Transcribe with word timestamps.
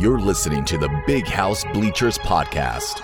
You're 0.00 0.18
listening 0.18 0.64
to 0.64 0.78
the 0.78 0.88
Big 1.06 1.26
House 1.26 1.62
Bleachers 1.74 2.16
Podcast. 2.16 3.02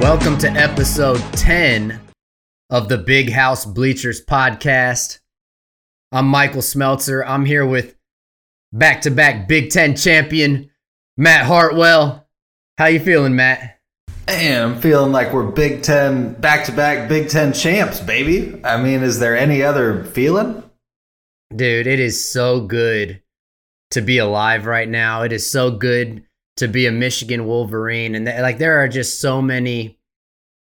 Welcome 0.00 0.38
to 0.38 0.48
episode 0.50 1.20
10 1.32 2.00
of 2.70 2.88
the 2.88 2.98
Big 2.98 3.32
House 3.32 3.64
Bleachers 3.64 4.24
podcast. 4.24 5.18
I'm 6.12 6.28
Michael 6.28 6.62
Smeltzer. 6.62 7.24
I'm 7.26 7.44
here 7.44 7.66
with 7.66 7.96
back 8.72 9.00
to 9.00 9.10
back 9.10 9.48
Big 9.48 9.70
Ten 9.70 9.96
champion 9.96 10.70
Matt 11.16 11.46
Hartwell. 11.46 12.28
How 12.82 12.88
you 12.88 12.98
feeling, 12.98 13.36
Matt? 13.36 13.78
Hey, 14.26 14.60
I'm 14.60 14.80
feeling 14.80 15.12
like 15.12 15.32
we're 15.32 15.52
Big 15.52 15.84
Ten 15.84 16.32
back 16.32 16.64
to 16.64 16.72
back 16.72 17.08
Big 17.08 17.28
Ten 17.28 17.52
champs, 17.52 18.00
baby. 18.00 18.60
I 18.64 18.76
mean, 18.76 19.04
is 19.04 19.20
there 19.20 19.36
any 19.36 19.62
other 19.62 20.02
feeling? 20.02 20.64
Dude, 21.54 21.86
it 21.86 22.00
is 22.00 22.28
so 22.28 22.60
good 22.60 23.22
to 23.92 24.00
be 24.00 24.18
alive 24.18 24.66
right 24.66 24.88
now. 24.88 25.22
It 25.22 25.30
is 25.30 25.48
so 25.48 25.70
good 25.70 26.24
to 26.56 26.66
be 26.66 26.86
a 26.86 26.90
Michigan 26.90 27.46
Wolverine. 27.46 28.16
And 28.16 28.26
th- 28.26 28.40
like, 28.40 28.58
there 28.58 28.82
are 28.82 28.88
just 28.88 29.20
so 29.20 29.40
many 29.40 30.00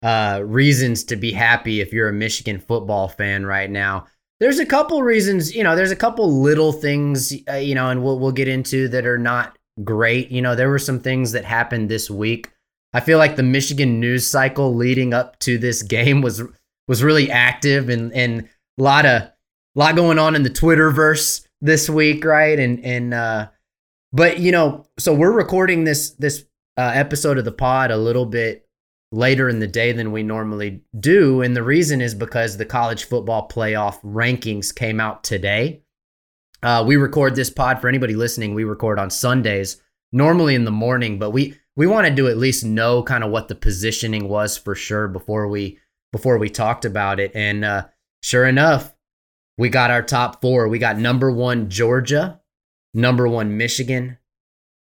uh, 0.00 0.42
reasons 0.44 1.02
to 1.06 1.16
be 1.16 1.32
happy 1.32 1.80
if 1.80 1.92
you're 1.92 2.08
a 2.08 2.12
Michigan 2.12 2.60
football 2.60 3.08
fan 3.08 3.44
right 3.44 3.68
now. 3.68 4.06
There's 4.38 4.60
a 4.60 4.66
couple 4.66 5.02
reasons, 5.02 5.56
you 5.56 5.64
know, 5.64 5.74
there's 5.74 5.90
a 5.90 5.96
couple 5.96 6.40
little 6.40 6.70
things, 6.70 7.34
uh, 7.50 7.54
you 7.54 7.74
know, 7.74 7.90
and 7.90 8.04
we'll, 8.04 8.20
we'll 8.20 8.30
get 8.30 8.46
into 8.46 8.86
that 8.90 9.06
are 9.06 9.18
not 9.18 9.55
great. 9.84 10.30
You 10.30 10.42
know, 10.42 10.54
there 10.54 10.70
were 10.70 10.78
some 10.78 11.00
things 11.00 11.32
that 11.32 11.44
happened 11.44 11.88
this 11.88 12.10
week. 12.10 12.50
I 12.92 13.00
feel 13.00 13.18
like 13.18 13.36
the 13.36 13.42
Michigan 13.42 14.00
news 14.00 14.26
cycle 14.26 14.74
leading 14.74 15.12
up 15.12 15.38
to 15.40 15.58
this 15.58 15.82
game 15.82 16.22
was 16.22 16.42
was 16.88 17.02
really 17.02 17.30
active 17.30 17.88
and 17.88 18.12
and 18.12 18.48
a 18.78 18.82
lot 18.82 19.06
of 19.06 19.30
lot 19.74 19.96
going 19.96 20.18
on 20.18 20.34
in 20.34 20.42
the 20.42 20.50
Twitterverse 20.50 21.46
this 21.60 21.90
week, 21.90 22.24
right? 22.24 22.58
And 22.58 22.84
and 22.84 23.14
uh 23.14 23.48
but 24.12 24.38
you 24.38 24.52
know, 24.52 24.86
so 24.98 25.12
we're 25.14 25.32
recording 25.32 25.84
this 25.84 26.10
this 26.10 26.44
uh, 26.78 26.92
episode 26.94 27.38
of 27.38 27.44
the 27.44 27.52
pod 27.52 27.90
a 27.90 27.96
little 27.96 28.26
bit 28.26 28.66
later 29.12 29.48
in 29.48 29.60
the 29.60 29.66
day 29.66 29.92
than 29.92 30.12
we 30.12 30.22
normally 30.22 30.82
do, 30.98 31.42
and 31.42 31.56
the 31.56 31.62
reason 31.62 32.00
is 32.00 32.14
because 32.14 32.56
the 32.56 32.64
college 32.64 33.04
football 33.04 33.48
playoff 33.48 34.00
rankings 34.02 34.74
came 34.74 35.00
out 35.00 35.22
today. 35.22 35.82
Uh, 36.66 36.82
we 36.82 36.96
record 36.96 37.36
this 37.36 37.48
pod 37.48 37.80
for 37.80 37.86
anybody 37.86 38.16
listening. 38.16 38.52
We 38.52 38.64
record 38.64 38.98
on 38.98 39.08
Sundays, 39.08 39.80
normally 40.10 40.56
in 40.56 40.64
the 40.64 40.72
morning, 40.72 41.16
but 41.16 41.30
we 41.30 41.54
we 41.76 41.86
wanted 41.86 42.16
to 42.16 42.26
at 42.26 42.38
least 42.38 42.64
know 42.64 43.04
kind 43.04 43.22
of 43.22 43.30
what 43.30 43.46
the 43.46 43.54
positioning 43.54 44.28
was 44.28 44.58
for 44.58 44.74
sure 44.74 45.06
before 45.06 45.46
we 45.46 45.78
before 46.10 46.38
we 46.38 46.50
talked 46.50 46.84
about 46.84 47.20
it. 47.20 47.30
And 47.36 47.64
uh, 47.64 47.86
sure 48.20 48.44
enough, 48.44 48.96
we 49.56 49.68
got 49.68 49.92
our 49.92 50.02
top 50.02 50.40
four. 50.40 50.66
We 50.66 50.80
got 50.80 50.98
number 50.98 51.30
one 51.30 51.70
Georgia, 51.70 52.40
number 52.92 53.28
one 53.28 53.56
Michigan, 53.56 54.18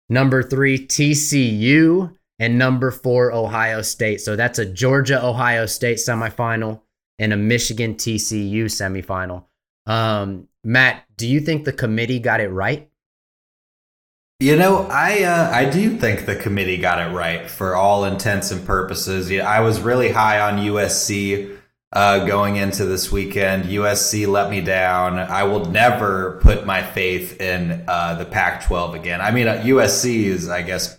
number 0.09 0.43
three 0.43 0.79
TCU, 0.79 2.17
and 2.39 2.59
number 2.59 2.93
four 2.93 3.31
Ohio 3.31 3.83
State. 3.83 4.23
So 4.23 4.37
that's 4.37 4.59
a 4.59 4.65
Georgia 4.65 5.23
Ohio 5.23 5.67
State 5.67 5.99
semifinal 5.99 6.81
and 7.19 7.35
a 7.35 7.37
Michigan 7.37 7.97
TCU 7.97 8.65
semifinal. 8.65 9.45
Um, 9.85 10.49
Matt, 10.65 11.05
do 11.17 11.29
you 11.29 11.41
think 11.41 11.65
the 11.65 11.73
committee 11.73 12.19
got 12.19 12.41
it 12.41 12.49
right? 12.49 12.91
You 14.41 14.57
know, 14.57 14.89
I 14.91 15.23
uh, 15.23 15.51
I 15.51 15.71
do 15.71 15.97
think 15.97 16.27
the 16.27 16.35
committee 16.35 16.79
got 16.79 16.99
it 16.99 17.15
right 17.15 17.49
for 17.49 17.77
all 17.77 18.05
intents 18.05 18.51
and 18.51 18.67
purposes. 18.67 19.31
Yeah, 19.31 19.49
I 19.49 19.61
was 19.61 19.81
really 19.81 20.11
high 20.11 20.41
on 20.41 20.59
USC 20.59 21.57
uh, 21.93 22.27
going 22.27 22.57
into 22.57 22.85
this 22.85 23.13
weekend. 23.13 23.65
USC 23.65 24.27
let 24.27 24.51
me 24.51 24.61
down. 24.61 25.19
I 25.19 25.45
will 25.45 25.67
never 25.67 26.41
put 26.43 26.67
my 26.67 26.83
faith 26.83 27.41
in 27.41 27.85
uh, 27.87 28.17
the 28.17 28.25
Pac-12 28.25 28.95
again. 28.95 29.21
I 29.21 29.31
mean, 29.31 29.47
USC 29.47 30.25
is, 30.25 30.49
I 30.49 30.63
guess, 30.63 30.99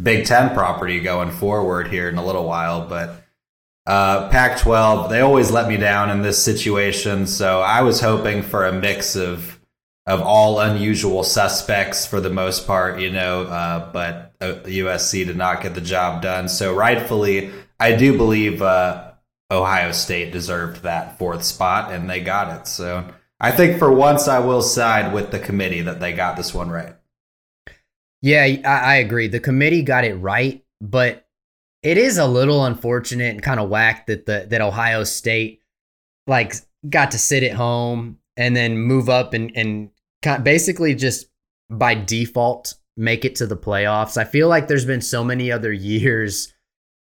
Big 0.00 0.26
Ten 0.26 0.54
property 0.54 1.00
going 1.00 1.30
forward 1.30 1.88
here 1.88 2.10
in 2.10 2.18
a 2.18 2.24
little 2.24 2.44
while, 2.44 2.86
but 2.86 3.24
uh, 3.88 4.28
Pac 4.28 4.58
12, 4.58 5.08
they 5.08 5.20
always 5.20 5.50
let 5.50 5.66
me 5.66 5.78
down 5.78 6.10
in 6.10 6.20
this 6.20 6.42
situation. 6.42 7.26
So 7.26 7.62
I 7.62 7.80
was 7.80 8.02
hoping 8.02 8.42
for 8.42 8.66
a 8.66 8.72
mix 8.72 9.16
of 9.16 9.58
of 10.06 10.22
all 10.22 10.60
unusual 10.60 11.22
suspects 11.22 12.06
for 12.06 12.18
the 12.18 12.30
most 12.30 12.66
part, 12.66 12.98
you 12.98 13.10
know, 13.10 13.42
uh, 13.42 13.92
but 13.92 14.34
uh, 14.40 14.54
USC 14.64 15.26
did 15.26 15.36
not 15.36 15.62
get 15.62 15.74
the 15.74 15.82
job 15.82 16.22
done. 16.22 16.48
So 16.48 16.74
rightfully, 16.74 17.50
I 17.78 17.94
do 17.94 18.16
believe 18.16 18.62
uh, 18.62 19.12
Ohio 19.50 19.92
State 19.92 20.32
deserved 20.32 20.82
that 20.82 21.18
fourth 21.18 21.44
spot, 21.44 21.92
and 21.92 22.08
they 22.08 22.20
got 22.20 22.58
it. 22.58 22.66
So 22.66 23.04
I 23.38 23.50
think 23.50 23.78
for 23.78 23.92
once, 23.92 24.28
I 24.28 24.38
will 24.38 24.62
side 24.62 25.12
with 25.12 25.30
the 25.30 25.38
committee 25.38 25.82
that 25.82 26.00
they 26.00 26.14
got 26.14 26.38
this 26.38 26.54
one 26.54 26.70
right. 26.70 26.96
Yeah, 28.22 28.42
I, 28.42 28.62
I 28.64 28.94
agree. 28.96 29.28
The 29.28 29.40
committee 29.40 29.82
got 29.82 30.04
it 30.04 30.14
right, 30.14 30.64
but 30.80 31.27
it 31.82 31.98
is 31.98 32.18
a 32.18 32.26
little 32.26 32.64
unfortunate 32.64 33.30
and 33.34 33.42
kind 33.42 33.60
of 33.60 33.68
whack 33.68 34.06
that 34.06 34.26
the 34.26 34.46
that 34.50 34.60
Ohio 34.60 35.04
State 35.04 35.62
like 36.26 36.54
got 36.88 37.10
to 37.12 37.18
sit 37.18 37.42
at 37.42 37.52
home 37.52 38.18
and 38.36 38.54
then 38.56 38.78
move 38.78 39.08
up 39.08 39.34
and 39.34 39.52
and 39.56 39.90
basically 40.42 40.94
just 40.94 41.26
by 41.70 41.94
default 41.94 42.74
make 42.96 43.24
it 43.24 43.36
to 43.36 43.46
the 43.46 43.56
playoffs. 43.56 44.16
I 44.16 44.24
feel 44.24 44.48
like 44.48 44.66
there's 44.66 44.84
been 44.84 45.00
so 45.00 45.22
many 45.22 45.52
other 45.52 45.72
years 45.72 46.52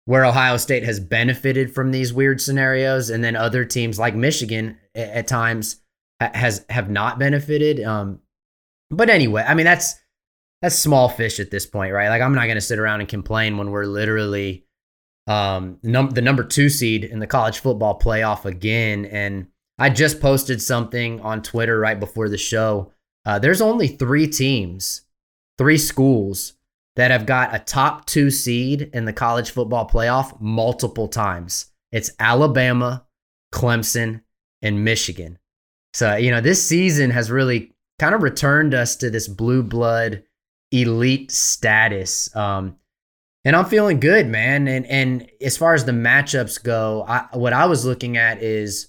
where 0.07 0.25
Ohio 0.25 0.57
State 0.57 0.85
has 0.85 0.99
benefited 0.99 1.75
from 1.75 1.91
these 1.91 2.13
weird 2.13 2.41
scenarios, 2.41 3.11
and 3.11 3.23
then 3.23 3.37
other 3.37 3.65
teams 3.65 3.99
like 3.99 4.15
Michigan 4.15 4.79
at 4.95 5.27
times 5.27 5.81
has 6.21 6.65
have 6.71 6.89
not 6.89 7.19
benefited. 7.19 7.81
Um, 7.81 8.21
but 8.91 9.11
anyway, 9.11 9.45
I 9.47 9.55
mean 9.55 9.67
that's 9.67 9.95
that's 10.63 10.79
small 10.79 11.09
fish 11.09 11.41
at 11.41 11.51
this 11.51 11.67
point, 11.67 11.93
right? 11.93 12.09
Like 12.09 12.23
I'm 12.23 12.35
not 12.35 12.45
going 12.45 12.57
to 12.57 12.61
sit 12.61 12.79
around 12.79 13.01
and 13.01 13.09
complain 13.09 13.57
when 13.57 13.71
we're 13.71 13.87
literally 13.87 14.65
um, 15.27 15.79
num- 15.83 16.11
the 16.11 16.23
number 16.23 16.45
two 16.45 16.69
seed 16.69 17.05
in 17.05 17.19
the 17.19 17.27
college 17.27 17.61
football 17.61 17.99
playoff 17.99 18.45
again. 18.45 19.07
And 19.07 19.47
I 19.79 19.91
just 19.91 20.21
posted 20.21 20.61
something 20.61 21.21
on 21.21 21.43
Twitter 21.43 21.79
right 21.79 21.99
before 21.99 22.29
the 22.29 22.39
show. 22.39 22.93
Uh, 23.25 23.39
there's 23.39 23.61
only 23.61 23.89
three 23.89 24.27
teams, 24.27 25.03
three 25.57 25.79
schools 25.79 26.55
that 26.97 27.11
have 27.11 27.27
got 27.27 27.55
a 27.55 27.59
top 27.59 28.07
two 28.07 28.31
seed 28.31 28.91
in 28.93 29.05
the 29.05 29.13
college 29.13 29.51
football 29.51 29.89
playoff 29.89 30.39
multiple 30.41 31.09
times. 31.09 31.67
It's 31.93 32.11
Alabama, 32.19 33.07
Clemson, 33.55 34.23
and 34.63 34.85
Michigan. 34.85 35.39
So, 35.95 36.17
you 36.17 36.31
know, 36.31 36.41
this 36.41 36.65
season 36.65 37.11
has 37.11 37.31
really 37.31 37.73
kind 37.99 38.15
of 38.15 38.23
returned 38.23 38.75
us 38.75 38.97
to 38.97 39.11
this 39.11 39.29
blue 39.29 39.63
blood 39.63 40.23
elite 40.71 41.31
status. 41.31 42.35
Um, 42.35 42.77
and 43.45 43.57
I'm 43.57 43.65
feeling 43.65 44.01
good, 44.01 44.27
man. 44.27 44.69
And 44.69 44.87
and 44.87 45.31
as 45.41 45.57
far 45.57 45.75
as 45.75 45.85
the 45.85 45.93
matchups 45.93 46.63
go, 46.63 47.05
I, 47.09 47.27
what 47.33 47.53
I 47.53 47.67
was 47.67 47.85
looking 47.85 48.17
at 48.17 48.43
is, 48.43 48.89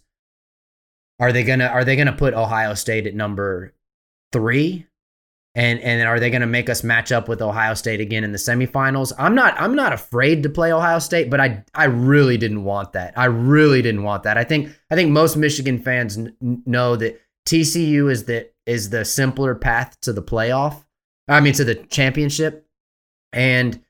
are 1.19 1.31
they 1.31 1.43
gonna 1.43 1.67
are 1.67 1.85
they 1.85 1.95
gonna 1.95 2.11
put 2.11 2.33
Ohio 2.33 2.73
State 2.73 3.07
at 3.07 3.15
number 3.15 3.73
three, 4.33 4.87
and 5.55 5.79
and 5.79 6.05
are 6.05 6.19
they 6.19 6.29
gonna 6.29 6.47
make 6.47 6.69
us 6.69 6.83
match 6.83 7.13
up 7.13 7.29
with 7.29 7.41
Ohio 7.41 7.75
State 7.75 8.01
again 8.01 8.25
in 8.25 8.33
the 8.33 8.37
semifinals? 8.37 9.13
I'm 9.17 9.35
not 9.35 9.59
I'm 9.59 9.75
not 9.75 9.93
afraid 9.93 10.43
to 10.43 10.49
play 10.49 10.73
Ohio 10.73 10.99
State, 10.99 11.29
but 11.29 11.39
I 11.39 11.63
I 11.73 11.85
really 11.85 12.37
didn't 12.37 12.65
want 12.65 12.91
that. 12.91 13.13
I 13.17 13.25
really 13.25 13.81
didn't 13.81 14.03
want 14.03 14.23
that. 14.23 14.37
I 14.37 14.43
think 14.43 14.69
I 14.89 14.95
think 14.95 15.11
most 15.11 15.37
Michigan 15.37 15.79
fans 15.79 16.17
n- 16.17 16.35
know 16.41 16.97
that 16.97 17.21
TCU 17.47 18.11
is 18.11 18.25
the 18.25 18.49
is 18.65 18.89
the 18.89 19.05
simpler 19.05 19.55
path 19.55 19.97
to 20.01 20.11
the 20.11 20.21
playoff. 20.21 20.83
I 21.31 21.39
mean 21.39 21.53
to 21.53 21.63
the 21.63 21.75
championship, 21.75 22.67
and 23.31 23.81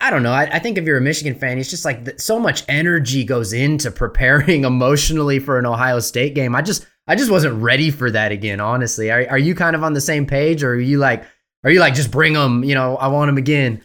I 0.00 0.10
don't 0.10 0.22
know. 0.22 0.32
I, 0.32 0.42
I, 0.42 0.58
think 0.58 0.76
if 0.76 0.84
you're 0.84 0.98
a 0.98 1.02
Michigan 1.02 1.34
fan, 1.34 1.58
it's 1.58 1.70
just 1.70 1.84
like 1.84 2.20
so 2.20 2.38
much 2.38 2.62
energy 2.68 3.24
goes 3.24 3.52
into 3.52 3.90
preparing 3.90 4.64
emotionally 4.64 5.38
for 5.38 5.58
an 5.58 5.66
Ohio 5.66 5.98
State 6.00 6.34
game. 6.34 6.54
I 6.54 6.62
just 6.62 6.86
I 7.06 7.16
just 7.16 7.30
wasn't 7.30 7.60
ready 7.62 7.90
for 7.90 8.10
that 8.10 8.32
again. 8.32 8.60
Honestly, 8.60 9.10
are 9.10 9.26
are 9.30 9.38
you 9.38 9.54
kind 9.54 9.74
of 9.74 9.82
on 9.82 9.94
the 9.94 10.00
same 10.00 10.26
page, 10.26 10.62
or 10.62 10.72
are 10.72 10.80
you 10.80 10.98
like 10.98 11.24
are 11.64 11.70
you 11.70 11.80
like 11.80 11.94
just 11.94 12.10
bring 12.10 12.34
them? 12.34 12.64
You 12.64 12.74
know, 12.74 12.96
I 12.96 13.08
want 13.08 13.28
them 13.28 13.38
again. 13.38 13.82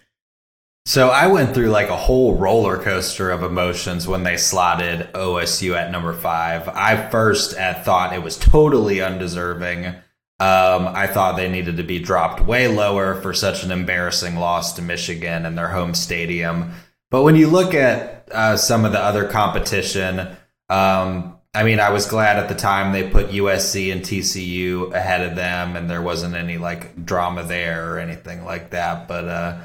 So 0.85 1.09
I 1.09 1.27
went 1.27 1.53
through 1.53 1.69
like 1.69 1.89
a 1.89 1.97
whole 1.97 2.35
roller 2.35 2.77
coaster 2.77 3.29
of 3.29 3.43
emotions 3.43 4.07
when 4.07 4.23
they 4.23 4.37
slotted 4.37 5.11
OSU 5.13 5.75
at 5.75 5.91
number 5.91 6.13
five. 6.13 6.69
I 6.69 7.09
first 7.09 7.55
thought 7.55 8.13
it 8.13 8.23
was 8.23 8.37
totally 8.37 9.01
undeserving. 9.01 9.95
Um, 10.39 10.87
I 10.87 11.07
thought 11.07 11.35
they 11.35 11.49
needed 11.49 11.77
to 11.77 11.83
be 11.83 11.97
dropped 11.99 12.41
way 12.41 12.67
lower 12.67 13.19
for 13.21 13.33
such 13.33 13.63
an 13.63 13.71
embarrassing 13.71 14.35
loss 14.35 14.73
to 14.73 14.83
Michigan 14.83 15.45
and 15.45 15.57
their 15.57 15.69
home 15.69 15.95
stadium. 15.95 16.73
But 17.09 17.23
when 17.23 17.35
you 17.35 17.47
look 17.47 17.73
at 17.73 18.29
uh, 18.31 18.57
some 18.57 18.85
of 18.85 18.91
the 18.91 18.99
other 18.99 19.27
competition, 19.27 20.19
um, 20.69 21.37
I 21.55 21.63
mean, 21.63 21.79
I 21.79 21.89
was 21.89 22.05
glad 22.05 22.37
at 22.37 22.49
the 22.49 22.55
time 22.55 22.91
they 22.91 23.09
put 23.09 23.29
USC 23.29 23.91
and 23.91 24.01
TCU 24.01 24.93
ahead 24.93 25.21
of 25.21 25.35
them, 25.35 25.75
and 25.75 25.89
there 25.89 26.03
wasn't 26.03 26.35
any 26.35 26.59
like 26.59 27.03
drama 27.03 27.43
there 27.43 27.91
or 27.91 27.99
anything 27.99 28.45
like 28.45 28.71
that. 28.71 29.07
But 29.07 29.25
uh, 29.27 29.61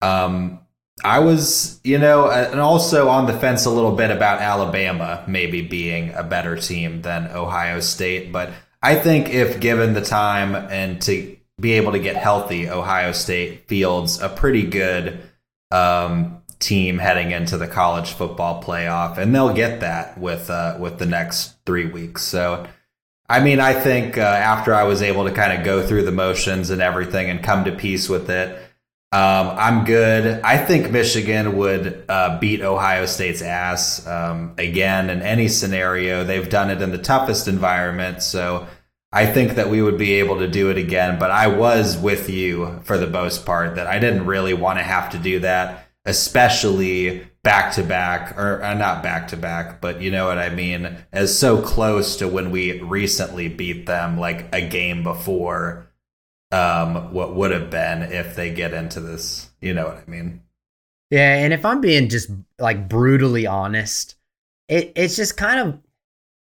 um, 0.00 0.60
I 1.04 1.18
was, 1.18 1.78
you 1.84 1.98
know, 1.98 2.30
and 2.30 2.58
also 2.58 3.08
on 3.10 3.26
the 3.26 3.38
fence 3.38 3.66
a 3.66 3.70
little 3.70 3.94
bit 3.94 4.10
about 4.10 4.40
Alabama 4.40 5.24
maybe 5.28 5.60
being 5.60 6.14
a 6.14 6.22
better 6.22 6.56
team 6.56 7.02
than 7.02 7.26
Ohio 7.26 7.80
State. 7.80 8.32
But 8.32 8.50
I 8.82 8.94
think 8.94 9.30
if 9.30 9.60
given 9.60 9.94
the 9.94 10.02
time 10.02 10.54
and 10.54 11.00
to 11.02 11.36
be 11.60 11.72
able 11.72 11.92
to 11.92 11.98
get 11.98 12.16
healthy, 12.16 12.68
Ohio 12.68 13.12
State 13.12 13.66
fields 13.68 14.20
a 14.20 14.28
pretty 14.28 14.62
good 14.62 15.20
um, 15.70 16.42
team 16.58 16.98
heading 16.98 17.30
into 17.30 17.56
the 17.56 17.66
college 17.66 18.12
football 18.12 18.62
playoff, 18.62 19.18
and 19.18 19.34
they'll 19.34 19.54
get 19.54 19.80
that 19.80 20.18
with 20.18 20.50
uh, 20.50 20.76
with 20.78 20.98
the 20.98 21.06
next 21.06 21.56
three 21.64 21.86
weeks. 21.86 22.22
So. 22.22 22.66
I 23.28 23.40
mean, 23.40 23.58
I 23.58 23.72
think 23.72 24.16
uh, 24.16 24.20
after 24.20 24.72
I 24.72 24.84
was 24.84 25.02
able 25.02 25.24
to 25.24 25.32
kind 25.32 25.52
of 25.52 25.64
go 25.64 25.84
through 25.84 26.04
the 26.04 26.12
motions 26.12 26.70
and 26.70 26.80
everything 26.80 27.28
and 27.28 27.42
come 27.42 27.64
to 27.64 27.72
peace 27.72 28.08
with 28.08 28.30
it, 28.30 28.56
um, 29.12 29.54
I'm 29.56 29.84
good. 29.84 30.40
I 30.42 30.58
think 30.58 30.90
Michigan 30.90 31.56
would 31.56 32.04
uh, 32.08 32.38
beat 32.40 32.60
Ohio 32.60 33.06
State's 33.06 33.40
ass 33.40 34.04
um, 34.06 34.54
again 34.58 35.10
in 35.10 35.22
any 35.22 35.48
scenario. 35.48 36.24
They've 36.24 36.48
done 36.48 36.70
it 36.70 36.82
in 36.82 36.90
the 36.90 36.98
toughest 36.98 37.46
environment, 37.46 38.22
so 38.22 38.66
I 39.12 39.26
think 39.26 39.54
that 39.54 39.70
we 39.70 39.80
would 39.80 39.96
be 39.96 40.14
able 40.14 40.40
to 40.40 40.48
do 40.48 40.70
it 40.70 40.76
again. 40.76 41.20
But 41.20 41.30
I 41.30 41.46
was 41.46 41.96
with 41.96 42.28
you 42.28 42.80
for 42.82 42.98
the 42.98 43.06
most 43.06 43.46
part 43.46 43.76
that 43.76 43.86
I 43.86 44.00
didn't 44.00 44.26
really 44.26 44.54
want 44.54 44.80
to 44.80 44.84
have 44.84 45.10
to 45.10 45.18
do 45.18 45.38
that, 45.38 45.88
especially 46.04 47.26
back 47.44 47.74
to 47.74 47.84
back, 47.84 48.36
or 48.36 48.60
uh, 48.60 48.74
not 48.74 49.04
back 49.04 49.28
to 49.28 49.36
back, 49.36 49.80
but 49.80 50.02
you 50.02 50.10
know 50.10 50.26
what 50.26 50.38
I 50.38 50.50
mean, 50.50 50.96
as 51.12 51.38
so 51.38 51.62
close 51.62 52.16
to 52.16 52.26
when 52.26 52.50
we 52.50 52.80
recently 52.80 53.46
beat 53.46 53.86
them, 53.86 54.18
like 54.18 54.52
a 54.52 54.66
game 54.66 55.04
before 55.04 55.85
um, 56.56 57.12
what 57.12 57.34
would 57.34 57.50
have 57.50 57.70
been 57.70 58.02
if 58.02 58.34
they 58.34 58.50
get 58.50 58.72
into 58.72 59.00
this. 59.00 59.50
You 59.60 59.74
know 59.74 59.86
what 59.86 60.04
I 60.06 60.10
mean? 60.10 60.42
Yeah, 61.10 61.36
and 61.36 61.52
if 61.52 61.64
I'm 61.64 61.80
being 61.80 62.08
just 62.08 62.30
like 62.58 62.88
brutally 62.88 63.46
honest, 63.46 64.16
it 64.68 64.92
it's 64.96 65.16
just 65.16 65.36
kind 65.36 65.60
of 65.60 65.80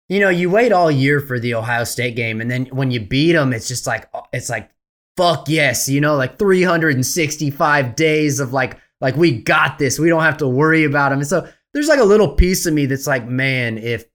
you 0.08 0.20
know, 0.20 0.28
you 0.28 0.48
wait 0.48 0.70
all 0.70 0.90
year 0.90 1.18
for 1.18 1.40
the 1.40 1.54
Ohio 1.54 1.82
State 1.82 2.14
game 2.14 2.40
and 2.40 2.50
then 2.50 2.66
when 2.66 2.92
you 2.92 3.00
beat 3.00 3.32
them 3.32 3.52
it's 3.52 3.66
just 3.66 3.86
like 3.86 4.08
it's 4.32 4.48
like 4.48 4.70
fuck 5.16 5.48
yes, 5.48 5.88
you 5.88 6.00
know, 6.00 6.14
like 6.14 6.38
365 6.38 7.96
days 7.96 8.38
of 8.38 8.52
like 8.52 8.78
like 9.00 9.16
we 9.16 9.32
got 9.32 9.78
this. 9.78 9.98
We 9.98 10.08
don't 10.08 10.22
have 10.22 10.38
to 10.38 10.48
worry 10.48 10.84
about 10.84 11.10
them. 11.10 11.18
And 11.18 11.28
so 11.28 11.48
there's 11.72 11.88
like 11.88 12.00
a 12.00 12.04
little 12.04 12.28
piece 12.28 12.66
of 12.66 12.74
me 12.74 12.86
that's 12.86 13.06
like, 13.06 13.26
man, 13.26 13.78
if 13.78 14.06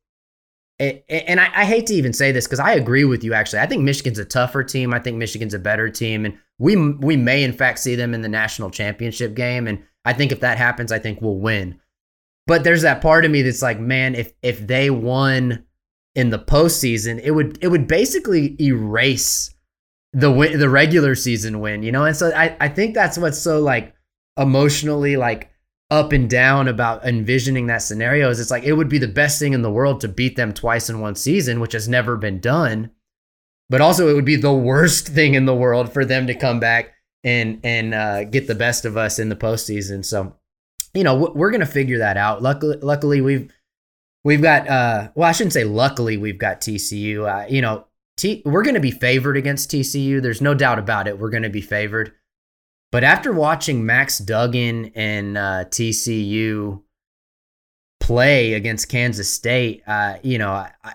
and 0.82 1.40
I, 1.40 1.66
hate 1.66 1.86
to 1.88 1.94
even 1.94 2.12
say 2.12 2.32
this 2.32 2.48
because 2.48 2.60
I 2.60 2.74
agree 2.74 3.06
with 3.06 3.24
you. 3.24 3.34
Actually, 3.34 3.60
I 3.60 3.68
think 3.68 3.84
Michigan's 3.84 4.18
a 4.18 4.26
tougher 4.26 4.64
team. 4.64 4.94
I 4.94 5.00
think 5.00 5.18
Michigan's 5.18 5.54
a 5.54 5.60
better 5.60 5.90
team, 5.90 6.26
and 6.26 6.38
we 6.58 6.76
we 6.76 7.16
may 7.16 7.44
in 7.44 7.54
fact 7.54 7.80
see 7.80 7.96
them 7.96 8.14
in 8.16 8.22
the 8.22 8.30
national 8.30 8.72
championship 8.72 9.36
game. 9.36 9.68
And 9.68 9.84
I 10.06 10.14
think 10.14 10.32
if 10.32 10.40
that 10.40 10.58
happens, 10.58 10.92
I 10.92 10.98
think 10.98 11.22
we'll 11.22 11.38
win. 11.38 11.80
But 12.48 12.64
there's 12.64 12.82
that 12.82 13.02
part 13.02 13.26
of 13.26 13.32
me 13.32 13.44
that's 13.44 13.62
like, 13.62 13.80
man, 13.80 14.16
if 14.16 14.34
if 14.42 14.66
they 14.66 14.90
won 14.90 15.66
in 16.16 16.32
the 16.32 16.40
postseason, 16.40 17.20
it 17.24 17.32
would 17.32 17.60
it 17.62 17.68
would 17.68 17.88
basically 17.88 18.56
erase 18.60 19.54
the 20.14 20.32
win, 20.32 20.58
the 20.58 20.70
regular 20.70 21.14
season 21.14 21.60
win, 21.60 21.84
you 21.84 21.92
know. 21.92 22.06
And 22.06 22.18
so 22.18 22.32
I 22.36 22.58
I 22.60 22.70
think 22.70 22.96
that's 22.96 23.20
what's 23.20 23.40
so 23.40 23.62
like 23.62 23.94
emotionally 24.36 25.16
like 25.16 25.52
up 25.92 26.14
and 26.14 26.30
down 26.30 26.70
about 26.70 27.06
envisioning 27.06 27.68
that 27.68 27.80
scenario 27.80 28.30
is 28.30 28.40
it's 28.40 28.50
like 28.50 28.64
it 28.64 28.74
would 28.74 28.88
be 28.88 28.98
the 28.98 29.08
best 29.10 29.38
thing 29.38 29.52
in 29.52 29.62
the 29.62 29.72
world 29.72 30.00
to 30.00 30.08
beat 30.08 30.38
them 30.38 30.54
twice 30.54 30.90
in 30.90 31.02
one 31.02 31.16
season, 31.16 31.60
which 31.60 31.74
has 31.74 31.90
never 31.90 32.16
been 32.16 32.40
done. 32.40 32.90
But 33.70 33.82
also, 33.82 34.08
it 34.08 34.14
would 34.14 34.26
be 34.26 34.38
the 34.38 34.54
worst 34.54 35.08
thing 35.16 35.34
in 35.34 35.46
the 35.46 35.56
world 35.56 35.94
for 35.94 36.06
them 36.06 36.28
to 36.28 36.34
come 36.34 36.60
back 36.60 36.94
and 37.24 37.60
and 37.64 37.94
uh, 37.94 38.24
get 38.24 38.48
the 38.48 38.56
best 38.56 38.86
of 38.86 38.96
us 38.96 39.20
in 39.20 39.30
the 39.30 39.36
postseason. 39.36 40.04
So, 40.04 40.36
you 40.94 41.04
know, 41.04 41.32
we're 41.36 41.52
gonna 41.52 41.66
figure 41.66 42.00
that 42.00 42.18
out. 42.18 42.42
Luckily, 42.42 42.78
luckily 42.82 43.20
we've 43.20 43.54
we've 44.24 44.42
got 44.42 44.70
uh, 44.70 45.10
well, 45.14 45.28
I 45.28 45.34
shouldn't 45.34 45.54
say 45.54 45.66
luckily 45.66 46.16
we've 46.16 46.40
got 46.40 46.62
TCU. 46.62 47.28
Uh, 47.28 47.48
you 47.48 47.62
know, 47.62 47.86
T- 48.16 48.42
we're 48.46 48.64
gonna 48.64 48.80
be 48.80 48.92
favored 48.92 49.36
against 49.36 49.72
TCU. 49.72 50.22
There's 50.22 50.42
no 50.42 50.54
doubt 50.54 50.80
about 50.80 51.08
it. 51.08 51.20
We're 51.20 51.32
gonna 51.32 51.50
be 51.50 51.62
favored. 51.62 52.14
But 52.92 53.06
after 53.06 53.32
watching 53.32 53.86
Max 53.86 54.18
Duggan 54.18 54.92
and 54.96 55.38
uh, 55.38 55.66
TCU 55.70 56.82
play 58.02 58.54
against 58.54 58.90
Kansas 58.90 59.30
State, 59.30 59.84
uh, 59.88 60.18
you 60.24 60.38
know, 60.38 60.52
I, 60.52 60.72
I, 60.84 60.94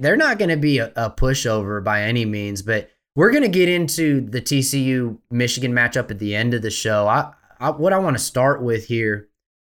they're 0.00 0.16
not 0.16 0.38
going 0.38 0.48
to 0.48 0.56
be 0.56 0.78
a, 0.78 0.90
a, 0.96 1.10
pushover 1.10 1.84
by 1.84 2.02
any 2.02 2.24
means. 2.24 2.62
But 2.62 2.90
we're 3.14 3.30
going 3.30 3.42
to 3.42 3.48
get 3.48 3.68
into 3.68 4.22
the 4.22 4.40
TCU 4.40 5.18
Michigan 5.30 5.72
matchup 5.72 6.10
at 6.10 6.18
the 6.18 6.34
end 6.34 6.54
of 6.54 6.62
the 6.62 6.70
show. 6.70 7.06
I, 7.06 7.32
what 7.70 7.92
I 7.92 7.98
want 7.98 8.16
to 8.16 8.22
start 8.22 8.62
with 8.62 8.86
here 8.86 9.28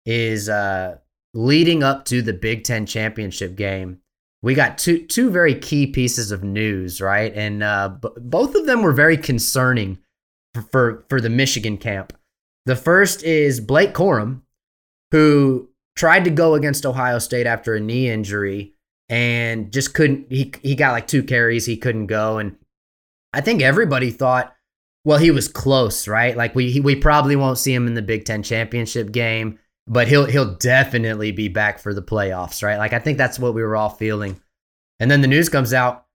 is 0.06 0.50
uh, 0.50 0.98
leading 1.34 1.82
up 1.82 2.06
to 2.06 2.22
the 2.22 2.34
Big 2.34 2.64
Ten 2.64 2.86
championship 2.86 3.56
game. 3.56 4.00
We 4.44 4.54
got 4.54 4.78
two 4.78 5.08
two 5.08 5.32
very 5.32 5.56
key 5.56 5.88
pieces 5.88 6.32
of 6.32 6.44
news, 6.44 7.02
right? 7.02 7.34
And 7.34 7.64
uh, 7.64 7.90
b- 7.90 8.10
both 8.18 8.54
of 8.54 8.68
them 8.68 8.84
were 8.84 8.94
very 8.94 9.18
concerning 9.18 9.98
for 10.62 11.06
for 11.10 11.22
the 11.22 11.30
Michigan 11.30 11.78
camp. 11.78 12.14
The 12.66 12.76
first 12.76 13.24
is 13.24 13.60
Blake 13.60 13.94
Corum, 13.94 14.42
who 15.12 15.70
tried 15.96 16.24
to 16.26 16.30
go 16.30 16.56
against 16.56 16.86
Ohio 16.86 17.20
State 17.20 17.48
after 17.48 17.76
a 17.76 17.80
knee 17.80 18.10
injury 18.10 18.74
and 19.10 19.72
just 19.72 19.94
couldn't. 19.94 20.32
He 20.32 20.54
he 20.62 20.76
got 20.76 20.92
like 20.92 21.08
two 21.08 21.24
carries, 21.24 21.66
he 21.66 21.78
couldn't 21.78 22.08
go, 22.08 22.38
and 22.38 22.56
I 23.34 23.42
think 23.42 23.62
everybody 23.62 24.12
thought, 24.12 24.56
well, 25.04 25.20
he 25.20 25.32
was 25.32 25.48
close, 25.48 26.08
right? 26.08 26.36
Like 26.36 26.56
we 26.56 26.80
we 26.80 26.96
probably 26.96 27.36
won't 27.36 27.58
see 27.60 27.74
him 27.74 27.88
in 27.88 27.94
the 27.94 28.02
Big 28.02 28.26
Ten 28.26 28.44
championship 28.44 29.12
game, 29.12 29.60
but 29.88 30.08
he'll 30.08 30.26
he'll 30.26 30.56
definitely 30.56 31.32
be 31.32 31.48
back 31.48 31.80
for 31.80 31.94
the 31.94 32.02
playoffs, 32.02 32.64
right? 32.64 32.78
Like 32.78 32.94
I 32.94 33.00
think 33.00 33.18
that's 33.18 33.38
what 33.40 33.54
we 33.54 33.62
were 33.62 33.76
all 33.76 33.90
feeling. 33.90 34.42
And 35.00 35.12
then 35.12 35.22
the 35.22 35.28
news 35.28 35.50
comes 35.50 35.74
out, 35.74 36.06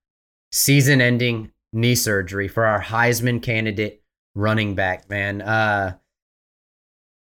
season-ending 0.53 1.53
knee 1.73 1.95
surgery 1.95 2.49
for 2.49 2.65
our 2.65 2.81
Heisman 2.83 3.43
candidate 3.43 4.00
running 4.35 4.75
back, 4.75 5.09
man. 5.09 5.43
Uh, 5.43 5.97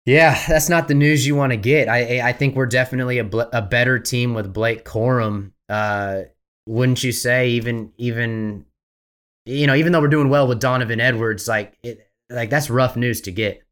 yeah, 0.06 0.42
that's 0.48 0.70
not 0.70 0.88
the 0.88 0.94
news 0.94 1.28
you 1.28 1.36
want 1.36 1.52
to 1.52 1.58
get. 1.58 1.90
I 1.90 2.30
I 2.30 2.34
think 2.34 2.56
we're 2.56 2.66
definitely 2.66 3.20
a, 3.20 3.26
a 3.26 3.62
better 3.62 4.00
team 4.00 4.34
with 4.34 4.54
Blake 4.54 4.86
Corum. 4.86 5.52
Uh, 5.68 6.22
wouldn't 6.66 7.04
you 7.04 7.12
say? 7.12 7.50
Even 7.50 7.92
even 7.98 8.66
you 9.46 9.68
know, 9.68 9.76
even 9.76 9.92
though 9.92 10.02
we're 10.02 10.08
doing 10.08 10.30
well 10.30 10.48
with 10.48 10.60
Donovan 10.60 11.02
Edwards, 11.02 11.48
like 11.48 11.78
it, 11.84 12.10
like 12.30 12.50
that's 12.50 12.70
rough 12.70 12.96
news 12.96 13.22
to 13.22 13.32
get. 13.32 13.64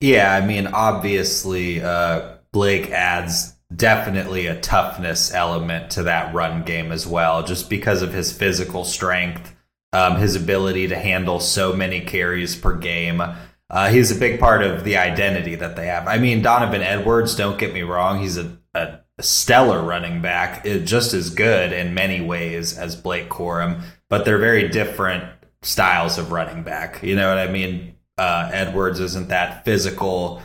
Yeah, 0.00 0.34
I 0.34 0.44
mean, 0.44 0.66
obviously, 0.66 1.80
uh, 1.80 2.36
Blake 2.52 2.90
adds 2.90 3.54
definitely 3.74 4.46
a 4.46 4.60
toughness 4.60 5.32
element 5.32 5.90
to 5.92 6.02
that 6.04 6.34
run 6.34 6.64
game 6.64 6.92
as 6.92 7.06
well, 7.06 7.42
just 7.42 7.70
because 7.70 8.02
of 8.02 8.12
his 8.12 8.36
physical 8.36 8.84
strength 8.84 9.53
um, 9.94 10.16
his 10.16 10.34
ability 10.34 10.88
to 10.88 10.96
handle 10.96 11.38
so 11.38 11.72
many 11.72 12.00
carries 12.00 12.56
per 12.56 12.74
game. 12.74 13.22
Uh, 13.70 13.88
he's 13.88 14.10
a 14.10 14.18
big 14.18 14.40
part 14.40 14.62
of 14.62 14.82
the 14.82 14.96
identity 14.96 15.54
that 15.54 15.76
they 15.76 15.86
have. 15.86 16.08
I 16.08 16.18
mean, 16.18 16.42
Donovan 16.42 16.82
Edwards, 16.82 17.36
don't 17.36 17.58
get 17.58 17.72
me 17.72 17.82
wrong, 17.82 18.18
he's 18.18 18.36
a, 18.36 18.58
a, 18.74 18.98
stellar 19.20 19.80
running 19.80 20.20
back, 20.20 20.64
just 20.64 21.14
as 21.14 21.30
good 21.30 21.72
in 21.72 21.94
many 21.94 22.20
ways 22.20 22.76
as 22.76 22.96
Blake 22.96 23.28
Corum, 23.28 23.80
but 24.10 24.24
they're 24.24 24.38
very 24.38 24.68
different 24.68 25.22
styles 25.62 26.18
of 26.18 26.32
running 26.32 26.64
back. 26.64 27.00
You 27.00 27.14
know 27.14 27.28
what 27.28 27.38
I 27.38 27.46
mean? 27.46 27.94
Uh, 28.18 28.50
Edwards 28.52 28.98
isn't 28.98 29.28
that 29.28 29.64
physical 29.64 30.42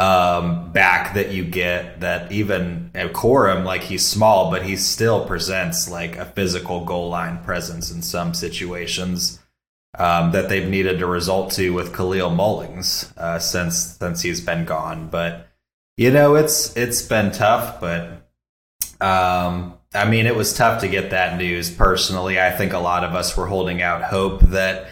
um, 0.00 0.72
back 0.72 1.12
that 1.12 1.30
you 1.30 1.44
get 1.44 2.00
that 2.00 2.32
even 2.32 2.90
at 2.94 3.12
Corum, 3.12 3.64
like 3.64 3.82
he's 3.82 4.04
small, 4.04 4.50
but 4.50 4.62
he 4.62 4.74
still 4.76 5.26
presents 5.26 5.90
like 5.90 6.16
a 6.16 6.24
physical 6.24 6.86
goal 6.86 7.10
line 7.10 7.44
presence 7.44 7.90
in 7.92 8.00
some 8.00 8.32
situations 8.32 9.40
um, 9.98 10.32
that 10.32 10.48
they've 10.48 10.66
needed 10.66 11.00
to 11.00 11.06
result 11.06 11.52
to 11.52 11.74
with 11.74 11.92
Kalel 11.92 12.34
Mullings 12.34 13.14
uh, 13.18 13.38
since 13.38 13.76
since 13.76 14.22
he's 14.22 14.40
been 14.40 14.64
gone. 14.64 15.08
But 15.10 15.48
you 15.98 16.10
know, 16.10 16.34
it's 16.34 16.74
it's 16.78 17.02
been 17.02 17.30
tough, 17.30 17.78
but 17.78 18.26
um, 19.02 19.74
I 19.94 20.08
mean, 20.08 20.24
it 20.24 20.34
was 20.34 20.54
tough 20.54 20.80
to 20.80 20.88
get 20.88 21.10
that 21.10 21.36
news 21.36 21.70
personally. 21.70 22.40
I 22.40 22.52
think 22.52 22.72
a 22.72 22.78
lot 22.78 23.04
of 23.04 23.14
us 23.14 23.36
were 23.36 23.46
holding 23.46 23.82
out 23.82 24.02
hope 24.02 24.40
that 24.48 24.88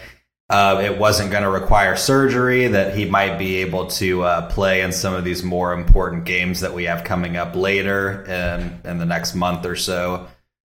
uh, 0.49 0.81
it 0.83 0.97
wasn't 0.97 1.29
going 1.29 1.43
to 1.43 1.49
require 1.49 1.95
surgery, 1.95 2.67
that 2.67 2.97
he 2.97 3.05
might 3.05 3.37
be 3.37 3.57
able 3.57 3.85
to 3.87 4.23
uh, 4.23 4.49
play 4.49 4.81
in 4.81 4.91
some 4.91 5.13
of 5.13 5.23
these 5.23 5.43
more 5.43 5.73
important 5.73 6.25
games 6.25 6.61
that 6.61 6.73
we 6.73 6.85
have 6.85 7.03
coming 7.03 7.37
up 7.37 7.55
later 7.55 8.23
in, 8.25 8.81
in 8.83 8.97
the 8.97 9.05
next 9.05 9.35
month 9.35 9.65
or 9.65 9.75
so. 9.75 10.27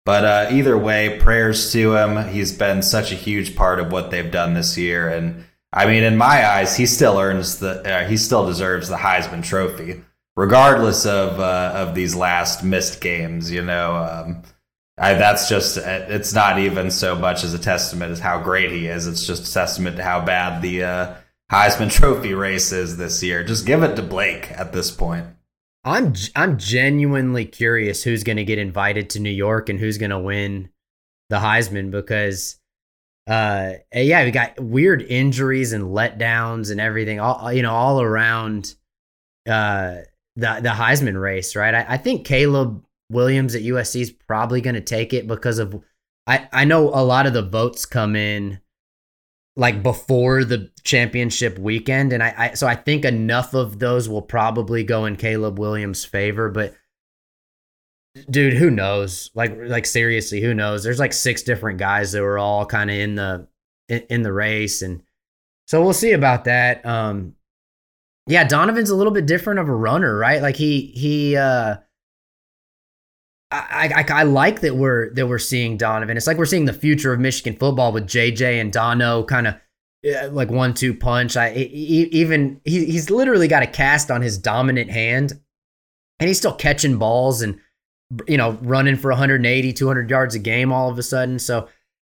But 0.05 0.25
uh, 0.25 0.49
either 0.51 0.77
way, 0.77 1.19
prayers 1.21 1.73
to 1.73 1.95
him. 1.95 2.29
He's 2.29 2.53
been 2.53 2.83
such 2.83 3.13
a 3.13 3.15
huge 3.15 3.57
part 3.57 3.79
of 3.79 3.91
what 3.91 4.11
they've 4.11 4.31
done 4.31 4.53
this 4.53 4.77
year. 4.77 5.09
And 5.09 5.45
I 5.73 5.87
mean, 5.87 6.03
in 6.03 6.17
my 6.17 6.47
eyes, 6.47 6.77
he 6.77 6.85
still 6.85 7.19
earns 7.19 7.61
the, 7.61 7.81
uh, 7.83 8.07
he 8.07 8.19
still 8.19 8.45
deserves 8.45 8.89
the 8.89 8.97
Heisman 8.97 9.43
Trophy, 9.43 10.03
regardless 10.37 11.07
of, 11.07 11.41
uh, 11.41 11.73
of 11.77 11.95
these 11.95 12.15
last 12.15 12.63
missed 12.63 13.01
games, 13.01 13.51
you 13.51 13.63
know. 13.63 13.97
Um, 13.97 14.43
I, 15.03 15.15
that's 15.15 15.49
just 15.49 15.79
it's 15.79 16.33
not 16.33 16.61
even 16.61 16.89
so 16.93 17.17
much 17.17 17.43
as 17.43 17.53
a 17.53 17.59
testament 17.59 18.13
as 18.13 18.21
how 18.21 18.41
great 18.41 18.71
he 18.71 18.87
is. 18.87 19.09
It's 19.09 19.27
just 19.27 19.51
a 19.51 19.53
testament 19.53 19.97
to 19.97 20.05
how 20.05 20.25
bad 20.25 20.63
the 20.63 20.85
uh, 20.85 21.15
Heisman 21.51 21.91
Trophy 21.91 22.35
race 22.35 22.71
is 22.71 22.97
this 22.97 23.21
year. 23.21 23.43
Just 23.43 23.67
give 23.67 23.83
it 23.83 23.97
to 23.97 24.03
Blake 24.03 24.53
at 24.53 24.73
this 24.73 24.93
point. 24.93 25.27
I'm 25.83 26.15
I'm 26.37 26.57
genuinely 26.57 27.45
curious 27.45 28.05
who's 28.05 28.23
going 28.23 28.37
to 28.37 28.45
get 28.45 28.61
invited 28.61 29.11
to 29.11 29.21
New 29.21 29.31
York 29.31 29.69
and 29.69 29.81
who's 29.81 29.99
going 29.99 30.11
to 30.11 30.21
win 30.21 30.71
the 31.31 31.39
Heisman 31.39 31.91
because 31.91 32.61
uh 33.27 33.73
yeah, 33.93 34.25
we 34.25 34.31
got 34.31 34.61
weird 34.61 35.03
injuries 35.03 35.73
and 35.73 35.85
letdowns 35.85 36.71
and 36.71 36.81
everything 36.81 37.19
all 37.19 37.53
you 37.53 37.63
know 37.63 37.75
all 37.75 38.01
around 38.01 38.77
uh 39.49 39.97
the 40.37 40.61
the 40.63 40.69
Heisman 40.69 41.21
race, 41.21 41.57
right? 41.57 41.75
I, 41.75 41.87
I 41.89 41.97
think 41.97 42.25
Caleb 42.25 42.85
Williams 43.13 43.55
at 43.55 43.63
USC 43.63 44.01
is 44.01 44.11
probably 44.11 44.61
going 44.61 44.75
to 44.75 44.81
take 44.81 45.13
it 45.13 45.27
because 45.27 45.59
of 45.59 45.83
I 46.27 46.49
I 46.53 46.65
know 46.65 46.89
a 46.89 47.05
lot 47.05 47.27
of 47.27 47.33
the 47.33 47.43
votes 47.43 47.87
come 47.87 48.17
in 48.17 48.61
like 49.57 49.83
before 49.83 50.45
the 50.45 50.71
championship 50.83 51.59
weekend 51.59 52.13
and 52.13 52.23
I, 52.23 52.35
I 52.37 52.55
so 52.55 52.67
I 52.67 52.75
think 52.75 53.05
enough 53.05 53.55
of 53.55 53.79
those 53.79 54.09
will 54.09 54.23
probably 54.23 54.83
go 54.83 55.05
in 55.05 55.17
Caleb 55.17 55.59
Williams' 55.59 56.05
favor, 56.05 56.49
but 56.49 56.75
dude, 58.31 58.55
who 58.55 58.71
knows? 58.71 59.31
Like 59.35 59.57
like 59.57 59.87
seriously, 59.87 60.41
who 60.41 60.55
knows? 60.55 60.83
There's 60.83 60.99
like 60.99 61.13
six 61.13 61.43
different 61.43 61.79
guys 61.79 62.13
that 62.13 62.23
were 62.23 62.39
all 62.39 62.65
kind 62.67 62.91
of 62.91 62.97
in 62.97 63.15
the 63.17 63.49
in, 63.89 64.01
in 64.09 64.23
the 64.23 64.33
race 64.33 64.83
and 64.83 65.03
so 65.67 65.83
we'll 65.83 65.93
see 65.93 66.13
about 66.13 66.45
that. 66.45 66.85
Um 66.87 67.35
yeah, 68.29 68.45
Donovan's 68.45 68.91
a 68.91 68.97
little 68.97 69.13
bit 69.13 69.27
different 69.27 69.59
of 69.61 69.69
a 69.69 69.75
runner, 69.75 70.17
right? 70.17 70.41
Like 70.41 70.57
he 70.57 70.93
he 70.95 71.37
uh 71.37 71.77
I, 73.53 73.93
I, 73.97 74.21
I 74.21 74.23
like 74.23 74.61
that 74.63 74.77
we're 74.77 75.13
that 75.15 75.27
we're 75.27 75.39
seeing 75.39 75.77
Donovan. 75.77 76.17
It's 76.17 76.27
like 76.27 76.39
we're 76.39 76.47
seeing 76.47 76.65
the 76.65 76.73
future 76.73 77.13
of 77.13 77.21
Michigan 77.21 77.55
football 77.55 77.93
with 77.93 78.07
JJ 78.07 78.61
and 78.61 78.73
Dono 78.73 79.25
kind 79.25 79.47
of 79.47 79.57
like 80.33 80.51
one 80.51 80.73
two 80.73 80.95
punch. 80.95 81.37
I 81.37 81.51
he, 81.51 82.09
even 82.13 82.61
he, 82.65 82.87
he's 82.87 83.11
literally 83.11 83.49
got 83.49 83.63
a 83.63 83.67
cast 83.67 84.11
on 84.11 84.23
his 84.23 84.39
dominant 84.39 84.91
hand, 84.91 85.33
and 86.19 86.29
he's 86.29 86.39
still 86.39 86.55
catching 86.55 86.97
balls 86.97 87.43
and 87.43 87.61
you 88.27 88.39
know 88.39 88.59
running 88.63 88.97
for 88.97 89.11
180 89.11 89.73
200 89.73 90.11
yards 90.11 90.35
a 90.35 90.39
game 90.39 90.73
all 90.73 90.91
of 90.91 90.99
a 90.99 91.03
sudden. 91.03 91.39
So 91.39 91.69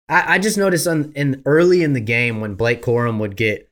I, 0.08 0.34
I 0.34 0.38
just 0.38 0.56
noticed 0.56 0.86
on, 0.86 1.12
in 1.16 1.42
early 1.44 1.82
in 1.82 1.92
the 1.92 2.00
game 2.00 2.40
when 2.40 2.54
Blake 2.54 2.82
Corum 2.82 3.18
would 3.18 3.36
get 3.36 3.68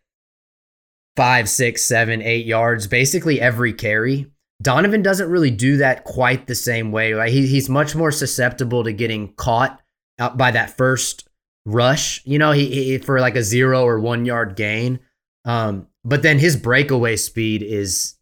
five, 1.16 1.48
six, 1.48 1.84
seven, 1.84 2.20
eight 2.20 2.46
yards 2.46 2.88
basically 2.88 3.40
every 3.40 3.72
carry 3.72 4.26
Donovan 4.62 5.02
doesn't 5.02 5.30
really 5.30 5.50
do 5.50 5.78
that 5.78 6.04
quite 6.04 6.46
the 6.46 6.54
same 6.54 6.92
way. 6.92 7.12
Right? 7.12 7.32
He, 7.32 7.46
he's 7.46 7.68
much 7.68 7.94
more 7.94 8.12
susceptible 8.12 8.84
to 8.84 8.92
getting 8.92 9.32
caught 9.34 9.80
out 10.18 10.36
by 10.36 10.50
that 10.50 10.76
first 10.76 11.28
rush. 11.64 12.20
You 12.24 12.38
know, 12.38 12.52
he, 12.52 12.66
he 12.66 12.98
for 12.98 13.20
like 13.20 13.36
a 13.36 13.42
zero 13.42 13.84
or 13.84 14.00
one 14.00 14.24
yard 14.24 14.56
gain. 14.56 15.00
Um, 15.44 15.86
but 16.04 16.22
then 16.22 16.38
his 16.38 16.56
breakaway 16.56 17.16
speed 17.16 17.62
is, 17.62 18.14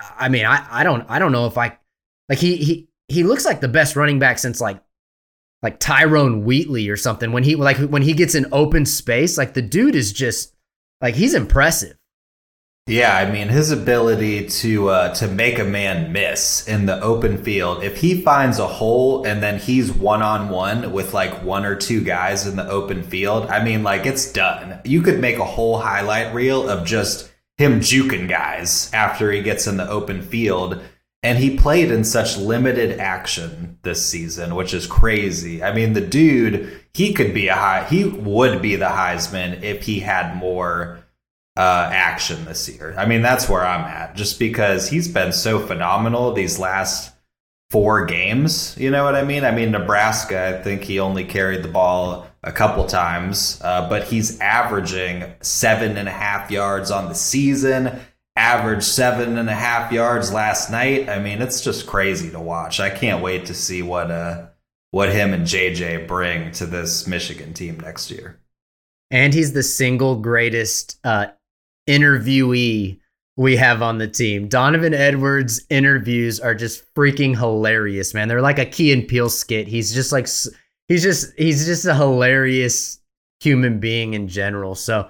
I 0.00 0.28
mean, 0.28 0.44
I, 0.44 0.66
I 0.70 0.84
don't 0.84 1.08
I 1.08 1.18
don't 1.18 1.32
know 1.32 1.46
if 1.46 1.56
I 1.56 1.78
like 2.28 2.38
he 2.38 2.56
he 2.56 2.88
he 3.08 3.22
looks 3.22 3.44
like 3.44 3.60
the 3.60 3.68
best 3.68 3.96
running 3.96 4.18
back 4.18 4.38
since 4.38 4.60
like 4.60 4.80
like 5.62 5.80
Tyrone 5.80 6.44
Wheatley 6.44 6.88
or 6.88 6.96
something. 6.96 7.32
When 7.32 7.44
he 7.44 7.54
like 7.54 7.78
when 7.78 8.02
he 8.02 8.12
gets 8.12 8.34
in 8.34 8.46
open 8.52 8.84
space, 8.86 9.38
like 9.38 9.54
the 9.54 9.62
dude 9.62 9.94
is 9.94 10.12
just 10.12 10.54
like 11.00 11.14
he's 11.14 11.34
impressive. 11.34 11.96
Yeah, 12.86 13.16
I 13.16 13.30
mean 13.30 13.48
his 13.48 13.70
ability 13.70 14.46
to 14.46 14.90
uh, 14.90 15.14
to 15.14 15.26
make 15.26 15.58
a 15.58 15.64
man 15.64 16.12
miss 16.12 16.68
in 16.68 16.84
the 16.84 17.00
open 17.00 17.42
field. 17.42 17.82
If 17.82 17.96
he 17.96 18.20
finds 18.20 18.58
a 18.58 18.66
hole 18.66 19.24
and 19.24 19.42
then 19.42 19.58
he's 19.58 19.90
one 19.90 20.20
on 20.20 20.50
one 20.50 20.92
with 20.92 21.14
like 21.14 21.42
one 21.42 21.64
or 21.64 21.76
two 21.76 22.04
guys 22.04 22.46
in 22.46 22.56
the 22.56 22.68
open 22.68 23.02
field, 23.02 23.46
I 23.46 23.64
mean 23.64 23.82
like 23.82 24.04
it's 24.04 24.30
done. 24.30 24.80
You 24.84 25.00
could 25.00 25.18
make 25.18 25.38
a 25.38 25.46
whole 25.46 25.78
highlight 25.78 26.34
reel 26.34 26.68
of 26.68 26.86
just 26.86 27.32
him 27.56 27.80
juking 27.80 28.28
guys 28.28 28.92
after 28.92 29.32
he 29.32 29.40
gets 29.40 29.66
in 29.66 29.78
the 29.78 29.88
open 29.88 30.20
field. 30.20 30.82
And 31.22 31.38
he 31.38 31.56
played 31.56 31.90
in 31.90 32.04
such 32.04 32.36
limited 32.36 33.00
action 33.00 33.78
this 33.80 34.04
season, 34.04 34.54
which 34.54 34.74
is 34.74 34.86
crazy. 34.86 35.62
I 35.62 35.72
mean, 35.72 35.94
the 35.94 36.02
dude, 36.02 36.82
he 36.92 37.14
could 37.14 37.32
be 37.32 37.48
a 37.48 37.54
high, 37.54 37.84
he 37.84 38.04
would 38.04 38.60
be 38.60 38.76
the 38.76 38.88
Heisman 38.88 39.62
if 39.62 39.84
he 39.84 40.00
had 40.00 40.36
more 40.36 41.03
uh, 41.56 41.88
action 41.92 42.44
this 42.44 42.68
year. 42.68 42.94
I 42.98 43.06
mean, 43.06 43.22
that's 43.22 43.48
where 43.48 43.64
I'm 43.64 43.84
at, 43.84 44.16
just 44.16 44.38
because 44.38 44.88
he's 44.88 45.08
been 45.08 45.32
so 45.32 45.64
phenomenal 45.64 46.32
these 46.32 46.58
last 46.58 47.12
four 47.70 48.06
games. 48.06 48.76
You 48.78 48.90
know 48.90 49.04
what 49.04 49.14
I 49.14 49.24
mean? 49.24 49.44
I 49.44 49.50
mean, 49.50 49.70
Nebraska, 49.70 50.58
I 50.58 50.62
think 50.62 50.82
he 50.82 51.00
only 51.00 51.24
carried 51.24 51.62
the 51.62 51.68
ball 51.68 52.26
a 52.42 52.52
couple 52.52 52.84
times, 52.86 53.60
uh, 53.62 53.88
but 53.88 54.04
he's 54.04 54.38
averaging 54.40 55.24
seven 55.40 55.96
and 55.96 56.08
a 56.08 56.12
half 56.12 56.50
yards 56.50 56.90
on 56.90 57.08
the 57.08 57.14
season. 57.14 58.00
Averaged 58.36 58.82
seven 58.82 59.38
and 59.38 59.48
a 59.48 59.54
half 59.54 59.92
yards 59.92 60.32
last 60.32 60.68
night. 60.68 61.08
I 61.08 61.20
mean, 61.20 61.40
it's 61.40 61.60
just 61.60 61.86
crazy 61.86 62.30
to 62.30 62.40
watch. 62.40 62.80
I 62.80 62.90
can't 62.90 63.22
wait 63.22 63.46
to 63.46 63.54
see 63.54 63.80
what 63.80 64.10
uh 64.10 64.46
what 64.90 65.10
him 65.10 65.32
and 65.32 65.44
JJ 65.44 66.06
bring 66.06 66.52
to 66.52 66.66
this 66.66 67.06
Michigan 67.06 67.52
team 67.54 67.78
next 67.80 68.10
year. 68.10 68.40
And 69.10 69.34
he's 69.34 69.52
the 69.52 69.62
single 69.62 70.16
greatest 70.16 70.98
uh, 71.04 71.26
interviewee 71.86 72.98
we 73.36 73.56
have 73.56 73.82
on 73.82 73.98
the 73.98 74.06
team. 74.06 74.48
Donovan 74.48 74.94
Edwards 74.94 75.64
interviews 75.68 76.38
are 76.38 76.54
just 76.54 76.84
freaking 76.94 77.36
hilarious, 77.36 78.14
man. 78.14 78.28
They're 78.28 78.40
like 78.40 78.58
a 78.58 78.66
Key 78.66 78.92
and 78.92 79.06
Peele 79.06 79.28
skit. 79.28 79.66
He's 79.66 79.92
just 79.92 80.12
like 80.12 80.28
he's 80.88 81.02
just 81.02 81.32
he's 81.36 81.66
just 81.66 81.84
a 81.84 81.94
hilarious 81.94 83.00
human 83.40 83.80
being 83.80 84.14
in 84.14 84.28
general. 84.28 84.74
So 84.74 85.08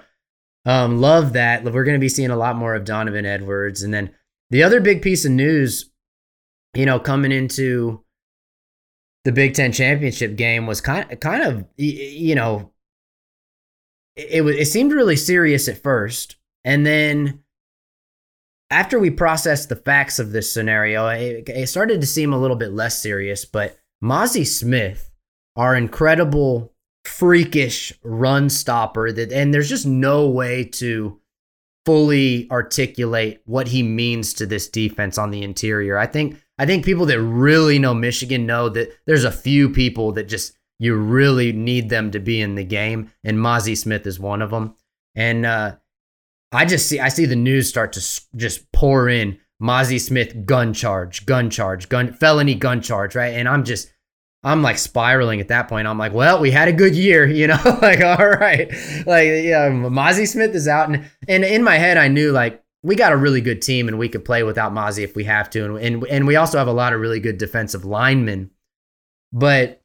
um 0.65 0.99
love 1.01 1.33
that. 1.33 1.63
We're 1.63 1.83
going 1.83 1.95
to 1.95 1.99
be 1.99 2.09
seeing 2.09 2.31
a 2.31 2.37
lot 2.37 2.55
more 2.55 2.73
of 2.73 2.85
Donovan 2.85 3.25
Edwards 3.25 3.83
and 3.83 3.93
then 3.93 4.11
the 4.49 4.63
other 4.63 4.79
big 4.79 5.01
piece 5.01 5.25
of 5.25 5.31
news 5.31 5.91
you 6.75 6.85
know 6.85 6.99
coming 6.99 7.31
into 7.31 8.03
the 9.23 9.31
Big 9.31 9.55
10 9.55 9.71
championship 9.71 10.35
game 10.35 10.67
was 10.67 10.81
kind 10.81 11.11
of 11.11 11.19
kind 11.19 11.43
of 11.43 11.65
you 11.77 12.35
know 12.35 12.71
it, 14.15 14.45
it, 14.45 14.59
it 14.59 14.65
seemed 14.65 14.91
really 14.91 15.15
serious 15.15 15.67
at 15.67 15.81
first 15.81 16.35
and 16.65 16.85
then 16.85 17.43
after 18.71 18.99
we 18.99 19.11
processed 19.11 19.69
the 19.69 19.75
facts 19.75 20.19
of 20.19 20.31
this 20.31 20.51
scenario, 20.51 21.07
it, 21.07 21.47
it 21.47 21.69
started 21.69 22.01
to 22.01 22.07
seem 22.07 22.33
a 22.33 22.39
little 22.39 22.57
bit 22.57 22.73
less 22.73 23.01
serious. 23.01 23.45
But 23.45 23.77
Mazi 24.03 24.45
Smith, 24.45 25.11
our 25.55 25.75
incredible, 25.75 26.73
freakish 27.05 27.93
run 28.03 28.49
stopper, 28.49 29.11
that 29.11 29.31
and 29.31 29.53
there's 29.53 29.69
just 29.69 29.85
no 29.85 30.27
way 30.27 30.65
to 30.65 31.21
fully 31.85 32.49
articulate 32.49 33.41
what 33.45 33.67
he 33.67 33.83
means 33.83 34.33
to 34.33 34.47
this 34.47 34.67
defense 34.67 35.19
on 35.19 35.29
the 35.29 35.43
interior. 35.43 35.99
I 35.99 36.07
think 36.07 36.41
I 36.57 36.65
think 36.65 36.83
people 36.83 37.05
that 37.05 37.21
really 37.21 37.77
know 37.77 37.93
Michigan 37.93 38.47
know 38.47 38.69
that 38.69 38.91
there's 39.05 39.23
a 39.23 39.31
few 39.31 39.69
people 39.69 40.13
that 40.13 40.27
just 40.27 40.53
you 40.79 40.95
really 40.95 41.53
need 41.53 41.89
them 41.89 42.11
to 42.11 42.19
be 42.19 42.41
in 42.41 42.55
the 42.55 42.63
game, 42.63 43.11
and 43.23 43.37
Mazi 43.37 43.77
Smith 43.77 44.07
is 44.07 44.19
one 44.19 44.41
of 44.41 44.49
them. 44.49 44.75
And 45.13 45.45
uh, 45.45 45.75
I 46.55 46.65
just 46.65 46.87
see 46.87 46.99
I 46.99 47.09
see 47.09 47.25
the 47.25 47.35
news 47.35 47.69
start 47.69 47.93
to 47.93 48.21
just 48.35 48.71
pour 48.71 49.09
in. 49.09 49.39
Mazi 49.61 50.01
Smith 50.01 50.45
gun 50.45 50.73
charge, 50.73 51.25
gun 51.25 51.49
charge, 51.49 51.87
gun 51.87 52.11
felony 52.11 52.55
gun 52.55 52.81
charge, 52.81 53.15
right? 53.15 53.33
And 53.33 53.47
I'm 53.47 53.63
just 53.63 53.89
I'm 54.43 54.61
like 54.61 54.77
spiraling 54.77 55.39
at 55.39 55.47
that 55.47 55.67
point. 55.67 55.87
I'm 55.87 55.97
like, 55.97 56.13
well, 56.13 56.39
we 56.39 56.51
had 56.51 56.67
a 56.67 56.73
good 56.73 56.95
year, 56.95 57.25
you 57.39 57.47
know, 57.47 57.59
like 57.81 58.01
all 58.01 58.27
right, 58.27 58.69
like 59.05 59.27
yeah, 59.27 59.69
Mazi 59.69 60.27
Smith 60.27 60.53
is 60.55 60.67
out, 60.67 60.89
and 60.89 61.05
and 61.27 61.43
in 61.43 61.63
my 61.63 61.77
head 61.77 61.97
I 61.97 62.07
knew 62.07 62.31
like 62.31 62.63
we 62.83 62.95
got 62.95 63.13
a 63.13 63.17
really 63.17 63.41
good 63.41 63.61
team 63.61 63.87
and 63.87 63.97
we 63.97 64.09
could 64.09 64.23
play 64.23 64.43
without 64.43 64.73
Mazi 64.73 65.03
if 65.03 65.15
we 65.15 65.23
have 65.23 65.49
to, 65.51 65.65
and 65.65 65.77
and 65.77 66.07
and 66.07 66.27
we 66.27 66.35
also 66.35 66.57
have 66.57 66.67
a 66.67 66.73
lot 66.73 66.93
of 66.93 66.99
really 66.99 67.19
good 67.19 67.37
defensive 67.37 67.85
linemen, 67.85 68.51
but 69.33 69.81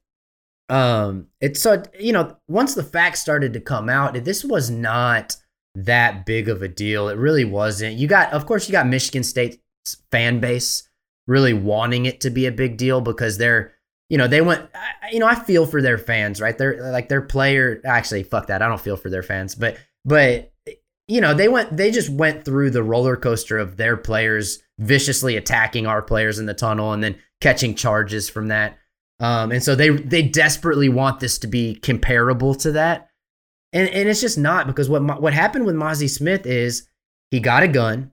um, 0.69 1.29
it's 1.41 1.61
so 1.61 1.83
you 1.99 2.13
know 2.13 2.37
once 2.49 2.75
the 2.75 2.83
facts 2.83 3.21
started 3.21 3.55
to 3.55 3.61
come 3.61 3.89
out, 3.89 4.25
this 4.25 4.45
was 4.45 4.69
not 4.69 5.37
that 5.75 6.27
big 6.27 6.49
of 6.49 6.63
a 6.63 6.69
deal. 6.69 7.09
It 7.09 7.17
really 7.17 7.45
wasn't. 7.45 7.97
You 7.97 8.09
got, 8.09 8.33
of 8.33 8.47
course, 8.47 8.69
you 8.69 8.73
got 8.73 8.87
Michigan 8.87 9.23
State's 9.23 9.59
fan 10.11 10.41
base 10.41 10.89
really 11.27 11.53
wanting 11.53 12.07
it 12.07 12.21
to 12.23 12.31
be 12.31 12.47
a 12.47 12.53
big 12.53 12.77
deal 12.77 13.01
because 13.01 13.39
they're, 13.39 13.73
you 14.09 14.19
know, 14.19 14.27
they 14.27 14.41
went, 14.41 14.69
you 15.13 15.21
know, 15.21 15.27
I 15.27 15.37
feel 15.37 15.67
for 15.67 15.81
their 15.81 15.99
fans, 15.99 16.41
right? 16.41 16.57
They're 16.59 16.91
like 16.91 17.09
their 17.09 17.23
player. 17.23 17.81
Actually, 17.85 18.25
fuck 18.25 18.49
that. 18.49 18.63
I 18.63 18.69
don't 18.69 18.81
feel 18.81 18.97
for 18.97 19.11
their 19.11 19.23
fans, 19.23 19.55
but, 19.55 19.79
but, 20.05 20.53
you 21.07 21.21
know, 21.21 21.35
they 21.35 21.49
went, 21.49 21.77
they 21.77 21.91
just 21.91 22.11
went 22.11 22.45
through 22.45 22.71
the 22.71 22.83
roller 22.83 23.17
coaster 23.17 23.59
of 23.59 23.77
their 23.77 23.97
players 23.97 24.61
viciously 24.79 25.37
attacking 25.37 25.87
our 25.87 26.03
players 26.03 26.39
in 26.39 26.47
the 26.47 26.55
tunnel 26.55 26.93
and 26.93 27.03
then 27.03 27.17
catching 27.41 27.75
charges 27.75 28.29
from 28.29 28.49
that. 28.49 28.79
Um, 29.21 29.53
and 29.53 29.63
so 29.63 29.75
they 29.75 29.91
they 29.91 30.23
desperately 30.23 30.89
want 30.89 31.21
this 31.21 31.39
to 31.41 31.47
be 31.47 31.75
comparable 31.75 32.55
to 32.57 32.73
that. 32.73 33.10
And 33.73 33.89
and 33.89 34.09
it's 34.09 34.21
just 34.21 34.39
not 34.39 34.67
because 34.67 34.89
what 34.89 35.21
what 35.21 35.33
happened 35.33 35.65
with 35.65 35.77
Mazi 35.77 36.09
Smith 36.09 36.47
is 36.47 36.89
he 37.31 37.41
got 37.41 37.63
a 37.63 37.69
gun 37.69 38.13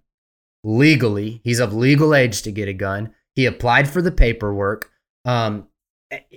legally. 0.63 1.41
He's 1.43 1.59
of 1.59 1.73
legal 1.73 2.13
age 2.13 2.41
to 2.43 2.51
get 2.51 2.67
a 2.67 2.73
gun. 2.73 3.13
He 3.35 3.45
applied 3.45 3.87
for 3.87 4.01
the 4.01 4.11
paperwork. 4.11 4.91
Um, 5.25 5.67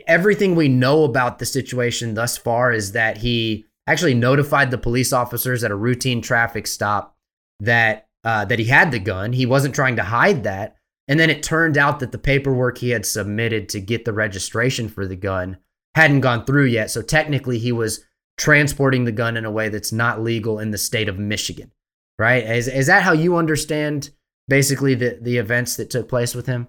everything 0.06 0.54
we 0.54 0.68
know 0.68 1.04
about 1.04 1.38
the 1.38 1.46
situation 1.46 2.14
thus 2.14 2.36
far 2.36 2.72
is 2.72 2.92
that 2.92 3.18
he 3.18 3.66
actually 3.86 4.14
notified 4.14 4.70
the 4.70 4.78
police 4.78 5.12
officers 5.12 5.64
at 5.64 5.70
a 5.70 5.76
routine 5.76 6.20
traffic 6.20 6.66
stop 6.66 7.16
that 7.60 8.08
uh, 8.24 8.44
that 8.46 8.58
he 8.58 8.66
had 8.66 8.90
the 8.90 8.98
gun. 8.98 9.32
He 9.32 9.46
wasn't 9.46 9.74
trying 9.74 9.96
to 9.96 10.02
hide 10.02 10.44
that. 10.44 10.76
And 11.08 11.18
then 11.18 11.30
it 11.30 11.42
turned 11.42 11.76
out 11.76 11.98
that 12.00 12.12
the 12.12 12.18
paperwork 12.18 12.78
he 12.78 12.90
had 12.90 13.04
submitted 13.04 13.68
to 13.70 13.80
get 13.80 14.04
the 14.04 14.12
registration 14.12 14.88
for 14.88 15.06
the 15.06 15.16
gun 15.16 15.56
hadn't 15.94 16.20
gone 16.20 16.44
through 16.44 16.66
yet. 16.66 16.90
So 16.90 17.02
technically, 17.02 17.58
he 17.58 17.72
was 17.72 18.04
transporting 18.40 19.04
the 19.04 19.12
gun 19.12 19.37
in 19.37 19.44
a 19.44 19.50
way 19.50 19.68
that's 19.68 19.92
not 19.92 20.23
legal 20.23 20.59
in 20.59 20.70
the 20.70 20.78
state 20.78 21.11
of 21.11 21.18
Michigan. 21.18 21.70
Right? 22.18 22.42
Is 22.44 22.68
is 22.68 22.87
that 22.87 23.02
how 23.02 23.12
you 23.12 23.37
understand 23.37 24.11
basically 24.49 24.94
the 24.94 25.18
the 25.20 25.37
events 25.37 25.76
that 25.76 25.90
took 25.90 26.09
place 26.09 26.35
with 26.35 26.47
him? 26.47 26.68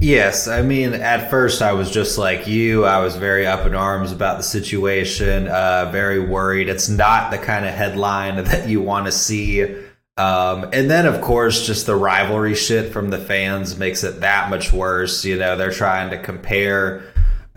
Yes, 0.00 0.46
I 0.46 0.62
mean, 0.62 0.94
at 0.94 1.28
first 1.28 1.60
I 1.60 1.72
was 1.72 1.90
just 1.90 2.18
like 2.18 2.46
you. 2.46 2.84
I 2.84 3.00
was 3.00 3.16
very 3.16 3.46
up 3.46 3.66
in 3.66 3.74
arms 3.74 4.12
about 4.12 4.36
the 4.36 4.44
situation, 4.44 5.48
uh, 5.48 5.90
very 5.90 6.20
worried. 6.20 6.68
It's 6.68 6.88
not 6.88 7.32
the 7.32 7.38
kind 7.38 7.66
of 7.66 7.74
headline 7.74 8.44
that 8.44 8.68
you 8.68 8.80
want 8.80 9.06
to 9.06 9.12
see. 9.12 9.62
Um, 10.16 10.70
and 10.72 10.90
then, 10.90 11.06
of 11.06 11.20
course, 11.20 11.66
just 11.66 11.86
the 11.86 11.96
rivalry 11.96 12.54
shit 12.54 12.92
from 12.92 13.10
the 13.10 13.18
fans 13.18 13.76
makes 13.76 14.04
it 14.04 14.20
that 14.20 14.50
much 14.50 14.72
worse. 14.72 15.24
You 15.24 15.36
know, 15.36 15.56
they're 15.56 15.72
trying 15.72 16.10
to 16.10 16.18
compare 16.18 17.02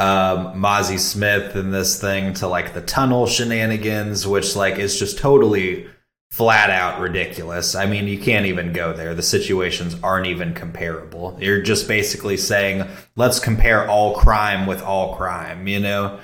um, 0.02 0.60
Mazi 0.60 0.98
Smith 0.98 1.56
and 1.56 1.72
this 1.72 2.02
thing 2.02 2.34
to 2.36 2.48
like 2.48 2.74
the 2.74 2.82
tunnel 2.82 3.28
shenanigans, 3.28 4.26
which 4.26 4.56
like 4.56 4.80
is 4.80 4.98
just 4.98 5.20
totally 5.20 5.88
flat 6.32 6.72
out 6.72 7.00
ridiculous. 7.00 7.76
I 7.76 7.86
mean, 7.86 8.08
you 8.08 8.18
can't 8.18 8.48
even 8.48 8.74
go 8.74 8.94
there. 8.94 9.14
The 9.14 9.22
situations 9.22 9.96
aren't 10.02 10.26
even 10.26 10.56
comparable. 10.56 11.38
You're 11.40 11.62
just 11.62 11.88
basically 11.88 12.38
saying, 12.38 12.88
let's 13.16 13.40
compare 13.40 13.88
all 13.88 14.16
crime 14.16 14.66
with 14.66 14.82
all 14.82 15.16
crime, 15.16 15.68
you 15.68 15.80
know? 15.80 16.20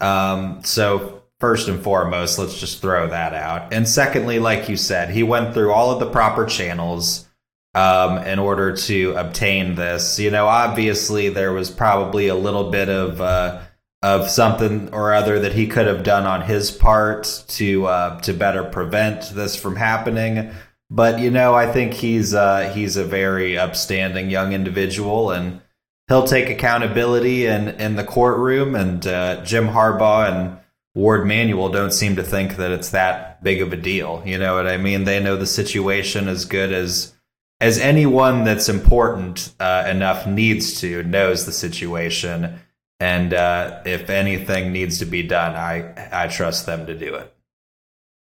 Um, 0.00 0.64
so, 0.64 1.22
first 1.38 1.68
and 1.68 1.80
foremost, 1.80 2.40
let's 2.40 2.58
just 2.58 2.80
throw 2.80 3.06
that 3.06 3.34
out. 3.34 3.72
And 3.72 3.88
secondly, 3.88 4.40
like 4.40 4.68
you 4.68 4.76
said, 4.76 5.10
he 5.10 5.22
went 5.22 5.54
through 5.54 5.72
all 5.72 5.92
of 5.92 6.00
the 6.00 6.10
proper 6.10 6.44
channels 6.44 7.28
um, 7.74 8.18
in 8.18 8.38
order 8.38 8.76
to 8.76 9.14
obtain 9.16 9.74
this. 9.74 10.18
You 10.18 10.30
know, 10.30 10.46
obviously, 10.46 11.28
there 11.28 11.52
was 11.52 11.70
probably 11.70 12.28
a 12.28 12.34
little 12.34 12.70
bit 12.70 12.88
of. 12.88 13.20
Uh, 13.20 13.62
of 14.02 14.28
something 14.28 14.92
or 14.92 15.14
other 15.14 15.38
that 15.38 15.52
he 15.52 15.68
could 15.68 15.86
have 15.86 16.02
done 16.02 16.26
on 16.26 16.42
his 16.42 16.70
part 16.70 17.44
to 17.46 17.86
uh, 17.86 18.20
to 18.20 18.32
better 18.32 18.64
prevent 18.64 19.30
this 19.30 19.54
from 19.54 19.76
happening. 19.76 20.50
But 20.90 21.20
you 21.20 21.30
know, 21.30 21.54
I 21.54 21.70
think 21.70 21.94
he's 21.94 22.34
uh, 22.34 22.72
he's 22.74 22.96
a 22.96 23.04
very 23.04 23.56
upstanding 23.56 24.28
young 24.28 24.52
individual, 24.52 25.30
and 25.30 25.62
he'll 26.08 26.26
take 26.26 26.50
accountability 26.50 27.46
in 27.46 27.68
in 27.68 27.96
the 27.96 28.04
courtroom. 28.04 28.74
And 28.74 29.06
uh, 29.06 29.44
Jim 29.44 29.68
Harbaugh 29.68 30.30
and 30.30 30.58
Warde 30.94 31.26
Manuel 31.26 31.70
don't 31.70 31.92
seem 31.92 32.16
to 32.16 32.22
think 32.22 32.56
that 32.56 32.72
it's 32.72 32.90
that 32.90 33.42
big 33.42 33.62
of 33.62 33.72
a 33.72 33.76
deal. 33.76 34.22
You 34.26 34.36
know 34.36 34.56
what 34.56 34.66
I 34.66 34.76
mean? 34.76 35.04
They 35.04 35.20
know 35.20 35.36
the 35.36 35.46
situation 35.46 36.28
as 36.28 36.44
good 36.44 36.72
as 36.72 37.14
as 37.62 37.78
anyone 37.78 38.44
that's 38.44 38.68
important 38.68 39.54
uh, 39.58 39.86
enough 39.88 40.26
needs 40.26 40.80
to 40.80 41.02
knows 41.04 41.46
the 41.46 41.52
situation 41.52 42.60
and 43.02 43.34
uh, 43.34 43.80
if 43.84 44.10
anything 44.10 44.72
needs 44.72 45.00
to 45.00 45.04
be 45.04 45.24
done, 45.24 45.56
I 45.56 46.08
I 46.12 46.28
trust 46.28 46.66
them 46.66 46.86
to 46.86 46.96
do 46.96 47.16
it. 47.16 47.34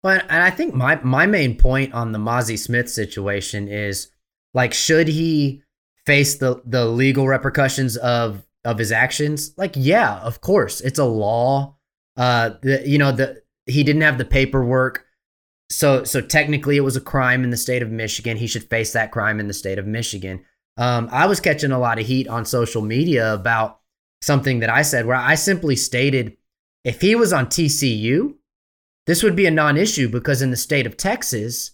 Well, 0.01 0.21
and 0.29 0.41
I 0.41 0.49
think 0.49 0.73
my 0.73 0.95
my 1.03 1.25
main 1.25 1.57
point 1.57 1.93
on 1.93 2.13
the 2.13 2.19
Mazi 2.19 2.57
Smith 2.57 2.89
situation 2.89 3.67
is 3.67 4.11
like, 4.53 4.73
should 4.73 5.09
he 5.09 5.61
face 6.05 6.37
the 6.37 6.61
the 6.63 6.85
legal 6.85 7.27
repercussions 7.27 7.97
of 7.97 8.47
of 8.63 8.77
his 8.77 8.93
actions? 8.93 9.53
Like, 9.57 9.73
yeah, 9.75 10.19
of 10.19 10.39
course, 10.39 10.79
it's 10.79 10.99
a 10.99 11.03
law. 11.03 11.75
Uh, 12.15 12.51
the, 12.61 12.81
you 12.85 12.97
know, 12.97 13.11
the 13.11 13.43
he 13.65 13.83
didn't 13.83 14.03
have 14.03 14.17
the 14.17 14.23
paperwork, 14.23 15.05
so 15.71 16.03
so 16.03 16.21
technically 16.21 16.77
it 16.77 16.81
was 16.81 16.95
a 16.95 17.01
crime 17.01 17.43
in 17.43 17.49
the 17.49 17.57
state 17.57 17.81
of 17.81 17.89
Michigan. 17.89 18.37
He 18.37 18.47
should 18.47 18.65
face 18.65 18.93
that 18.93 19.11
crime 19.11 19.39
in 19.39 19.47
the 19.47 19.53
state 19.53 19.79
of 19.79 19.87
Michigan. 19.87 20.43
Um, 20.77 21.09
I 21.11 21.25
was 21.25 21.39
catching 21.39 21.71
a 21.71 21.79
lot 21.79 21.99
of 21.99 22.05
heat 22.05 22.27
on 22.27 22.45
social 22.45 22.81
media 22.81 23.33
about 23.33 23.79
something 24.21 24.59
that 24.59 24.69
I 24.69 24.81
said 24.81 25.05
where 25.05 25.15
I 25.15 25.35
simply 25.35 25.75
stated 25.75 26.37
if 26.83 27.01
he 27.01 27.15
was 27.15 27.31
on 27.31 27.47
TCU, 27.47 28.35
this 29.07 29.23
would 29.23 29.35
be 29.35 29.45
a 29.45 29.51
non-issue 29.51 30.09
because 30.09 30.41
in 30.41 30.51
the 30.51 30.57
state 30.57 30.85
of 30.85 30.97
Texas, 30.97 31.71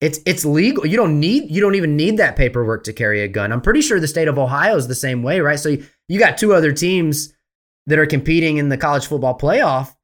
it's 0.00 0.18
it's 0.26 0.44
legal. 0.44 0.84
You 0.86 0.96
don't 0.96 1.18
need 1.18 1.50
you 1.50 1.60
don't 1.60 1.76
even 1.76 1.96
need 1.96 2.18
that 2.18 2.36
paperwork 2.36 2.84
to 2.84 2.92
carry 2.92 3.22
a 3.22 3.28
gun. 3.28 3.52
I'm 3.52 3.60
pretty 3.62 3.80
sure 3.80 3.98
the 3.98 4.08
state 4.08 4.28
of 4.28 4.38
Ohio 4.38 4.76
is 4.76 4.88
the 4.88 4.94
same 4.94 5.22
way, 5.22 5.40
right? 5.40 5.58
So 5.58 5.70
you, 5.70 5.86
you 6.08 6.18
got 6.18 6.36
two 6.36 6.52
other 6.52 6.72
teams 6.72 7.32
that 7.86 7.98
are 7.98 8.06
competing 8.06 8.58
in 8.58 8.68
the 8.68 8.76
college 8.76 9.06
football 9.06 9.38
playoff 9.38 9.94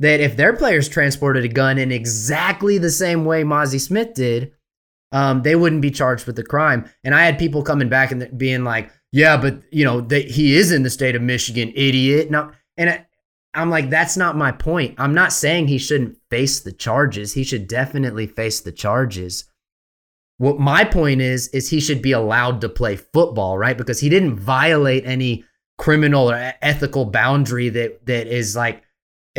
that 0.00 0.20
if 0.20 0.36
their 0.36 0.54
players 0.54 0.88
transported 0.88 1.44
a 1.44 1.48
gun 1.48 1.78
in 1.78 1.90
exactly 1.90 2.78
the 2.78 2.90
same 2.90 3.24
way 3.24 3.42
Mazi 3.42 3.80
Smith 3.80 4.14
did, 4.14 4.52
um, 5.12 5.42
they 5.42 5.56
wouldn't 5.56 5.82
be 5.82 5.90
charged 5.90 6.26
with 6.26 6.36
the 6.36 6.44
crime. 6.44 6.88
And 7.02 7.14
I 7.14 7.24
had 7.24 7.38
people 7.38 7.62
coming 7.62 7.88
back 7.88 8.12
and 8.12 8.38
being 8.38 8.64
like, 8.64 8.90
yeah, 9.10 9.36
but 9.36 9.62
you 9.72 9.84
know, 9.84 10.06
he 10.08 10.54
is 10.54 10.70
in 10.70 10.82
the 10.82 10.90
state 10.90 11.16
of 11.16 11.22
Michigan, 11.22 11.72
idiot. 11.74 12.28
And 12.76 12.90
I, 12.90 13.06
I'm 13.54 13.70
like, 13.70 13.90
that's 13.90 14.16
not 14.16 14.36
my 14.36 14.52
point. 14.52 14.94
I'm 14.98 15.14
not 15.14 15.32
saying 15.32 15.66
he 15.66 15.78
shouldn't 15.78 16.18
face 16.30 16.60
the 16.60 16.72
charges. 16.72 17.32
He 17.32 17.42
should 17.42 17.66
definitely 17.66 18.26
face 18.26 18.60
the 18.60 18.72
charges. 18.72 19.46
What 20.36 20.60
my 20.60 20.84
point 20.84 21.22
is, 21.22 21.48
is 21.48 21.70
he 21.70 21.80
should 21.80 22.02
be 22.02 22.12
allowed 22.12 22.60
to 22.60 22.68
play 22.68 22.94
football, 22.96 23.58
right? 23.58 23.76
Because 23.76 23.98
he 23.98 24.08
didn't 24.08 24.36
violate 24.36 25.04
any 25.06 25.44
criminal 25.78 26.30
or 26.30 26.54
ethical 26.62 27.06
boundary 27.06 27.70
that 27.70 28.06
that 28.06 28.26
is 28.28 28.54
like, 28.54 28.84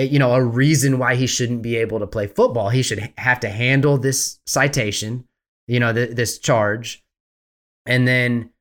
you 0.04 0.20
know, 0.20 0.34
a 0.34 0.44
reason 0.44 1.00
why 1.00 1.16
he 1.16 1.28
shouldn't 1.28 1.62
be 1.62 1.76
able 1.78 2.00
to 2.00 2.08
play 2.08 2.28
football. 2.28 2.70
He 2.70 2.84
should 2.84 3.12
have 3.18 3.40
to 3.42 3.50
handle 3.50 3.98
this 3.98 4.40
citation, 4.46 5.28
you 5.68 5.80
know, 5.80 5.94
th- 5.94 6.16
this 6.16 6.40
charge, 6.40 7.04
and 7.86 8.08
then 8.08 8.52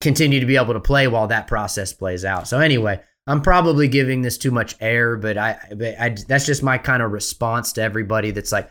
continue 0.00 0.40
to 0.40 0.46
be 0.46 0.56
able 0.56 0.74
to 0.74 0.80
play 0.80 1.08
while 1.08 1.26
that 1.28 1.46
process 1.46 1.92
plays 1.92 2.24
out. 2.24 2.46
So 2.48 2.60
anyway, 2.60 3.00
I'm 3.26 3.42
probably 3.42 3.88
giving 3.88 4.22
this 4.22 4.38
too 4.38 4.50
much 4.50 4.76
air, 4.80 5.16
but 5.16 5.36
I, 5.36 5.58
but 5.76 6.00
I 6.00 6.16
that's 6.26 6.46
just 6.46 6.62
my 6.62 6.78
kind 6.78 7.02
of 7.02 7.12
response 7.12 7.72
to 7.74 7.82
everybody 7.82 8.30
that's 8.30 8.52
like 8.52 8.70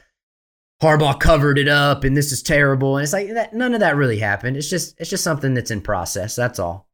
Harbaugh 0.81 1.19
covered 1.19 1.57
it 1.57 1.67
up 1.67 2.03
and 2.03 2.15
this 2.15 2.31
is 2.31 2.41
terrible. 2.41 2.97
And 2.97 3.03
it's 3.03 3.13
like 3.13 3.29
that 3.29 3.53
none 3.53 3.73
of 3.73 3.81
that 3.81 3.95
really 3.95 4.19
happened. 4.19 4.57
It's 4.57 4.69
just 4.69 4.99
it's 4.99 5.09
just 5.09 5.23
something 5.23 5.53
that's 5.53 5.71
in 5.71 5.81
process. 5.81 6.35
That's 6.35 6.59
all. 6.59 6.86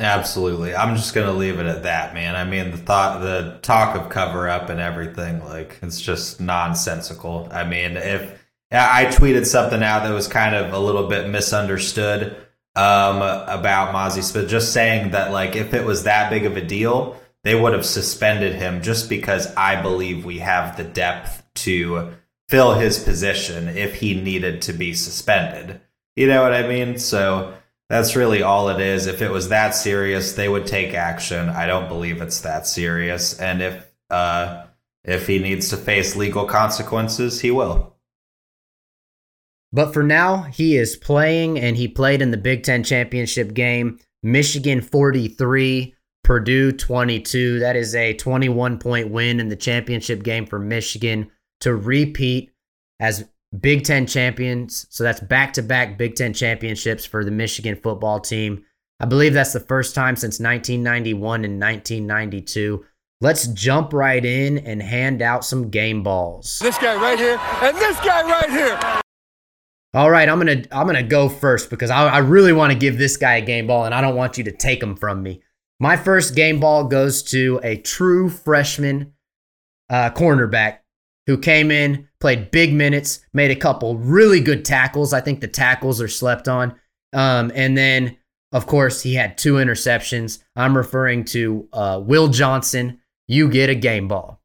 Absolutely. 0.00 0.74
I'm 0.74 0.96
just 0.96 1.14
going 1.14 1.26
to 1.28 1.32
leave 1.32 1.60
it 1.60 1.66
at 1.66 1.84
that, 1.84 2.14
man. 2.14 2.34
I 2.34 2.44
mean, 2.44 2.72
the 2.72 2.76
thought 2.76 3.20
the 3.20 3.60
talk 3.62 3.96
of 3.96 4.08
cover 4.10 4.48
up 4.48 4.68
and 4.68 4.80
everything 4.80 5.44
like 5.44 5.78
it's 5.82 6.00
just 6.00 6.40
nonsensical. 6.40 7.48
I 7.52 7.64
mean, 7.64 7.96
if 7.96 8.44
I 8.72 9.04
tweeted 9.06 9.46
something 9.46 9.82
out 9.84 10.02
that 10.02 10.12
was 10.12 10.26
kind 10.26 10.56
of 10.56 10.72
a 10.72 10.78
little 10.78 11.06
bit 11.06 11.28
misunderstood 11.28 12.36
um, 12.74 13.18
about 13.18 13.94
Mazi 13.94 14.22
Smith, 14.22 14.48
just 14.48 14.72
saying 14.72 15.12
that 15.12 15.30
like 15.30 15.54
if 15.54 15.74
it 15.74 15.84
was 15.84 16.02
that 16.04 16.28
big 16.28 16.44
of 16.44 16.56
a 16.56 16.64
deal, 16.64 17.16
they 17.44 17.54
would 17.54 17.72
have 17.72 17.86
suspended 17.86 18.56
him 18.56 18.82
just 18.82 19.08
because 19.08 19.54
I 19.54 19.80
believe 19.80 20.24
we 20.24 20.38
have 20.40 20.76
the 20.76 20.84
depth 20.84 21.44
to 21.54 22.14
fill 22.48 22.74
his 22.74 22.98
position 22.98 23.68
if 23.68 23.94
he 23.94 24.20
needed 24.20 24.62
to 24.62 24.72
be 24.72 24.92
suspended. 24.92 25.80
You 26.16 26.26
know 26.26 26.42
what 26.42 26.52
I 26.52 26.66
mean? 26.66 26.98
So 26.98 27.54
that's 27.94 28.16
really 28.16 28.42
all 28.42 28.70
it 28.70 28.80
is. 28.80 29.06
If 29.06 29.22
it 29.22 29.30
was 29.30 29.50
that 29.50 29.70
serious, 29.70 30.32
they 30.32 30.48
would 30.48 30.66
take 30.66 30.94
action. 30.94 31.48
I 31.48 31.68
don't 31.68 31.88
believe 31.88 32.20
it's 32.20 32.40
that 32.40 32.66
serious, 32.66 33.38
and 33.38 33.62
if 33.62 33.88
uh, 34.10 34.64
if 35.04 35.28
he 35.28 35.38
needs 35.38 35.68
to 35.68 35.76
face 35.76 36.16
legal 36.16 36.44
consequences, 36.44 37.40
he 37.40 37.52
will. 37.52 37.94
But 39.72 39.92
for 39.92 40.02
now, 40.02 40.42
he 40.42 40.76
is 40.76 40.96
playing 40.96 41.60
and 41.60 41.76
he 41.76 41.86
played 41.86 42.20
in 42.20 42.32
the 42.32 42.36
Big 42.36 42.64
Ten 42.64 42.82
championship 42.82 43.54
game. 43.54 44.00
Michigan 44.24 44.80
43, 44.80 45.94
Purdue 46.24 46.72
22. 46.72 47.60
That 47.60 47.76
is 47.76 47.94
a 47.94 48.14
21 48.14 48.80
point 48.80 49.10
win 49.10 49.38
in 49.38 49.50
the 49.50 49.56
championship 49.56 50.24
game 50.24 50.46
for 50.46 50.58
Michigan 50.58 51.30
to 51.60 51.76
repeat 51.76 52.50
as 52.98 53.24
Big 53.60 53.84
Ten 53.84 54.06
champions. 54.06 54.86
So 54.90 55.04
that's 55.04 55.20
back 55.20 55.52
to 55.54 55.62
back 55.62 55.98
Big 55.98 56.14
Ten 56.14 56.32
championships 56.32 57.04
for 57.04 57.24
the 57.24 57.30
Michigan 57.30 57.76
football 57.76 58.20
team. 58.20 58.64
I 59.00 59.06
believe 59.06 59.34
that's 59.34 59.52
the 59.52 59.60
first 59.60 59.94
time 59.94 60.16
since 60.16 60.40
1991 60.40 61.44
and 61.44 61.60
1992. 61.60 62.84
Let's 63.20 63.46
jump 63.48 63.92
right 63.92 64.24
in 64.24 64.58
and 64.58 64.82
hand 64.82 65.22
out 65.22 65.44
some 65.44 65.70
game 65.70 66.02
balls. 66.02 66.58
This 66.60 66.78
guy 66.78 66.94
right 66.94 67.18
here 67.18 67.38
and 67.62 67.76
this 67.76 67.98
guy 68.00 68.22
right 68.22 68.50
here. 68.50 69.00
All 69.94 70.10
right, 70.10 70.28
I'm 70.28 70.38
gonna 70.38 70.62
I'm 70.72 70.86
gonna 70.86 71.02
go 71.02 71.28
first 71.28 71.70
because 71.70 71.90
I, 71.90 72.08
I 72.08 72.18
really 72.18 72.52
want 72.52 72.72
to 72.72 72.78
give 72.78 72.98
this 72.98 73.16
guy 73.16 73.36
a 73.36 73.40
game 73.40 73.68
ball, 73.68 73.84
and 73.84 73.94
I 73.94 74.00
don't 74.00 74.16
want 74.16 74.36
you 74.36 74.44
to 74.44 74.52
take 74.52 74.82
him 74.82 74.96
from 74.96 75.22
me. 75.22 75.42
My 75.78 75.96
first 75.96 76.34
game 76.34 76.58
ball 76.58 76.84
goes 76.84 77.22
to 77.24 77.60
a 77.62 77.76
true 77.76 78.28
freshman 78.28 79.12
uh, 79.88 80.10
cornerback 80.10 80.78
who 81.26 81.38
came 81.38 81.70
in, 81.70 82.08
played 82.20 82.50
big 82.50 82.72
minutes, 82.72 83.20
made 83.32 83.50
a 83.50 83.56
couple 83.56 83.96
really 83.96 84.40
good 84.40 84.64
tackles. 84.64 85.12
I 85.12 85.20
think 85.20 85.40
the 85.40 85.48
tackles 85.48 86.00
are 86.00 86.08
slept 86.08 86.48
on, 86.48 86.74
um, 87.12 87.50
and 87.54 87.76
then 87.76 88.16
of 88.52 88.66
course 88.66 89.02
he 89.02 89.14
had 89.14 89.38
two 89.38 89.54
interceptions. 89.54 90.42
I'm 90.56 90.76
referring 90.76 91.24
to 91.26 91.68
uh, 91.72 92.00
Will 92.04 92.28
Johnson. 92.28 93.00
You 93.26 93.48
get 93.48 93.70
a 93.70 93.74
game 93.74 94.08
ball. 94.08 94.40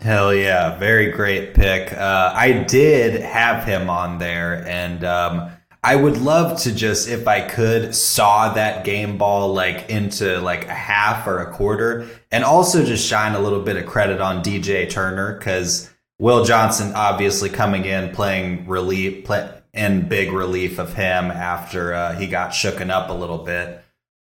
Hell 0.00 0.34
yeah, 0.34 0.78
very 0.78 1.10
great 1.10 1.52
pick. 1.52 1.92
Uh, 1.92 2.32
I 2.34 2.64
did 2.64 3.20
have 3.20 3.64
him 3.64 3.90
on 3.90 4.16
there, 4.16 4.66
and 4.66 5.04
um, 5.04 5.50
I 5.82 5.96
would 5.96 6.18
love 6.18 6.60
to 6.62 6.74
just, 6.74 7.08
if 7.08 7.26
I 7.26 7.40
could, 7.40 7.94
saw 7.94 8.52
that 8.52 8.84
game 8.84 9.16
ball 9.16 9.54
like 9.54 9.88
into 9.88 10.38
like 10.40 10.66
a 10.66 10.74
half 10.74 11.26
or 11.26 11.38
a 11.38 11.52
quarter, 11.52 12.06
and 12.30 12.44
also 12.44 12.84
just 12.84 13.06
shine 13.06 13.34
a 13.34 13.40
little 13.40 13.62
bit 13.62 13.76
of 13.76 13.86
credit 13.86 14.20
on 14.20 14.44
DJ 14.44 14.90
Turner 14.90 15.38
because 15.38 15.88
Will 16.18 16.44
Johnson 16.44 16.92
obviously 16.94 17.48
coming 17.48 17.86
in 17.86 18.14
playing 18.14 18.68
relief 18.68 19.24
play, 19.24 19.50
in 19.72 20.08
big 20.08 20.32
relief 20.32 20.78
of 20.78 20.94
him 20.94 21.30
after 21.30 21.94
uh, 21.94 22.14
he 22.14 22.26
got 22.26 22.50
shooken 22.50 22.90
up 22.90 23.08
a 23.08 23.14
little 23.14 23.38
bit. 23.38 23.82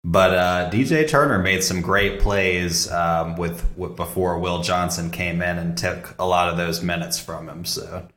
But 0.04 0.34
uh, 0.34 0.70
DJ 0.70 1.06
Turner 1.08 1.38
made 1.38 1.62
some 1.62 1.80
great 1.80 2.18
plays 2.18 2.90
um, 2.90 3.36
with, 3.36 3.64
with, 3.76 3.94
before 3.94 4.38
Will 4.38 4.62
Johnson 4.62 5.10
came 5.10 5.42
in 5.42 5.58
and 5.58 5.76
took 5.76 6.14
a 6.18 6.26
lot 6.26 6.48
of 6.48 6.56
those 6.56 6.82
minutes 6.82 7.20
from 7.20 7.48
him. 7.48 7.64
So 7.64 8.08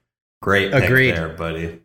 great 0.42 0.74
Agreed. 0.74 1.12
there, 1.12 1.30
buddy. 1.30 1.82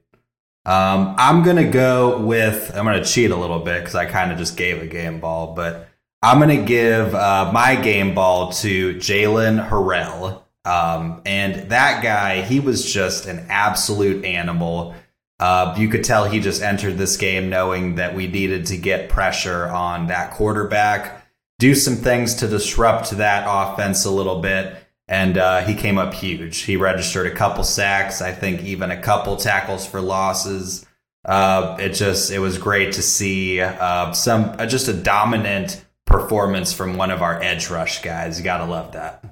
Um, 0.70 1.16
I'm 1.18 1.42
gonna 1.42 1.68
go 1.68 2.20
with 2.20 2.70
I'm 2.76 2.85
gonna 2.85 3.04
cheat 3.04 3.33
a 3.33 3.37
little 3.37 3.59
bit 3.59 3.80
because 3.80 3.96
I 3.96 4.04
kind 4.04 4.30
of 4.30 4.38
just 4.38 4.56
gave 4.56 4.80
a 4.80 4.87
game 4.87 5.18
ball, 5.18 5.52
but 5.52 5.88
I'm 6.22 6.38
gonna 6.38 6.62
give 6.62 7.12
uh, 7.12 7.50
my 7.52 7.74
game 7.74 8.14
ball 8.14 8.52
to 8.52 8.94
Jaylen 8.94 9.68
Harrell. 9.68 10.42
Um, 10.64 11.22
and 11.26 11.70
that 11.70 12.04
guy, 12.04 12.42
he 12.42 12.61
was 12.61 12.92
just 12.92 13.26
an 13.26 13.46
absolute 13.48 14.24
animal. 14.24 14.94
Uh, 15.40 15.74
you 15.76 15.88
could 15.88 16.04
tell 16.04 16.26
he 16.26 16.38
just 16.38 16.62
entered 16.62 16.98
this 16.98 17.16
game 17.16 17.50
knowing 17.50 17.96
that 17.96 18.14
we 18.14 18.28
needed 18.28 18.66
to 18.66 18.76
get 18.76 19.09
pressure 19.09 19.66
on 19.66 20.06
that 20.06 20.30
quarterback, 20.30 21.26
do 21.59 21.74
some 21.74 21.96
things 21.96 22.37
to 22.37 22.46
disrupt 22.46 23.11
that 23.11 23.44
offense 23.48 24.04
a 24.04 24.11
little 24.12 24.40
bit, 24.40 24.79
and 25.11 25.37
uh, 25.37 25.62
he 25.62 25.75
came 25.75 25.99
up 25.99 26.14
huge. 26.14 26.61
He 26.61 26.77
registered 26.77 27.27
a 27.27 27.35
couple 27.35 27.64
sacks, 27.64 28.23
I 28.23 28.31
think 28.31 28.62
even 28.62 28.92
a 28.92 29.03
couple 29.03 29.37
tackles 29.37 29.85
for 29.85 30.01
losses. 30.01 30.87
Uh, 31.25 31.77
it 31.81 31.90
just 31.90 32.31
it 32.31 32.38
was 32.38 32.57
great 32.57 32.94
to 32.94 33.03
see 33.03 33.61
uh, 33.61 34.12
some 34.12 34.55
uh, 34.59 34.66
just 34.66 34.88
a 34.88 34.94
dominant 34.94 35.85
performance 36.07 36.73
from 36.73 36.96
one 36.96 37.11
of 37.11 37.20
our 37.20 37.42
edge 37.42 37.68
rush 37.68 38.01
guys. 38.03 38.38
You 38.38 38.44
gotta 38.44 38.64
love 38.64 38.92
that. 38.92 39.25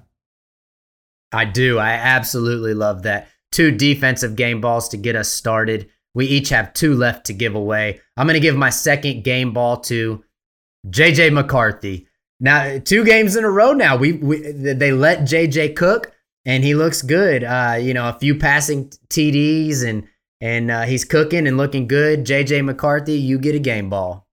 I 1.33 1.45
do. 1.45 1.79
I 1.79 1.91
absolutely 1.93 2.75
love 2.75 3.05
that. 3.05 3.29
Two 3.53 3.71
defensive 3.71 4.37
game 4.37 4.61
balls 4.61 4.89
to 4.91 4.97
get 4.97 5.17
us 5.17 5.31
started. 5.31 5.89
We 6.15 6.27
each 6.27 6.49
have 6.49 6.73
two 6.73 6.95
left 6.95 7.27
to 7.27 7.33
give 7.33 7.55
away. 7.55 8.01
I'm 8.17 8.27
going 8.27 8.35
to 8.35 8.41
give 8.41 8.57
my 8.57 8.71
second 8.71 9.25
game 9.25 9.53
ball 9.53 9.79
to 9.83 10.25
JJ 10.89 11.33
McCarthy. 11.33 12.08
Now, 12.41 12.79
two 12.79 13.05
games 13.05 13.37
in 13.37 13.45
a 13.45 13.51
row 13.51 13.73
now, 13.73 13.97
we, 13.97 14.13
we 14.13 14.53
they 14.53 14.93
let 14.93 15.21
JJ 15.21 15.77
cook 15.77 16.13
and 16.45 16.63
he 16.63 16.75
looks 16.75 17.03
good. 17.03 17.45
Uh, 17.45 17.79
you 17.81 17.93
know, 17.95 18.09
a 18.09 18.19
few 18.19 18.35
passing 18.37 18.89
TDs 19.09 19.85
and 19.85 20.07
and 20.41 20.71
uh, 20.71 20.83
he's 20.83 21.05
cooking 21.05 21.49
and 21.49 21.57
looking 21.57 21.89
good. 21.89 22.25
JJ 22.25 22.65
McCarthy, 22.65 23.15
you 23.15 23.39
get 23.39 23.57
a 23.57 23.59
game 23.59 23.91
ball. 23.91 24.27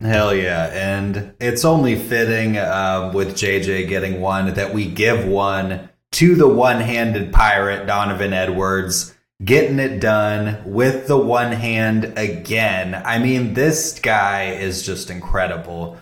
Hell 0.00 0.32
yeah. 0.32 0.66
And 0.72 1.34
it's 1.40 1.64
only 1.64 1.96
fitting 1.96 2.56
uh, 2.56 3.10
with 3.12 3.34
JJ 3.34 3.88
getting 3.88 4.20
one 4.20 4.54
that 4.54 4.72
we 4.72 4.86
give 4.86 5.26
one 5.26 5.88
to 6.12 6.36
the 6.36 6.46
one 6.46 6.80
handed 6.80 7.32
pirate, 7.32 7.86
Donovan 7.86 8.32
Edwards 8.32 9.14
getting 9.44 9.78
it 9.78 10.00
done 10.00 10.60
with 10.64 11.06
the 11.06 11.16
one 11.16 11.52
hand 11.52 12.14
again. 12.16 12.94
I 12.94 13.18
mean, 13.18 13.54
this 13.54 13.98
guy 14.00 14.50
is 14.52 14.84
just 14.84 15.10
incredible. 15.10 15.98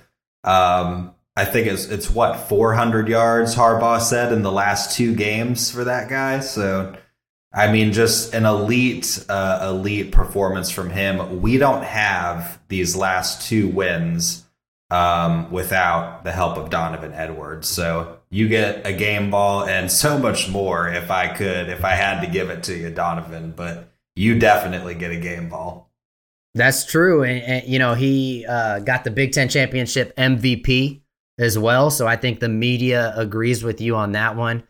Um, 0.46 1.14
I 1.36 1.44
think 1.44 1.66
it's 1.66 1.86
it's 1.86 2.10
what 2.10 2.48
400 2.48 3.08
yards 3.08 3.54
Harbaugh 3.54 4.00
said 4.00 4.32
in 4.32 4.42
the 4.42 4.52
last 4.52 4.96
two 4.96 5.14
games 5.14 5.70
for 5.70 5.84
that 5.84 6.08
guy. 6.08 6.40
So, 6.40 6.96
I 7.52 7.70
mean, 7.70 7.92
just 7.92 8.32
an 8.32 8.46
elite 8.46 9.24
uh, 9.28 9.68
elite 9.70 10.12
performance 10.12 10.70
from 10.70 10.88
him. 10.88 11.42
We 11.42 11.58
don't 11.58 11.84
have 11.84 12.58
these 12.68 12.96
last 12.96 13.46
two 13.46 13.68
wins 13.68 14.46
um, 14.90 15.50
without 15.50 16.24
the 16.24 16.32
help 16.32 16.56
of 16.56 16.70
Donovan 16.70 17.12
Edwards. 17.12 17.68
So 17.68 18.18
you 18.30 18.48
get 18.48 18.86
a 18.86 18.92
game 18.92 19.30
ball 19.30 19.64
and 19.64 19.90
so 19.90 20.18
much 20.18 20.48
more 20.48 20.88
if 20.88 21.10
I 21.10 21.28
could, 21.28 21.68
if 21.68 21.84
I 21.84 21.90
had 21.90 22.20
to 22.22 22.26
give 22.30 22.50
it 22.50 22.62
to 22.64 22.76
you, 22.76 22.90
Donovan, 22.90 23.52
but 23.54 23.90
you 24.14 24.38
definitely 24.38 24.94
get 24.94 25.10
a 25.10 25.16
game 25.16 25.48
ball. 25.48 25.85
That's 26.56 26.86
true. 26.86 27.22
And, 27.22 27.42
and 27.42 27.68
you 27.68 27.78
know, 27.78 27.94
he 27.94 28.46
uh, 28.48 28.80
got 28.80 29.04
the 29.04 29.10
Big 29.10 29.32
Ten 29.32 29.48
Championship 29.48 30.16
MVP 30.16 31.02
as 31.38 31.58
well. 31.58 31.90
So 31.90 32.06
I 32.06 32.16
think 32.16 32.40
the 32.40 32.48
media 32.48 33.12
agrees 33.16 33.62
with 33.62 33.80
you 33.80 33.94
on 33.94 34.12
that 34.12 34.36
one. 34.36 34.64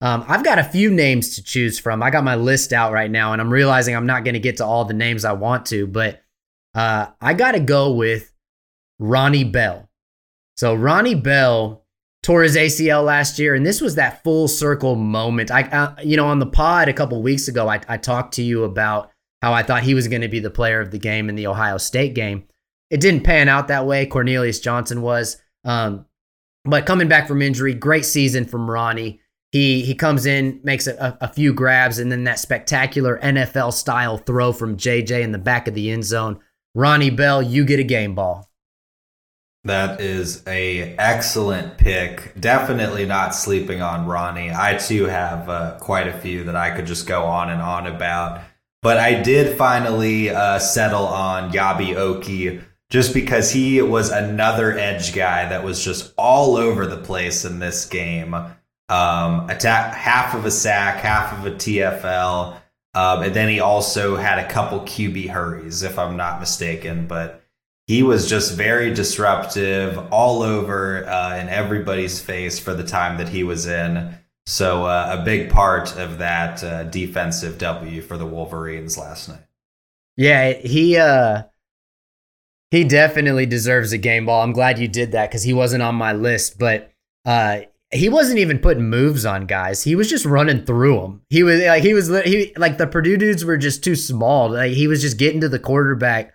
Um, 0.00 0.24
I've 0.26 0.44
got 0.44 0.58
a 0.58 0.64
few 0.64 0.90
names 0.90 1.36
to 1.36 1.44
choose 1.44 1.78
from. 1.78 2.02
I 2.02 2.10
got 2.10 2.24
my 2.24 2.34
list 2.34 2.72
out 2.72 2.92
right 2.92 3.10
now, 3.10 3.32
and 3.32 3.40
I'm 3.40 3.52
realizing 3.52 3.94
I'm 3.94 4.06
not 4.06 4.24
going 4.24 4.34
to 4.34 4.40
get 4.40 4.56
to 4.56 4.66
all 4.66 4.84
the 4.84 4.94
names 4.94 5.24
I 5.24 5.32
want 5.32 5.66
to, 5.66 5.86
but 5.86 6.22
uh, 6.74 7.06
I 7.20 7.34
got 7.34 7.52
to 7.52 7.60
go 7.60 7.92
with 7.92 8.32
Ronnie 8.98 9.44
Bell. 9.44 9.88
So 10.56 10.74
Ronnie 10.74 11.14
Bell 11.14 11.84
tore 12.24 12.42
his 12.42 12.56
ACL 12.56 13.04
last 13.04 13.38
year, 13.38 13.54
and 13.54 13.64
this 13.64 13.80
was 13.80 13.94
that 13.94 14.24
full 14.24 14.48
circle 14.48 14.96
moment. 14.96 15.52
I, 15.52 15.62
uh, 15.62 15.94
you 16.02 16.16
know, 16.16 16.26
on 16.26 16.40
the 16.40 16.46
pod 16.46 16.88
a 16.88 16.92
couple 16.92 17.22
weeks 17.22 17.46
ago, 17.46 17.68
I, 17.68 17.80
I 17.88 17.96
talked 17.96 18.34
to 18.34 18.42
you 18.42 18.64
about 18.64 19.11
how 19.42 19.52
I 19.52 19.64
thought 19.64 19.82
he 19.82 19.94
was 19.94 20.08
going 20.08 20.22
to 20.22 20.28
be 20.28 20.38
the 20.38 20.50
player 20.50 20.80
of 20.80 20.92
the 20.92 20.98
game 20.98 21.28
in 21.28 21.34
the 21.34 21.48
Ohio 21.48 21.76
State 21.76 22.14
game. 22.14 22.44
It 22.90 23.00
didn't 23.00 23.24
pan 23.24 23.48
out 23.48 23.68
that 23.68 23.86
way. 23.86 24.06
Cornelius 24.06 24.60
Johnson 24.60 25.02
was, 25.02 25.42
um, 25.64 26.06
but 26.64 26.86
coming 26.86 27.08
back 27.08 27.26
from 27.26 27.42
injury, 27.42 27.74
great 27.74 28.04
season 28.04 28.44
from 28.44 28.70
Ronnie. 28.70 29.20
He 29.50 29.82
he 29.82 29.94
comes 29.94 30.24
in, 30.24 30.60
makes 30.62 30.86
a, 30.86 31.18
a 31.20 31.28
few 31.28 31.52
grabs, 31.52 31.98
and 31.98 32.10
then 32.10 32.24
that 32.24 32.38
spectacular 32.38 33.18
NFL 33.22 33.72
style 33.74 34.16
throw 34.16 34.52
from 34.52 34.78
JJ 34.78 35.22
in 35.22 35.32
the 35.32 35.38
back 35.38 35.68
of 35.68 35.74
the 35.74 35.90
end 35.90 36.04
zone. 36.04 36.40
Ronnie 36.74 37.10
Bell, 37.10 37.42
you 37.42 37.64
get 37.64 37.80
a 37.80 37.84
game 37.84 38.14
ball. 38.14 38.48
That 39.64 40.00
is 40.00 40.42
a 40.46 40.96
excellent 40.96 41.78
pick. 41.78 42.32
Definitely 42.40 43.06
not 43.06 43.34
sleeping 43.34 43.82
on 43.82 44.06
Ronnie. 44.06 44.50
I 44.50 44.76
too 44.76 45.04
have 45.04 45.48
uh, 45.48 45.78
quite 45.80 46.08
a 46.08 46.18
few 46.18 46.44
that 46.44 46.56
I 46.56 46.74
could 46.74 46.86
just 46.86 47.06
go 47.06 47.24
on 47.24 47.50
and 47.50 47.60
on 47.60 47.86
about. 47.86 48.40
But 48.82 48.98
I 48.98 49.22
did 49.22 49.56
finally 49.56 50.30
uh, 50.30 50.58
settle 50.58 51.06
on 51.06 51.52
Eyabi 51.52 51.94
Okie 51.94 52.62
just 52.90 53.14
because 53.14 53.50
he 53.50 53.80
was 53.80 54.10
another 54.10 54.76
edge 54.76 55.14
guy 55.14 55.48
that 55.48 55.64
was 55.64 55.82
just 55.82 56.12
all 56.18 56.56
over 56.56 56.86
the 56.86 56.98
place 56.98 57.44
in 57.44 57.60
this 57.60 57.86
game. 57.86 58.34
Um, 58.88 59.48
attack 59.48 59.94
half 59.94 60.34
of 60.34 60.44
a 60.44 60.50
sack, 60.50 60.98
half 60.98 61.32
of 61.32 61.46
a 61.46 61.56
TFL, 61.56 62.60
um, 62.94 63.22
and 63.22 63.34
then 63.34 63.48
he 63.48 63.60
also 63.60 64.16
had 64.16 64.38
a 64.38 64.48
couple 64.48 64.80
QB 64.80 65.30
hurries, 65.30 65.82
if 65.82 65.98
I'm 65.98 66.16
not 66.16 66.40
mistaken. 66.40 67.06
But 67.06 67.42
he 67.86 68.02
was 68.02 68.28
just 68.28 68.54
very 68.54 68.92
disruptive 68.92 69.96
all 70.12 70.42
over 70.42 71.06
uh, 71.06 71.38
in 71.38 71.48
everybody's 71.48 72.20
face 72.20 72.58
for 72.58 72.74
the 72.74 72.84
time 72.84 73.16
that 73.18 73.28
he 73.28 73.44
was 73.44 73.66
in. 73.66 74.18
So 74.46 74.86
uh, 74.86 75.18
a 75.20 75.24
big 75.24 75.50
part 75.50 75.96
of 75.96 76.18
that 76.18 76.64
uh, 76.64 76.84
defensive 76.84 77.58
W 77.58 78.02
for 78.02 78.16
the 78.16 78.26
Wolverines 78.26 78.98
last 78.98 79.28
night. 79.28 79.44
Yeah, 80.16 80.52
he 80.52 80.96
uh 80.98 81.44
he 82.70 82.84
definitely 82.84 83.46
deserves 83.46 83.92
a 83.92 83.98
game 83.98 84.26
ball. 84.26 84.42
I'm 84.42 84.52
glad 84.52 84.78
you 84.78 84.88
did 84.88 85.12
that 85.12 85.30
because 85.30 85.42
he 85.42 85.52
wasn't 85.52 85.82
on 85.82 85.94
my 85.94 86.12
list, 86.12 86.58
but 86.58 86.92
uh 87.24 87.60
he 87.92 88.08
wasn't 88.08 88.38
even 88.38 88.58
putting 88.58 88.88
moves 88.88 89.24
on 89.26 89.46
guys. 89.46 89.84
He 89.84 89.94
was 89.94 90.08
just 90.08 90.24
running 90.24 90.64
through 90.64 91.00
them. 91.00 91.22
He 91.28 91.42
was 91.42 91.60
like 91.62 91.82
he 91.82 91.94
was 91.94 92.08
he 92.24 92.52
like 92.56 92.78
the 92.78 92.86
Purdue 92.86 93.16
dudes 93.18 93.44
were 93.44 93.58
just 93.58 93.84
too 93.84 93.96
small. 93.96 94.50
Like 94.50 94.72
he 94.72 94.86
was 94.86 95.02
just 95.02 95.18
getting 95.18 95.42
to 95.42 95.48
the 95.48 95.58
quarterback 95.58 96.34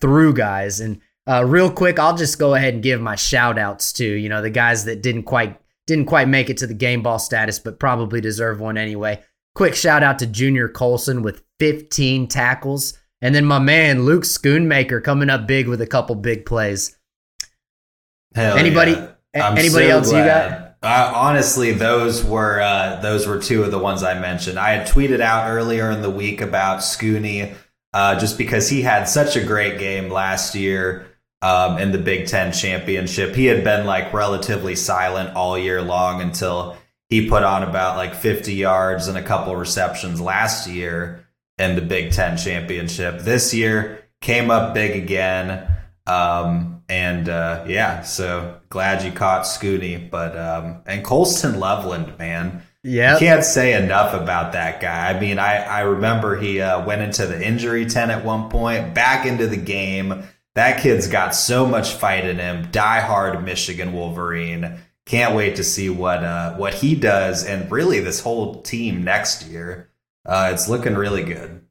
through 0.00 0.34
guys. 0.34 0.80
And 0.80 1.00
uh, 1.26 1.44
real 1.44 1.70
quick, 1.70 1.98
I'll 1.98 2.16
just 2.16 2.38
go 2.38 2.54
ahead 2.54 2.74
and 2.74 2.82
give 2.82 3.00
my 3.00 3.16
shout 3.16 3.58
outs 3.58 3.92
to, 3.94 4.04
you 4.04 4.28
know, 4.28 4.42
the 4.42 4.50
guys 4.50 4.84
that 4.84 5.02
didn't 5.02 5.24
quite 5.24 5.58
didn't 5.88 6.04
quite 6.04 6.28
make 6.28 6.50
it 6.50 6.58
to 6.58 6.66
the 6.66 6.74
game 6.74 7.02
ball 7.02 7.18
status, 7.18 7.58
but 7.58 7.80
probably 7.80 8.20
deserve 8.20 8.60
one 8.60 8.76
anyway. 8.76 9.20
Quick 9.56 9.74
shout 9.74 10.04
out 10.04 10.20
to 10.20 10.26
Junior 10.26 10.68
Colson 10.68 11.22
with 11.22 11.42
15 11.58 12.28
tackles. 12.28 12.96
And 13.20 13.34
then 13.34 13.46
my 13.46 13.58
man 13.58 14.04
Luke 14.04 14.22
Schoonmaker 14.22 15.02
coming 15.02 15.30
up 15.30 15.48
big 15.48 15.66
with 15.66 15.80
a 15.80 15.86
couple 15.86 16.14
big 16.14 16.46
plays. 16.46 16.96
Hell 18.34 18.56
anybody 18.58 18.92
yeah. 18.92 19.14
anybody 19.34 19.88
so 19.88 19.96
else 19.96 20.10
glad. 20.10 20.20
you 20.20 20.26
got? 20.26 20.68
Uh, 20.80 21.12
honestly, 21.16 21.72
those 21.72 22.22
were 22.22 22.60
uh, 22.60 23.00
those 23.00 23.26
were 23.26 23.40
two 23.40 23.64
of 23.64 23.72
the 23.72 23.78
ones 23.78 24.04
I 24.04 24.20
mentioned. 24.20 24.58
I 24.58 24.72
had 24.72 24.86
tweeted 24.86 25.20
out 25.20 25.50
earlier 25.50 25.90
in 25.90 26.02
the 26.02 26.10
week 26.10 26.40
about 26.40 26.80
Scooney 26.80 27.54
uh, 27.94 28.20
just 28.20 28.38
because 28.38 28.68
he 28.68 28.82
had 28.82 29.08
such 29.08 29.34
a 29.34 29.42
great 29.42 29.78
game 29.80 30.10
last 30.10 30.54
year 30.54 31.07
um, 31.42 31.78
in 31.78 31.92
the 31.92 31.98
Big 31.98 32.26
Ten 32.26 32.52
championship. 32.52 33.34
He 33.34 33.46
had 33.46 33.64
been 33.64 33.86
like 33.86 34.12
relatively 34.12 34.76
silent 34.76 35.36
all 35.36 35.56
year 35.58 35.82
long 35.82 36.20
until 36.20 36.76
he 37.08 37.28
put 37.28 37.42
on 37.42 37.62
about 37.62 37.96
like 37.96 38.14
50 38.14 38.54
yards 38.54 39.08
and 39.08 39.16
a 39.16 39.22
couple 39.22 39.56
receptions 39.56 40.20
last 40.20 40.68
year 40.68 41.26
in 41.58 41.74
the 41.74 41.82
Big 41.82 42.12
Ten 42.12 42.36
championship. 42.36 43.20
This 43.20 43.54
year 43.54 44.04
came 44.20 44.50
up 44.50 44.74
big 44.74 45.00
again. 45.02 45.68
Um, 46.06 46.82
and 46.88 47.28
uh, 47.28 47.64
yeah, 47.68 48.02
so 48.02 48.60
glad 48.70 49.04
you 49.04 49.12
caught 49.12 49.44
Scooney. 49.44 50.10
But 50.10 50.36
um, 50.36 50.82
and 50.86 51.04
Colston 51.04 51.60
Loveland, 51.60 52.18
man, 52.18 52.62
Yeah. 52.82 53.18
Can't 53.18 53.44
say 53.44 53.74
enough 53.74 54.14
about 54.14 54.52
that 54.52 54.80
guy. 54.80 55.10
I 55.10 55.20
mean, 55.20 55.38
I, 55.38 55.56
I 55.56 55.80
remember 55.80 56.36
he 56.36 56.60
uh, 56.60 56.84
went 56.84 57.02
into 57.02 57.26
the 57.26 57.44
injury 57.44 57.86
tent 57.86 58.10
at 58.10 58.24
one 58.24 58.48
point, 58.48 58.94
back 58.94 59.26
into 59.26 59.46
the 59.46 59.56
game. 59.56 60.24
That 60.58 60.80
kid's 60.80 61.06
got 61.06 61.36
so 61.36 61.64
much 61.64 61.92
fight 61.92 62.24
in 62.24 62.40
him. 62.40 62.66
Die 62.72 63.00
hard 63.00 63.44
Michigan 63.44 63.92
Wolverine. 63.92 64.80
Can't 65.06 65.36
wait 65.36 65.54
to 65.54 65.62
see 65.62 65.88
what 65.88 66.24
uh, 66.24 66.56
what 66.56 66.74
he 66.74 66.96
does 66.96 67.46
and 67.46 67.70
really 67.70 68.00
this 68.00 68.18
whole 68.18 68.60
team 68.62 69.04
next 69.04 69.46
year. 69.46 69.88
Uh, 70.26 70.50
it's 70.52 70.68
looking 70.68 70.96
really 70.96 71.22
good. 71.22 71.64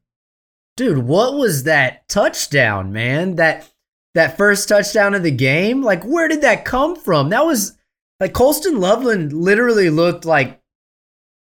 Dude, 0.77 0.99
what 0.99 1.33
was 1.33 1.63
that 1.63 2.07
touchdown, 2.07 2.93
man? 2.93 3.35
That 3.35 3.69
that 4.15 4.37
first 4.37 4.69
touchdown 4.69 5.13
of 5.15 5.23
the 5.23 5.31
game? 5.31 5.83
Like, 5.83 6.05
where 6.05 6.29
did 6.29 6.39
that 6.43 6.63
come 6.63 6.95
from? 6.95 7.27
That 7.31 7.45
was 7.45 7.77
like 8.21 8.31
Colston 8.31 8.79
Loveland 8.79 9.33
literally 9.33 9.89
looked 9.89 10.23
like, 10.23 10.61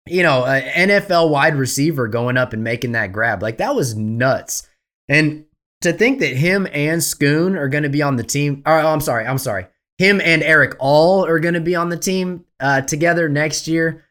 you 0.07 0.23
know, 0.23 0.45
an 0.45 0.89
NFL 0.89 1.29
wide 1.29 1.57
receiver 1.57 2.07
going 2.07 2.37
up 2.37 2.53
and 2.53 2.63
making 2.63 2.93
that 2.93 3.11
grab. 3.11 3.41
Like, 3.41 3.57
that 3.57 3.75
was 3.75 3.97
nuts. 3.97 4.69
And 5.09 5.43
to 5.83 5.93
think 5.93 6.19
that 6.19 6.35
him 6.35 6.67
and 6.73 7.01
Schoon 7.01 7.55
are 7.57 7.69
going 7.69 7.83
to 7.83 7.89
be 7.89 8.01
on 8.01 8.15
the 8.15 8.23
team, 8.23 8.63
oh, 8.65 8.71
I'm 8.71 9.01
sorry, 9.01 9.25
I'm 9.25 9.37
sorry. 9.37 9.67
Him 9.97 10.19
and 10.21 10.41
Erick 10.41 10.75
All 10.79 11.25
are 11.25 11.39
going 11.39 11.53
to 11.53 11.61
be 11.61 11.75
on 11.75 11.89
the 11.89 11.97
team 11.97 12.45
uh, 12.59 12.81
together 12.81 13.29
next 13.29 13.67
year. 13.67 14.03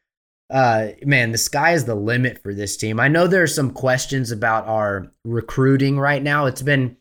Uh, 0.49 0.89
man, 1.05 1.33
the 1.33 1.39
sky 1.39 1.73
is 1.73 1.87
the 1.87 1.95
limit 1.95 2.43
for 2.43 2.55
this 2.55 2.77
team. 2.77 3.01
I 3.01 3.09
know 3.09 3.27
there's 3.27 3.55
some 3.55 3.71
questions 3.71 4.31
about 4.31 4.67
our 4.67 5.11
recruiting 5.25 5.99
right 5.99 6.23
now. 6.23 6.47
It's 6.47 6.63
been 6.63 6.97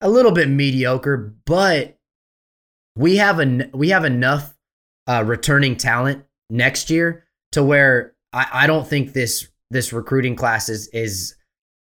a 0.00 0.08
little 0.08 0.32
bit 0.32 0.48
mediocre, 0.48 1.34
but 1.44 1.98
we 2.96 3.16
have 3.16 3.38
an 3.38 3.70
we 3.74 3.88
have 3.88 4.04
enough 4.04 4.54
uh, 5.08 5.24
returning 5.26 5.76
talent 5.76 6.24
next 6.48 6.90
year 6.90 7.24
to 7.52 7.62
where 7.62 8.14
I, 8.32 8.46
I 8.52 8.66
don't 8.66 8.86
think 8.86 9.12
this 9.12 9.48
this 9.70 9.92
recruiting 9.92 10.36
class 10.36 10.68
is 10.68 10.88
is 10.88 11.34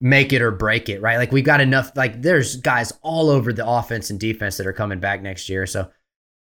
make 0.05 0.35
it 0.35 0.43
or 0.43 0.51
break 0.51 0.90
it, 0.90 1.01
right? 1.01 1.17
Like 1.17 1.33
we've 1.33 1.45
got 1.45 1.62
enough. 1.62 1.90
Like 1.97 2.21
there's 2.21 2.57
guys 2.57 2.93
all 3.01 3.31
over 3.31 3.55
the 3.55 3.67
offense 3.67 4.11
and 4.11 4.21
defense 4.21 4.59
that 4.59 4.67
are 4.67 4.73
coming 4.73 5.01
back 5.01 5.23
next 5.23 5.49
year, 5.49 5.67
so 5.67 5.90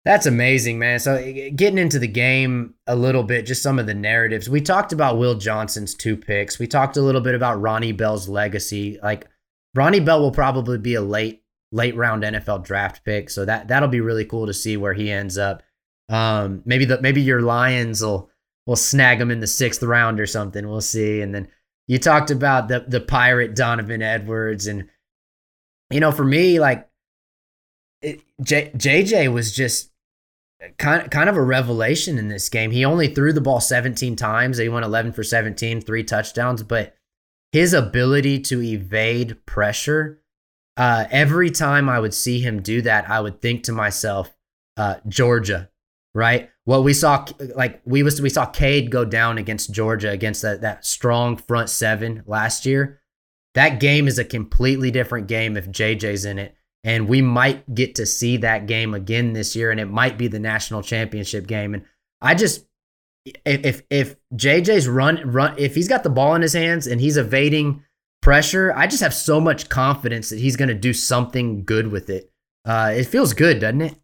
that's 0.05 0.27
amazing, 0.27 0.81
man. 0.81 0.99
So 0.99 1.17
getting 1.55 1.79
into 1.79 2.01
the 2.01 2.09
game 2.09 2.75
a 2.89 2.97
little 2.97 3.23
bit, 3.23 3.47
just 3.47 3.63
some 3.63 3.79
of 3.79 3.87
the 3.87 3.95
narratives. 3.95 4.51
We 4.51 4.61
talked 4.61 4.93
about 4.93 5.19
Will 5.19 5.37
Johnson's 5.37 5.95
two 5.95 6.17
picks. 6.17 6.59
We 6.59 6.67
talked 6.67 6.97
a 6.97 7.03
little 7.03 7.21
bit 7.21 7.37
about 7.37 7.61
Ronnie 7.61 7.93
Bell's 7.93 8.29
legacy. 8.29 8.99
Like 9.01 9.29
Ronnie 9.77 10.01
Bell 10.01 10.21
will 10.21 10.33
probably 10.33 10.79
be 10.79 10.95
a 10.95 11.01
late 11.01 11.45
late 11.71 11.95
round 11.95 12.25
NFL 12.25 12.65
draft 12.65 13.05
pick. 13.05 13.31
So 13.31 13.45
that 13.45 13.69
that'll 13.69 13.89
be 13.89 14.01
really 14.01 14.25
cool 14.25 14.47
to 14.47 14.55
see 14.55 14.77
where 14.77 14.95
he 14.95 15.11
ends 15.11 15.39
up. 15.39 15.63
Um, 16.09 16.63
maybe 16.65 16.85
the 16.85 17.01
maybe 17.01 17.23
your 17.23 17.43
Lions 17.43 18.03
will 18.03 18.29
will 18.67 18.77
snag 18.77 19.21
him 19.21 19.31
in 19.31 19.39
the 19.39 19.47
sixth 19.47 19.85
round 19.85 20.19
or 20.19 20.27
something. 20.27 20.69
We'll 20.69 20.81
see. 20.81 21.21
And 21.21 21.33
then 21.33 21.49
you 21.87 21.99
talked 21.99 22.31
about 22.31 22.68
the 22.68 22.81
the 22.87 23.01
pirate 23.01 23.55
Donovan 23.55 24.03
Edwards, 24.03 24.66
and 24.66 24.88
you 25.90 26.01
know, 26.01 26.12
for 26.12 26.25
me, 26.25 26.59
like 26.59 26.88
it, 28.03 28.22
J, 28.42 28.70
JJ 28.75 29.33
was 29.33 29.55
just 29.55 29.90
kind 30.79 31.11
kind 31.11 31.29
of 31.29 31.37
a 31.37 31.42
revelation 31.42 32.18
in 32.18 32.29
this 32.29 32.49
game. 32.49 32.70
He 32.70 32.85
only 32.85 33.09
threw 33.09 33.33
the 33.33 33.40
ball 33.40 33.61
17 33.61 34.16
times. 34.16 34.59
He 34.59 34.68
went 34.68 34.85
11 34.85 35.12
for 35.12 35.22
17, 35.22 35.81
three 35.81 36.05
touchdowns, 36.05 36.62
but 36.62 36.94
his 37.53 37.72
ability 37.72 38.40
to 38.40 38.62
evade 38.62 39.44
pressure 39.46 40.20
uh, 40.77 41.07
every 41.11 41.51
time 41.51 41.88
I 41.88 41.99
would 41.99 42.14
see 42.14 42.40
him 42.40 42.61
do 42.61 42.83
that, 42.83 43.09
I 43.09 43.20
would 43.20 43.40
think 43.40 43.64
to 43.64 43.72
myself, 43.72 44.37
uh, 44.77 44.96
Georgia, 45.09 45.70
right? 46.14 46.51
Well, 46.66 46.83
we 46.83 46.92
saw 46.94 47.24
like 47.55 47.81
we 47.85 48.02
was 48.02 48.20
we 48.20 48.29
saw 48.29 48.44
Cade 48.44 48.90
go 48.90 49.05
down 49.05 49.38
against 49.38 49.72
Georgia 49.72 50.11
against 50.11 50.42
that 50.42 50.62
that 50.62 50.85
strong 50.85 51.37
front 51.37 51.70
seven 51.70 52.24
last 52.26 52.66
year. 52.66 53.00
That 53.55 53.81
game 53.81 54.09
is 54.09 54.18
a 54.18 54.24
completely 54.24 54.90
different 54.90 55.29
game 55.29 55.57
if 55.57 55.70
JJ's 55.70 56.24
in 56.24 56.38
it, 56.38 56.57
and 56.83 57.09
we 57.09 57.22
might 57.22 57.72
get 57.72 57.94
to 57.94 58.05
see 58.05 58.37
that 58.38 58.66
game 58.66 58.94
again 58.94 59.33
this 59.33 59.55
year, 59.55 59.70
and 59.70 59.79
it 59.79 59.87
might 59.87 60.18
be 60.18 60.26
the 60.26 60.40
national 60.40 60.83
championship 60.83 61.46
game. 61.46 61.72
And 61.72 61.85
I 62.20 62.35
just 62.35 62.66
if 63.44 63.83
if 63.88 64.16
JJ's 64.35 64.88
run 64.88 65.20
run 65.31 65.55
if 65.59 65.76
he's 65.76 65.88
got 65.88 66.02
the 66.02 66.11
ball 66.11 66.35
in 66.35 66.42
his 66.42 66.52
hands 66.52 66.88
and 66.88 67.00
he's 67.00 67.16
evading 67.16 67.85
pressure, 68.22 68.72
I 68.74 68.88
just 68.88 69.02
have 69.05 69.14
so 69.14 69.40
much 69.40 69.68
confidence 69.68 70.31
that 70.31 70.40
he's 70.40 70.57
going 70.57 70.68
to 70.68 70.74
do 70.74 70.92
something 70.92 71.64
good 71.64 71.92
with 71.92 72.11
it. 72.11 72.33
Uh, 72.64 72.92
it 72.96 73.05
feels 73.05 73.35
good, 73.35 73.61
doesn't 73.61 73.83
it? 73.83 74.00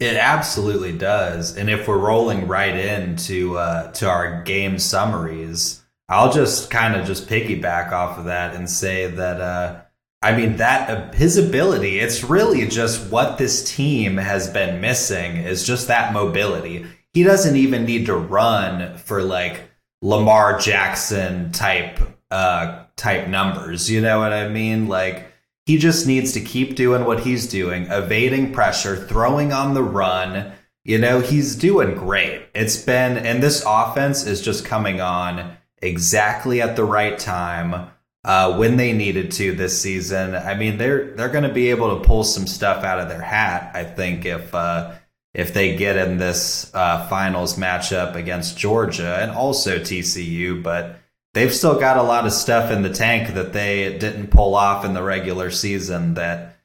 It 0.00 0.16
absolutely 0.16 0.96
does. 0.96 1.56
And 1.56 1.68
if 1.68 1.88
we're 1.88 1.98
rolling 1.98 2.46
right 2.46 2.74
into 2.76 3.58
uh, 3.58 3.90
to 3.92 4.08
our 4.08 4.42
game 4.42 4.78
summaries, 4.78 5.82
I'll 6.08 6.32
just 6.32 6.70
kind 6.70 6.94
of 6.94 7.06
just 7.06 7.28
piggyback 7.28 7.90
off 7.90 8.18
of 8.18 8.26
that 8.26 8.54
and 8.54 8.70
say 8.70 9.08
that 9.08 9.40
uh, 9.40 9.80
I 10.22 10.36
mean 10.36 10.56
that 10.58 10.90
uh, 10.90 11.12
his 11.12 11.36
ability. 11.36 11.98
It's 11.98 12.22
really 12.22 12.66
just 12.68 13.10
what 13.10 13.38
this 13.38 13.74
team 13.74 14.16
has 14.18 14.48
been 14.48 14.80
missing 14.80 15.36
is 15.36 15.66
just 15.66 15.88
that 15.88 16.12
mobility. 16.12 16.86
He 17.12 17.24
doesn't 17.24 17.56
even 17.56 17.84
need 17.84 18.06
to 18.06 18.14
run 18.14 18.96
for 18.98 19.22
like 19.22 19.62
Lamar 20.00 20.60
Jackson 20.60 21.50
type 21.50 21.98
uh, 22.30 22.84
type 22.96 23.26
numbers. 23.26 23.90
You 23.90 24.00
know 24.00 24.20
what 24.20 24.32
I 24.32 24.48
mean? 24.48 24.86
Like 24.86 25.27
he 25.68 25.76
just 25.76 26.06
needs 26.06 26.32
to 26.32 26.40
keep 26.40 26.76
doing 26.76 27.04
what 27.04 27.20
he's 27.20 27.46
doing, 27.46 27.88
evading 27.90 28.54
pressure, 28.54 28.96
throwing 28.96 29.52
on 29.52 29.74
the 29.74 29.82
run. 29.82 30.50
You 30.82 30.96
know, 30.96 31.20
he's 31.20 31.56
doing 31.56 31.94
great. 31.94 32.46
It's 32.54 32.78
been, 32.78 33.18
and 33.18 33.42
this 33.42 33.62
offense 33.66 34.24
is 34.26 34.40
just 34.40 34.64
coming 34.64 35.02
on 35.02 35.58
exactly 35.82 36.62
at 36.62 36.74
the 36.74 36.84
right 36.84 37.18
time 37.18 37.90
uh, 38.24 38.56
when 38.56 38.78
they 38.78 38.94
needed 38.94 39.30
to 39.32 39.54
this 39.54 39.78
season. 39.78 40.34
I 40.34 40.54
mean, 40.54 40.78
they're 40.78 41.14
they're 41.14 41.28
going 41.28 41.44
to 41.46 41.52
be 41.52 41.68
able 41.68 41.98
to 41.98 42.04
pull 42.06 42.24
some 42.24 42.46
stuff 42.46 42.82
out 42.82 43.00
of 43.00 43.10
their 43.10 43.20
hat. 43.20 43.72
I 43.74 43.84
think 43.84 44.24
if 44.24 44.54
uh, 44.54 44.94
if 45.34 45.52
they 45.52 45.76
get 45.76 45.96
in 45.96 46.16
this 46.16 46.70
uh, 46.72 47.06
finals 47.08 47.58
matchup 47.58 48.14
against 48.14 48.56
Georgia 48.56 49.18
and 49.20 49.32
also 49.32 49.78
TCU, 49.78 50.62
but 50.62 50.98
they've 51.38 51.54
still 51.54 51.78
got 51.78 51.96
a 51.96 52.02
lot 52.02 52.26
of 52.26 52.32
stuff 52.32 52.68
in 52.72 52.82
the 52.82 52.92
tank 52.92 53.34
that 53.34 53.52
they 53.52 53.96
didn't 53.96 54.26
pull 54.26 54.56
off 54.56 54.84
in 54.84 54.92
the 54.92 55.02
regular 55.02 55.52
season 55.52 56.14
that 56.14 56.56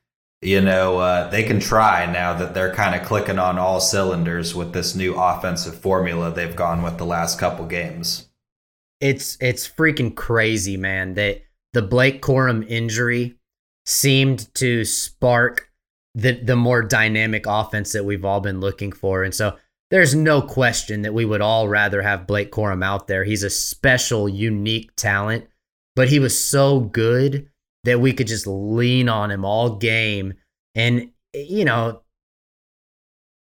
you 0.42 0.60
know 0.60 0.98
uh, 0.98 1.30
they 1.30 1.44
can 1.44 1.60
try 1.60 2.12
now 2.12 2.34
that 2.34 2.56
they're 2.56 2.74
kind 2.74 3.00
of 3.00 3.08
clicking 3.08 3.38
on 3.38 3.60
all 3.60 3.80
cylinders 3.80 4.56
with 4.56 4.74
this 4.74 4.96
new 4.96 5.14
offensive 5.14 5.80
formula 5.80 6.32
they've 6.32 6.56
gone 6.56 6.82
with 6.82 6.98
the 6.98 7.06
last 7.06 7.40
couple 7.40 7.68
games. 7.68 8.30
It's 9.00 9.38
it's 9.40 9.70
freaking 9.70 10.16
crazy 10.16 10.76
man 10.76 11.14
that 11.14 11.44
the 11.74 11.84
blake 11.84 12.24
corum 12.24 12.68
injury 12.68 13.36
seemed 13.86 14.52
to 14.56 14.86
spark 14.86 15.70
the 16.16 16.32
the 16.32 16.56
more 16.56 16.82
dynamic 16.82 17.46
offense 17.46 17.92
that 17.92 18.06
we've 18.06 18.26
all 18.26 18.42
been 18.42 18.60
looking 18.60 18.92
for. 18.92 19.24
And 19.24 19.36
so 19.36 19.56
there's 19.94 20.16
no 20.16 20.42
question 20.42 21.04
that 21.04 21.14
we 21.14 21.24
would 21.24 21.40
all 21.40 21.70
rather 21.70 22.02
have 22.02 22.26
Blake 22.26 22.52
Corum 22.52 22.84
out 22.84 23.08
there. 23.08 23.24
He's 23.24 23.44
a 23.44 23.50
special, 23.52 24.28
unique 24.28 24.90
talent, 24.96 25.46
but 25.96 26.10
he 26.10 26.18
was 26.18 26.36
so 26.36 26.80
good 26.80 27.48
that 27.84 28.02
we 28.02 28.12
could 28.12 28.26
just 28.26 28.48
lean 28.48 29.08
on 29.08 29.30
him 29.30 29.46
all 29.46 29.76
game. 29.76 30.34
And 30.74 31.12
you 31.36 31.64
know, 31.64 32.02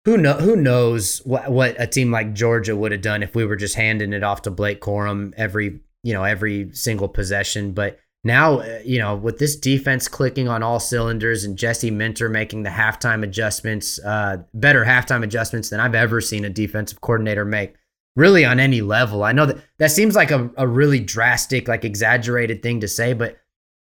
who 0.07 0.17
know 0.17 0.33
who 0.33 0.57
knows 0.57 1.19
what 1.27 1.53
what 1.53 1.77
a 1.79 1.87
team 1.87 2.11
like 2.11 2.33
Georgia 2.33 2.75
would 2.75 2.93
have 2.93 3.03
done 3.03 3.23
if 3.23 3.35
we 3.35 3.45
were 3.45 3.57
just 3.57 3.75
handing 3.75 4.15
it 4.15 4.23
off 4.23 4.41
to 4.43 4.51
Blake 4.51 4.81
Corum 4.81 5.35
every 5.37 5.81
you 6.03 6.15
know 6.15 6.25
every 6.25 6.73
single 6.73 7.09
possession. 7.09 7.73
But 7.73 7.99
now, 8.23 8.61
uh, 8.61 8.81
you 8.85 8.99
know, 8.99 9.17
with 9.17 9.39
this 9.39 9.57
defense 9.57 10.07
clicking 10.07 10.47
on 10.49 10.63
all 10.63 10.79
cylinders 10.79 11.45
and 11.45 11.57
Jesse 11.57 11.91
Minter 11.91 12.29
making 12.29 12.65
the 12.65 12.71
halftime 12.71 13.23
adjustments, 13.23 13.99
uh, 14.01 14.39
better 14.53 14.85
halftime 14.85 15.25
adjustments 15.25 15.71
than 15.71 15.81
I've 15.81 15.95
ever 15.95 16.21
seen 16.21 16.45
a 16.45 16.51
defensive 16.51 17.01
coordinator 17.01 17.47
make, 17.47 17.75
really 18.17 18.45
on 18.45 18.61
any 18.61 18.83
level. 18.83 19.25
I 19.25 19.33
know 19.33 19.47
that 19.47 19.59
that 19.79 19.91
seems 19.91 20.15
like 20.15 20.31
a, 20.31 20.51
a 20.59 20.67
really 20.67 21.01
drastic, 21.01 21.67
like 21.67 21.85
exaggerated 21.85 22.63
thing 22.63 22.81
to 22.81 22.89
say, 22.89 23.15
but 23.15 23.39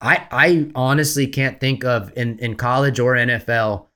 I 0.01 0.27
I 0.31 0.71
honestly 0.75 1.27
can't 1.27 1.61
think 1.61 1.85
of 1.85 2.11
in, 2.17 2.39
in 2.39 2.57
college 2.57 2.99
or 2.99 3.15
NFL 3.15 3.87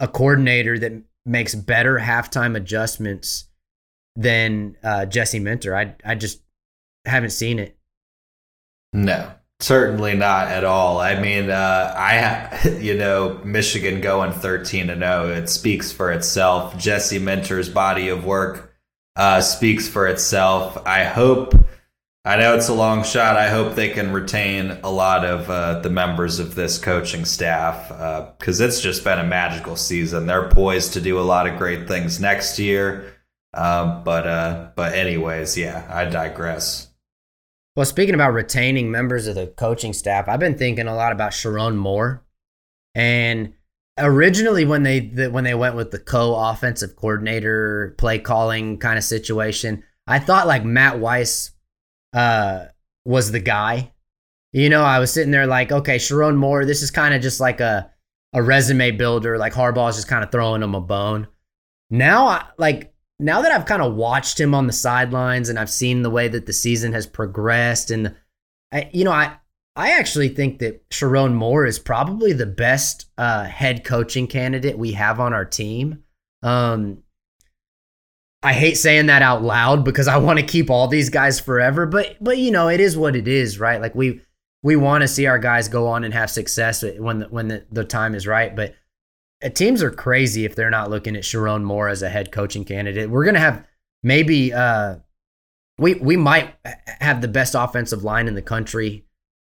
a 0.00 0.08
coordinator 0.08 0.78
that 0.78 0.92
makes 1.26 1.54
better 1.54 1.98
halftime 1.98 2.56
adjustments 2.56 3.46
than 4.16 4.76
uh, 4.82 5.04
Jesse 5.04 5.38
Minter. 5.38 5.76
I 5.76 5.94
I 6.02 6.14
just 6.14 6.40
haven't 7.04 7.30
seen 7.30 7.58
it. 7.58 7.76
No, 8.94 9.32
Certainly 9.62 10.14
not 10.14 10.48
at 10.48 10.64
all. 10.64 10.98
I 10.98 11.20
mean, 11.20 11.48
uh, 11.48 11.94
I 11.96 12.68
you 12.80 12.96
know, 12.96 13.40
Michigan 13.44 14.00
going 14.00 14.32
13 14.32 14.88
to 14.88 14.98
0. 14.98 15.28
It 15.28 15.48
speaks 15.48 15.92
for 15.92 16.10
itself. 16.10 16.76
Jesse 16.76 17.20
Minter's 17.20 17.68
body 17.68 18.08
of 18.08 18.24
work 18.24 18.74
uh, 19.14 19.40
speaks 19.40 19.88
for 19.88 20.08
itself. 20.08 20.84
I 20.84 21.04
hope, 21.04 21.54
I 22.24 22.38
know 22.38 22.56
it's 22.56 22.70
a 22.70 22.74
long 22.74 23.04
shot. 23.04 23.36
I 23.36 23.50
hope 23.50 23.76
they 23.76 23.90
can 23.90 24.12
retain 24.12 24.78
a 24.82 24.90
lot 24.90 25.24
of 25.24 25.48
uh, 25.48 25.78
the 25.78 25.90
members 25.90 26.40
of 26.40 26.56
this 26.56 26.78
coaching 26.78 27.24
staff 27.24 27.88
because 28.36 28.60
uh, 28.60 28.64
it's 28.64 28.80
just 28.80 29.04
been 29.04 29.20
a 29.20 29.24
magical 29.24 29.76
season. 29.76 30.26
They're 30.26 30.48
poised 30.48 30.94
to 30.94 31.00
do 31.00 31.20
a 31.20 31.22
lot 31.22 31.46
of 31.46 31.56
great 31.56 31.86
things 31.86 32.18
next 32.18 32.58
year. 32.58 33.14
Um, 33.54 34.02
but 34.02 34.26
uh, 34.26 34.70
but 34.74 34.94
anyways, 34.94 35.56
yeah, 35.56 35.86
I 35.88 36.06
digress. 36.06 36.91
Well, 37.74 37.86
speaking 37.86 38.14
about 38.14 38.34
retaining 38.34 38.90
members 38.90 39.26
of 39.26 39.34
the 39.34 39.46
coaching 39.46 39.94
staff, 39.94 40.28
I've 40.28 40.40
been 40.40 40.58
thinking 40.58 40.88
a 40.88 40.94
lot 40.94 41.12
about 41.12 41.32
Sherrone 41.32 41.76
Moore, 41.76 42.22
and 42.94 43.54
originally 43.98 44.66
when 44.66 44.82
they 44.82 45.00
the, 45.00 45.30
when 45.30 45.44
they 45.44 45.54
went 45.54 45.74
with 45.74 45.90
the 45.90 45.98
co-offensive 45.98 46.96
coordinator 46.96 47.94
play 47.96 48.18
calling 48.18 48.78
kind 48.78 48.98
of 48.98 49.04
situation, 49.04 49.84
I 50.06 50.18
thought 50.18 50.46
like 50.46 50.64
Matt 50.64 50.98
Weiss 50.98 51.52
uh, 52.12 52.66
was 53.06 53.32
the 53.32 53.40
guy. 53.40 53.92
You 54.52 54.68
know, 54.68 54.82
I 54.82 54.98
was 54.98 55.10
sitting 55.10 55.30
there 55.30 55.46
like, 55.46 55.72
okay, 55.72 55.96
Sherrone 55.96 56.36
Moore, 56.36 56.66
this 56.66 56.82
is 56.82 56.90
kind 56.90 57.14
of 57.14 57.22
just 57.22 57.40
like 57.40 57.60
a 57.60 57.90
a 58.34 58.42
resume 58.42 58.90
builder. 58.92 59.38
Like 59.38 59.54
Harbaugh 59.54 59.88
is 59.88 59.96
just 59.96 60.08
kind 60.08 60.22
of 60.22 60.30
throwing 60.30 60.62
him 60.62 60.74
a 60.74 60.80
bone. 60.80 61.28
Now, 61.88 62.26
I, 62.26 62.46
like 62.58 62.91
now 63.22 63.42
that 63.42 63.52
I've 63.52 63.66
kind 63.66 63.82
of 63.82 63.94
watched 63.94 64.38
him 64.38 64.54
on 64.54 64.66
the 64.66 64.72
sidelines 64.72 65.48
and 65.48 65.58
I've 65.58 65.70
seen 65.70 66.02
the 66.02 66.10
way 66.10 66.28
that 66.28 66.46
the 66.46 66.52
season 66.52 66.92
has 66.92 67.06
progressed, 67.06 67.90
and 67.90 68.14
I, 68.72 68.90
you 68.92 69.04
know, 69.04 69.12
I 69.12 69.36
I 69.74 69.92
actually 69.92 70.28
think 70.28 70.58
that 70.58 70.88
Sherrone 70.90 71.34
Moore 71.34 71.64
is 71.64 71.78
probably 71.78 72.32
the 72.32 72.46
best 72.46 73.06
uh, 73.16 73.44
head 73.44 73.84
coaching 73.84 74.26
candidate 74.26 74.76
we 74.76 74.92
have 74.92 75.18
on 75.18 75.32
our 75.32 75.46
team. 75.46 76.02
Um, 76.42 77.02
I 78.42 78.52
hate 78.52 78.76
saying 78.76 79.06
that 79.06 79.22
out 79.22 79.42
loud 79.42 79.84
because 79.84 80.08
I 80.08 80.16
want 80.18 80.40
to 80.40 80.44
keep 80.44 80.68
all 80.68 80.88
these 80.88 81.08
guys 81.08 81.38
forever, 81.38 81.86
but 81.86 82.16
but 82.20 82.38
you 82.38 82.50
know, 82.50 82.68
it 82.68 82.80
is 82.80 82.96
what 82.96 83.16
it 83.16 83.28
is, 83.28 83.58
right? 83.58 83.80
Like 83.80 83.94
we 83.94 84.20
we 84.62 84.76
want 84.76 85.02
to 85.02 85.08
see 85.08 85.26
our 85.26 85.38
guys 85.38 85.68
go 85.68 85.86
on 85.86 86.04
and 86.04 86.12
have 86.12 86.30
success 86.30 86.84
when 86.98 87.20
the, 87.20 87.26
when 87.26 87.48
the, 87.48 87.64
the 87.70 87.84
time 87.84 88.14
is 88.14 88.26
right, 88.26 88.54
but 88.54 88.74
teams 89.50 89.82
are 89.82 89.90
crazy 89.90 90.44
if 90.44 90.54
they're 90.54 90.70
not 90.70 90.90
looking 90.90 91.16
at 91.16 91.22
Sherrone 91.22 91.62
Moore 91.62 91.88
as 91.88 92.02
a 92.02 92.08
head 92.08 92.32
coaching 92.32 92.64
candidate. 92.64 93.10
We're 93.10 93.24
gonna 93.24 93.38
have 93.40 93.66
maybe 94.02 94.52
uh, 94.52 94.96
we 95.78 95.94
we 95.94 96.16
might 96.16 96.54
have 97.00 97.20
the 97.20 97.28
best 97.28 97.54
offensive 97.54 98.04
line 98.04 98.28
in 98.28 98.34
the 98.34 98.42
country 98.42 99.04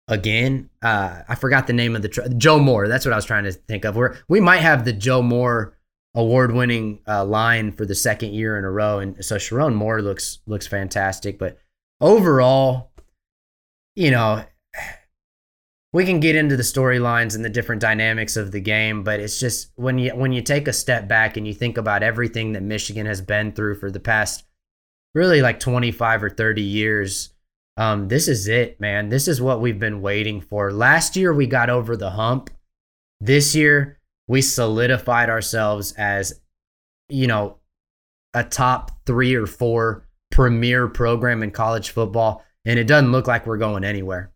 again. 0.08 0.70
Uh, 0.82 1.22
I 1.28 1.36
forgot 1.36 1.68
the 1.68 1.74
name 1.74 1.96
of 1.96 2.02
the 2.02 2.10
tr- 2.10 2.28
Joe 2.38 2.60
Moore. 2.60 2.88
That's 2.88 3.06
what 3.06 3.14
I 3.14 3.16
was 3.16 3.26
trying 3.26 3.46
to 3.46 3.52
think 3.52 3.86
of. 3.86 3.96
We're 3.96 4.18
we 4.28 4.40
might 4.40 4.62
have 4.62 4.86
the 4.86 4.94
Joe 4.94 5.22
Moore 5.22 5.78
award-winning 6.18 7.02
uh, 7.08 7.26
line 7.26 7.74
for 7.74 7.86
the 7.86 7.96
second 7.96 8.34
year 8.34 8.58
in 8.58 8.64
a 8.64 8.72
row, 8.72 9.00
and 9.00 9.24
so 9.24 9.36
Sherrone 9.36 9.76
Moore 9.76 10.02
looks 10.02 10.40
looks 10.46 10.68
fantastic. 10.68 11.38
But 11.38 11.58
overall, 12.02 12.92
you 13.96 14.12
know, 14.12 14.46
we 15.96 16.04
can 16.04 16.20
get 16.20 16.36
into 16.36 16.58
the 16.58 16.64
storylines 16.64 17.38
and 17.38 17.46
the 17.46 17.50
different 17.50 17.82
dynamics 17.82 18.36
of 18.36 18.52
the 18.52 18.60
game, 18.60 19.02
but 19.02 19.22
it's 19.22 19.40
just 19.40 19.72
when 19.76 19.98
you 19.98 20.14
when 20.14 20.34
you 20.34 20.42
take 20.42 20.68
a 20.68 20.74
step 20.74 21.08
back 21.08 21.38
and 21.38 21.48
you 21.48 21.54
think 21.54 21.78
about 21.78 22.04
everything 22.04 22.52
that 22.52 22.64
Michigan 22.64 23.06
has 23.06 23.22
been 23.22 23.54
through 23.54 23.76
for 23.76 23.90
the 23.90 24.02
past 24.02 24.44
really 25.14 25.42
like 25.42 25.58
25 25.58 26.24
or 26.24 26.30
30 26.30 26.62
years, 26.62 27.34
um, 27.78 28.10
this 28.10 28.28
is 28.28 28.50
it, 28.50 28.78
man. 28.82 29.08
This 29.08 29.30
is 29.30 29.42
what 29.42 29.62
we've 29.62 29.80
been 29.80 30.02
waiting 30.02 30.42
for. 30.42 30.74
Last 30.74 31.16
year 31.16 31.34
we 31.34 31.48
got 31.48 31.70
over 31.70 31.96
the 31.96 32.10
hump. 32.10 32.50
This 33.22 33.56
year 33.56 33.98
we 34.28 34.42
solidified 34.42 35.30
ourselves 35.30 35.94
as, 35.94 36.42
you 37.08 37.28
know, 37.28 37.60
a 38.34 38.44
top 38.44 38.92
three 39.06 39.34
or 39.34 39.46
four 39.46 40.10
premier 40.30 40.90
program 40.90 41.42
in 41.42 41.52
college 41.52 41.92
football, 41.92 42.44
and 42.66 42.78
it 42.78 42.84
doesn't 42.84 43.14
look 43.14 43.28
like 43.28 43.48
we're 43.48 43.56
going 43.56 43.86
anywhere. 43.86 44.34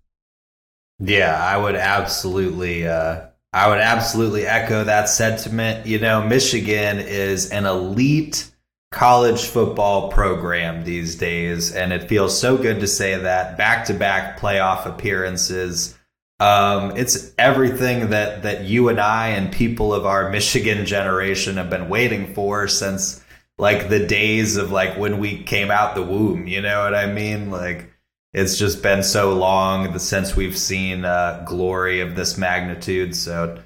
Yeah, 1.00 1.42
I 1.42 1.58
would 1.58 1.76
absolutely 1.76 2.88
uh 2.88 3.28
I 3.52 3.68
would 3.70 3.80
absolutely 3.80 4.46
echo 4.46 4.84
that 4.84 5.10
sentiment. 5.10 5.88
You 5.88 6.00
know, 6.00 6.22
Michigan 6.28 7.00
is 7.00 7.50
an 7.52 7.66
elite 7.66 8.52
college 8.92 9.46
football 9.46 10.10
program 10.12 10.84
these 10.84 11.16
days 11.16 11.76
and 11.76 11.94
it 11.94 12.10
feels 12.10 12.40
so 12.40 12.58
good 12.58 12.80
to 12.80 12.88
say 12.88 13.16
that 13.18 13.58
back-to-back 13.58 14.40
playoff 14.40 14.86
appearances. 14.86 15.98
Um, 16.40 16.96
it's 16.98 17.34
everything 17.38 18.10
that 18.12 18.44
that 18.44 18.64
you 18.66 18.90
and 18.90 19.00
I 19.00 19.30
and 19.30 19.52
people 19.52 19.94
of 19.94 20.06
our 20.06 20.30
Michigan 20.30 20.86
generation 20.86 21.58
have 21.58 21.70
been 21.70 21.90
waiting 21.90 22.34
for 22.34 22.68
since 22.68 23.24
like 23.58 23.90
the 23.90 24.06
days 24.06 24.56
of 24.58 24.72
like 24.72 24.98
when 24.98 25.20
we 25.20 25.44
came 25.44 25.70
out 25.72 25.96
the 25.96 26.04
womb, 26.04 26.48
you 26.48 26.62
know 26.62 26.84
what 26.84 26.96
I 26.96 27.12
mean? 27.12 27.52
Like 27.52 27.88
it's 28.34 28.58
just 28.58 28.84
been 28.84 29.04
so 29.04 29.34
long 29.34 29.98
since 29.98 30.36
we've 30.36 30.58
seen 30.58 31.06
uh, 31.06 31.44
glory 31.48 32.02
of 32.02 32.15
this 32.15 32.38
magnitude. 32.38 33.15
So, 33.15 33.62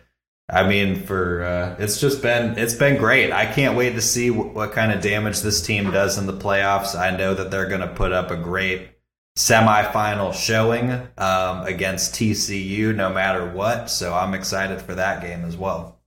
I 0.50 0.68
mean, 0.68 0.96
for 0.96 1.44
uh, 1.44 1.76
it's 1.80 2.00
just 2.00 2.22
been 2.22 2.58
it's 2.58 2.74
been 2.74 2.98
great. 2.98 3.32
I 3.32 3.46
can't 3.46 3.78
wait 3.78 3.94
to 3.96 4.02
see 4.02 4.30
what 4.30 4.72
kind 4.72 4.92
of 4.92 5.02
damage 5.02 5.42
this 5.42 5.62
team 5.62 5.92
does 5.92 6.18
in 6.18 6.28
the 6.28 6.34
playoffs. 6.34 6.98
I 6.98 7.16
know 7.16 7.34
that 7.34 7.52
they're 7.52 7.68
going 7.68 7.82
to 7.82 7.88
put 7.88 8.12
up 8.12 8.32
a 8.32 8.38
great 8.38 8.90
semifinal 9.38 10.34
showing 10.34 10.92
um, 11.18 11.66
against 11.66 12.14
TCU, 12.14 12.96
no 12.96 13.10
matter 13.10 13.50
what. 13.50 13.90
So 13.90 14.14
I'm 14.14 14.34
excited 14.34 14.82
for 14.82 14.96
that 14.96 15.22
game 15.22 15.44
as 15.44 15.58
well. 15.58 16.00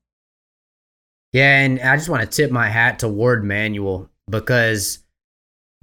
Yeah, 1.32 1.60
and 1.60 1.80
I 1.80 1.96
just 1.96 2.08
want 2.08 2.22
to 2.22 2.28
tip 2.28 2.50
my 2.50 2.68
hat 2.68 3.00
to 3.00 3.08
Warde 3.08 3.44
Manuel 3.44 4.08
because 4.30 5.00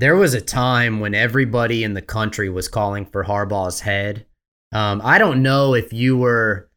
there 0.04 0.18
was 0.18 0.34
a 0.34 0.42
time 0.42 1.00
when 1.00 1.16
everybody 1.16 1.82
in 1.82 1.94
the 1.94 2.02
country 2.02 2.50
was 2.50 2.68
calling 2.68 3.06
for 3.06 3.24
Harbaugh's 3.24 3.80
head. 3.80 4.26
Um, 4.74 5.00
I 5.02 5.18
don't 5.18 5.42
know 5.42 5.76
if 5.76 5.94
you 5.94 6.18
were. 6.18 6.70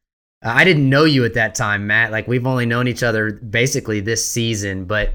I 0.44 0.62
didn't 0.62 0.88
know 0.88 1.02
you 1.02 1.24
at 1.24 1.34
that 1.34 1.56
time, 1.56 1.88
Matt. 1.88 2.12
Like 2.12 2.28
we've 2.28 2.46
only 2.46 2.66
known 2.66 2.86
each 2.86 3.02
other 3.02 3.32
basically 3.32 3.98
this 3.98 4.30
season, 4.30 4.84
but 4.84 5.14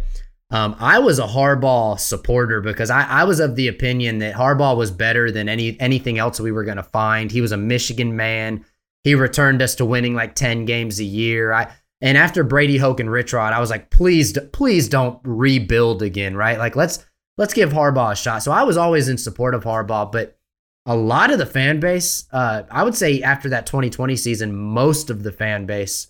um, 0.49 0.75
I 0.77 0.99
was 0.99 1.19
a 1.19 1.25
Harbaugh 1.25 1.97
supporter 1.97 2.59
because 2.59 2.89
I, 2.89 3.03
I, 3.03 3.23
was 3.23 3.39
of 3.39 3.55
the 3.55 3.69
opinion 3.69 4.17
that 4.17 4.35
Harbaugh 4.35 4.75
was 4.75 4.91
better 4.91 5.31
than 5.31 5.47
any 5.47 5.79
anything 5.79 6.17
else 6.17 6.37
we 6.37 6.51
were 6.51 6.65
going 6.65 6.75
to 6.75 6.83
find. 6.83 7.31
He 7.31 7.39
was 7.39 7.53
a 7.53 7.57
Michigan 7.57 8.17
man. 8.17 8.65
He 9.05 9.15
returned 9.15 9.61
us 9.61 9.75
to 9.75 9.85
winning 9.85 10.15
like 10.15 10.35
ten 10.35 10.65
games 10.65 10.99
a 10.99 11.05
year. 11.05 11.53
I 11.53 11.71
and 12.01 12.17
after 12.17 12.43
Brady 12.43 12.77
Hoke 12.77 12.99
and 12.99 13.09
Rich 13.09 13.31
Rod, 13.31 13.53
I 13.53 13.61
was 13.61 13.69
like, 13.69 13.89
please, 13.89 14.37
please 14.51 14.89
don't 14.89 15.17
rebuild 15.23 16.01
again, 16.01 16.35
right? 16.35 16.57
Like 16.57 16.75
let's 16.75 17.05
let's 17.37 17.53
give 17.53 17.71
Harbaugh 17.71 18.13
a 18.13 18.15
shot. 18.15 18.43
So 18.43 18.51
I 18.51 18.63
was 18.63 18.77
always 18.77 19.07
in 19.07 19.17
support 19.17 19.55
of 19.55 19.63
Harbaugh, 19.63 20.11
but 20.11 20.37
a 20.85 20.95
lot 20.95 21.31
of 21.31 21.37
the 21.37 21.45
fan 21.45 21.79
base, 21.79 22.25
uh, 22.31 22.63
I 22.71 22.83
would 22.83 22.95
say 22.95 23.21
after 23.21 23.49
that 23.49 23.65
2020 23.65 24.15
season, 24.15 24.55
most 24.55 25.09
of 25.09 25.23
the 25.23 25.31
fan 25.31 25.65
base, 25.65 26.07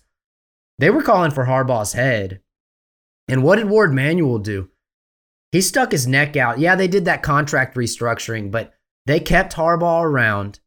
they 0.78 0.90
were 0.90 1.02
calling 1.02 1.30
for 1.30 1.44
Harbaugh's 1.44 1.92
head. 1.92 2.40
And 3.28 3.42
what 3.42 3.56
did 3.56 3.68
Warde 3.68 3.92
Manuel 3.92 4.38
do? 4.38 4.70
He 5.52 5.60
stuck 5.60 5.92
his 5.92 6.06
neck 6.06 6.36
out. 6.36 6.58
Yeah, 6.58 6.74
they 6.74 6.88
did 6.88 7.04
that 7.04 7.22
contract 7.22 7.76
restructuring, 7.76 8.50
but 8.50 8.72
they 9.06 9.20
kept 9.20 9.54
Harbaugh 9.54 10.02
around. 10.02 10.60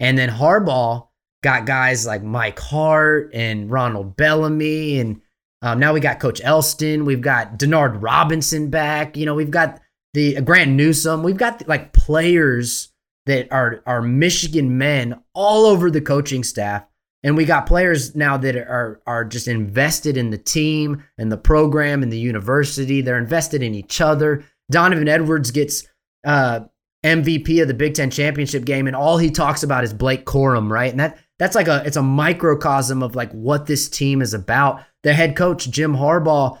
And 0.00 0.16
then 0.16 0.30
Harbaugh 0.30 1.08
got 1.42 1.66
guys 1.66 2.06
like 2.06 2.22
Mike 2.22 2.58
Hart 2.58 3.30
and 3.34 3.70
Ronald 3.70 4.16
Bellamy 4.16 4.98
and 4.98 5.20
um, 5.62 5.78
now 5.78 5.92
we 5.92 6.00
got 6.00 6.20
Coach 6.20 6.40
Elston. 6.42 7.04
We've 7.04 7.20
got 7.20 7.58
Denard 7.58 8.00
Robinson 8.00 8.70
back. 8.70 9.16
You 9.16 9.26
know, 9.26 9.34
we've 9.34 9.50
got 9.50 9.80
the 10.14 10.36
uh, 10.36 10.40
Grant 10.40 10.70
Newsome. 10.70 11.22
We've 11.22 11.36
got 11.36 11.66
like 11.66 11.92
players 11.92 12.92
that 13.26 13.50
are 13.52 13.82
are 13.86 14.00
Michigan 14.00 14.78
men 14.78 15.20
all 15.34 15.66
over 15.66 15.90
the 15.90 16.00
coaching 16.00 16.44
staff, 16.44 16.84
and 17.22 17.36
we 17.36 17.44
got 17.44 17.66
players 17.66 18.14
now 18.14 18.36
that 18.36 18.56
are 18.56 19.02
are 19.06 19.24
just 19.24 19.48
invested 19.48 20.16
in 20.16 20.30
the 20.30 20.38
team 20.38 21.02
and 21.18 21.30
the 21.30 21.36
program 21.36 22.02
and 22.02 22.12
the 22.12 22.18
university. 22.18 23.00
They're 23.00 23.18
invested 23.18 23.62
in 23.62 23.74
each 23.74 24.00
other. 24.00 24.44
Donovan 24.70 25.08
Edwards 25.08 25.50
gets 25.50 25.88
uh, 26.24 26.60
MVP 27.04 27.60
of 27.62 27.68
the 27.68 27.74
Big 27.74 27.94
Ten 27.94 28.10
championship 28.10 28.64
game, 28.64 28.86
and 28.86 28.94
all 28.94 29.18
he 29.18 29.30
talks 29.30 29.64
about 29.64 29.82
is 29.82 29.92
Blake 29.92 30.24
Corum, 30.24 30.70
right? 30.70 30.90
And 30.90 31.00
that 31.00 31.18
that's 31.38 31.54
like 31.54 31.68
a 31.68 31.82
it's 31.84 31.96
a 31.96 32.02
microcosm 32.02 33.02
of 33.02 33.16
like 33.16 33.32
what 33.32 33.66
this 33.66 33.88
team 33.88 34.22
is 34.22 34.34
about. 34.34 34.82
The 35.02 35.14
head 35.14 35.36
coach 35.36 35.70
Jim 35.70 35.94
Harbaugh 35.94 36.58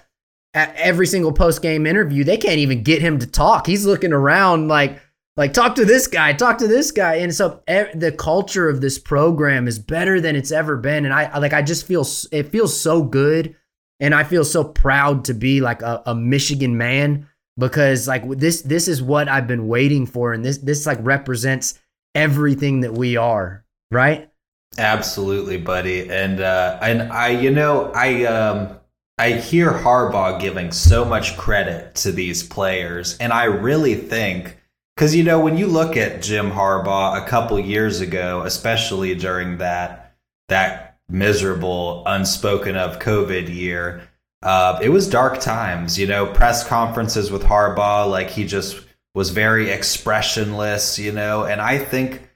at 0.54 0.74
every 0.76 1.06
single 1.06 1.32
post 1.32 1.62
game 1.62 1.86
interview, 1.86 2.24
they 2.24 2.36
can't 2.36 2.58
even 2.58 2.82
get 2.82 3.02
him 3.02 3.18
to 3.18 3.26
talk. 3.26 3.66
He's 3.66 3.86
looking 3.86 4.12
around 4.12 4.68
like 4.68 5.00
like 5.36 5.52
talk 5.52 5.76
to 5.76 5.84
this 5.84 6.08
guy, 6.08 6.32
talk 6.32 6.58
to 6.58 6.66
this 6.66 6.90
guy, 6.90 7.16
and 7.16 7.32
so 7.32 7.62
the 7.66 8.14
culture 8.18 8.68
of 8.68 8.80
this 8.80 8.98
program 8.98 9.68
is 9.68 9.78
better 9.78 10.20
than 10.20 10.34
it's 10.34 10.50
ever 10.50 10.76
been. 10.76 11.04
And 11.04 11.14
I 11.14 11.38
like 11.38 11.52
I 11.52 11.62
just 11.62 11.86
feel 11.86 12.04
it 12.32 12.50
feels 12.50 12.78
so 12.78 13.02
good, 13.02 13.54
and 14.00 14.14
I 14.14 14.24
feel 14.24 14.44
so 14.44 14.64
proud 14.64 15.24
to 15.26 15.34
be 15.34 15.60
like 15.60 15.82
a, 15.82 16.02
a 16.06 16.14
Michigan 16.14 16.76
man 16.76 17.28
because 17.56 18.08
like 18.08 18.28
this 18.28 18.62
this 18.62 18.88
is 18.88 19.00
what 19.00 19.28
I've 19.28 19.46
been 19.46 19.68
waiting 19.68 20.06
for, 20.06 20.32
and 20.32 20.44
this 20.44 20.58
this 20.58 20.86
like 20.86 20.98
represents 21.02 21.78
everything 22.16 22.80
that 22.80 22.94
we 22.94 23.16
are, 23.16 23.64
right? 23.92 24.30
Absolutely, 24.76 25.56
buddy. 25.56 26.10
And 26.10 26.40
uh, 26.40 26.78
and 26.82 27.12
I, 27.12 27.28
you 27.28 27.50
know, 27.50 27.90
I 27.94 28.24
um, 28.24 28.78
I 29.18 29.32
hear 29.32 29.72
Harbaugh 29.72 30.40
giving 30.40 30.72
so 30.72 31.04
much 31.04 31.36
credit 31.36 31.94
to 31.96 32.12
these 32.12 32.42
players, 32.42 33.16
and 33.18 33.32
I 33.32 33.44
really 33.44 33.94
think 33.94 34.58
because 34.94 35.14
you 35.14 35.24
know 35.24 35.40
when 35.40 35.56
you 35.56 35.66
look 35.66 35.96
at 35.96 36.22
Jim 36.22 36.50
Harbaugh 36.50 37.20
a 37.20 37.26
couple 37.26 37.58
years 37.58 38.00
ago, 38.00 38.42
especially 38.44 39.14
during 39.14 39.58
that 39.58 40.16
that 40.48 40.98
miserable, 41.08 42.04
unspoken 42.06 42.76
of 42.76 42.98
COVID 42.98 43.52
year, 43.52 44.02
uh, 44.42 44.78
it 44.82 44.90
was 44.90 45.08
dark 45.08 45.40
times. 45.40 45.98
You 45.98 46.06
know, 46.06 46.26
press 46.26 46.66
conferences 46.66 47.30
with 47.30 47.42
Harbaugh, 47.42 48.08
like 48.08 48.30
he 48.30 48.44
just 48.44 48.80
was 49.14 49.30
very 49.30 49.70
expressionless. 49.70 50.98
You 50.98 51.10
know, 51.10 51.44
and 51.44 51.60
I 51.60 51.78
think 51.78 52.27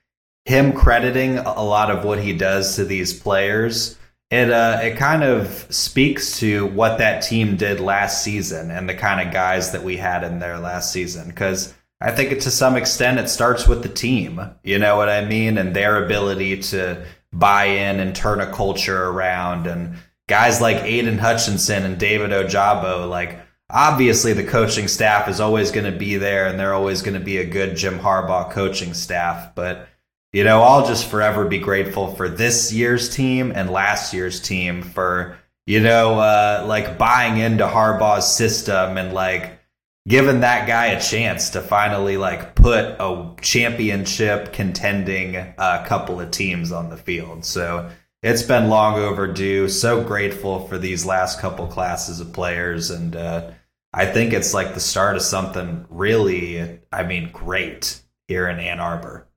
him 0.44 0.72
crediting 0.72 1.38
a 1.38 1.62
lot 1.62 1.90
of 1.90 2.04
what 2.04 2.18
he 2.18 2.32
does 2.32 2.76
to 2.76 2.84
these 2.84 3.18
players 3.18 3.96
it 4.30 4.50
uh, 4.50 4.80
it 4.82 4.96
kind 4.96 5.22
of 5.22 5.66
speaks 5.68 6.38
to 6.38 6.66
what 6.68 6.98
that 6.98 7.22
team 7.22 7.56
did 7.56 7.80
last 7.80 8.24
season 8.24 8.70
and 8.70 8.88
the 8.88 8.94
kind 8.94 9.26
of 9.26 9.32
guys 9.32 9.72
that 9.72 9.84
we 9.84 9.98
had 9.98 10.24
in 10.24 10.38
there 10.38 10.58
last 10.58 10.90
season 10.90 11.28
because 11.28 11.74
I 12.02 12.10
think 12.10 12.32
it, 12.32 12.40
to 12.40 12.50
some 12.50 12.76
extent 12.76 13.20
it 13.20 13.28
starts 13.28 13.68
with 13.68 13.82
the 13.82 13.88
team. 13.88 14.40
You 14.64 14.78
know 14.78 14.96
what 14.96 15.08
I 15.08 15.24
mean, 15.24 15.56
and 15.56 15.74
their 15.74 16.04
ability 16.04 16.58
to 16.62 17.04
buy 17.32 17.66
in 17.66 18.00
and 18.00 18.14
turn 18.14 18.40
a 18.40 18.52
culture 18.52 19.04
around, 19.04 19.66
and 19.66 19.96
guys 20.28 20.60
like 20.60 20.82
Aidan 20.82 21.18
Hutchinson 21.18 21.84
and 21.84 21.98
David 21.98 22.30
Ojabo, 22.30 23.08
like. 23.08 23.38
Obviously, 23.74 24.34
the 24.34 24.44
coaching 24.44 24.86
staff 24.86 25.30
is 25.30 25.40
always 25.40 25.70
going 25.70 25.90
to 25.90 25.98
be 25.98 26.18
there, 26.18 26.46
and 26.46 26.60
they're 26.60 26.74
always 26.74 27.00
going 27.00 27.18
to 27.18 27.24
be 27.24 27.38
a 27.38 27.46
good 27.46 27.74
Jim 27.74 27.98
Harbaugh 27.98 28.50
coaching 28.50 28.92
staff. 28.92 29.54
But 29.54 29.88
you 30.32 30.44
know, 30.44 30.62
I'll 30.62 30.86
just 30.86 31.10
forever 31.10 31.44
be 31.44 31.58
grateful 31.58 32.14
for 32.14 32.28
this 32.28 32.72
year's 32.72 33.14
team 33.14 33.52
and 33.54 33.70
last 33.70 34.14
year's 34.14 34.40
team 34.40 34.82
for, 34.82 35.38
you 35.66 35.80
know, 35.80 36.18
uh, 36.18 36.64
like 36.66 36.96
buying 36.96 37.38
into 37.38 37.66
Harbaugh's 37.66 38.26
system 38.26 38.96
and 38.96 39.12
like 39.12 39.60
giving 40.08 40.40
that 40.40 40.66
guy 40.66 40.86
a 40.86 41.00
chance 41.00 41.50
to 41.50 41.60
finally 41.60 42.16
like 42.16 42.54
put 42.54 42.96
a 42.98 43.34
championship 43.40 44.52
contending 44.52 45.36
uh, 45.36 45.84
couple 45.86 46.20
of 46.20 46.30
teams 46.30 46.72
on 46.72 46.88
the 46.88 46.96
field. 46.96 47.44
So 47.44 47.90
it's 48.22 48.42
been 48.42 48.68
long 48.68 48.98
overdue. 48.98 49.68
So 49.68 50.02
grateful 50.02 50.66
for 50.66 50.78
these 50.78 51.04
last 51.04 51.40
couple 51.40 51.66
classes 51.66 52.20
of 52.20 52.32
players. 52.32 52.90
And 52.90 53.14
uh, 53.14 53.50
I 53.92 54.06
think 54.06 54.32
it's 54.32 54.54
like 54.54 54.74
the 54.74 54.80
start 54.80 55.16
of 55.16 55.22
something 55.22 55.84
really, 55.90 56.80
I 56.90 57.02
mean, 57.02 57.30
great 57.32 58.00
here 58.28 58.48
in 58.48 58.58
Ann 58.58 58.80
Arbor. 58.80 59.28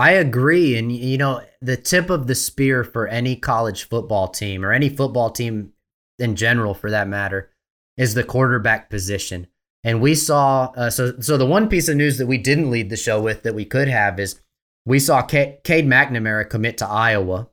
I 0.00 0.12
agree. 0.12 0.78
And, 0.78 0.90
you 0.90 1.18
know, 1.18 1.42
the 1.60 1.76
tip 1.76 2.08
of 2.08 2.26
the 2.26 2.34
spear 2.34 2.84
for 2.84 3.06
any 3.06 3.36
college 3.36 3.86
football 3.86 4.28
team 4.28 4.64
or 4.64 4.72
any 4.72 4.88
football 4.88 5.28
team 5.28 5.74
in 6.18 6.36
general, 6.36 6.72
for 6.72 6.90
that 6.90 7.06
matter, 7.06 7.50
is 7.98 8.14
the 8.14 8.24
quarterback 8.24 8.88
position. 8.88 9.46
And 9.84 10.00
we 10.00 10.14
saw, 10.14 10.72
uh, 10.74 10.88
so, 10.88 11.20
so 11.20 11.36
the 11.36 11.44
one 11.44 11.68
piece 11.68 11.86
of 11.88 11.98
news 11.98 12.16
that 12.16 12.26
we 12.26 12.38
didn't 12.38 12.70
lead 12.70 12.88
the 12.88 12.96
show 12.96 13.20
with 13.20 13.42
that 13.42 13.54
we 13.54 13.66
could 13.66 13.88
have 13.88 14.18
is 14.18 14.40
we 14.86 14.98
saw 14.98 15.20
K- 15.20 15.58
Cade 15.64 15.86
McNamara 15.86 16.48
commit 16.48 16.78
to 16.78 16.88
Iowa, 16.88 17.50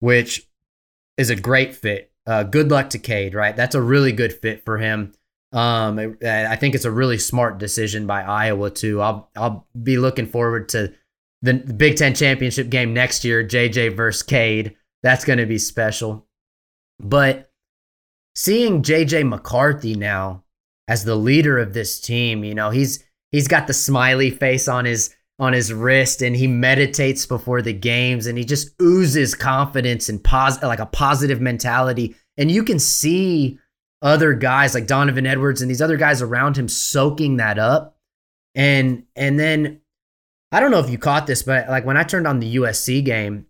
which 0.00 0.48
is 1.18 1.28
a 1.28 1.36
great 1.36 1.74
fit. 1.74 2.10
Uh, 2.26 2.42
good 2.42 2.70
luck 2.70 2.88
to 2.90 2.98
Cade, 2.98 3.34
right? 3.34 3.54
That's 3.54 3.74
a 3.74 3.82
really 3.82 4.12
good 4.12 4.32
fit 4.32 4.64
for 4.64 4.78
him. 4.78 5.12
Um, 5.52 6.16
I 6.24 6.56
think 6.56 6.74
it's 6.74 6.86
a 6.86 6.90
really 6.90 7.18
smart 7.18 7.58
decision 7.58 8.06
by 8.06 8.22
Iowa 8.22 8.70
too. 8.70 9.02
I'll 9.02 9.30
I'll 9.36 9.66
be 9.80 9.98
looking 9.98 10.26
forward 10.26 10.70
to 10.70 10.94
the, 11.46 11.54
Big 11.54 11.96
Ten 11.96 12.14
championship 12.14 12.68
game 12.68 12.92
next 12.92 13.24
year, 13.24 13.44
JJ 13.44 13.96
versus 13.96 14.22
Cade. 14.22 14.76
That's 15.02 15.24
going 15.24 15.38
to 15.38 15.46
be 15.46 15.58
special. 15.58 16.26
But 17.00 17.50
seeing 18.34 18.82
JJ 18.82 19.28
McCarthy 19.28 19.94
now 19.94 20.44
as 20.88 21.04
the 21.04 21.16
leader 21.16 21.58
of 21.58 21.72
this 21.72 22.00
team, 22.00 22.44
you 22.44 22.54
know, 22.54 22.70
he's 22.70 23.04
he's 23.32 23.48
got 23.48 23.66
the 23.66 23.74
smiley 23.74 24.30
face 24.30 24.68
on 24.68 24.84
his 24.84 25.14
on 25.38 25.52
his 25.52 25.72
wrist 25.72 26.22
and 26.22 26.34
he 26.34 26.46
meditates 26.46 27.26
before 27.26 27.60
the 27.60 27.72
games 27.72 28.26
and 28.26 28.38
he 28.38 28.44
just 28.44 28.70
oozes 28.80 29.34
confidence 29.34 30.08
and 30.08 30.24
pos- 30.24 30.62
like 30.62 30.78
a 30.78 30.86
positive 30.86 31.42
mentality 31.42 32.16
and 32.38 32.50
you 32.50 32.64
can 32.64 32.78
see 32.78 33.58
other 34.00 34.32
guys 34.32 34.72
like 34.74 34.86
Donovan 34.86 35.26
Edwards 35.26 35.60
and 35.60 35.70
these 35.70 35.82
other 35.82 35.98
guys 35.98 36.22
around 36.22 36.56
him 36.56 36.68
soaking 36.68 37.36
that 37.36 37.58
up 37.58 37.98
and 38.54 39.04
and 39.14 39.38
then 39.38 39.80
I 40.52 40.60
don't 40.60 40.70
know 40.70 40.80
if 40.80 40.90
you 40.90 40.98
caught 40.98 41.26
this, 41.26 41.42
but 41.42 41.68
like 41.68 41.84
when 41.84 41.96
I 41.96 42.04
turned 42.04 42.26
on 42.26 42.40
the 42.40 42.56
USC 42.56 43.04
game, 43.04 43.46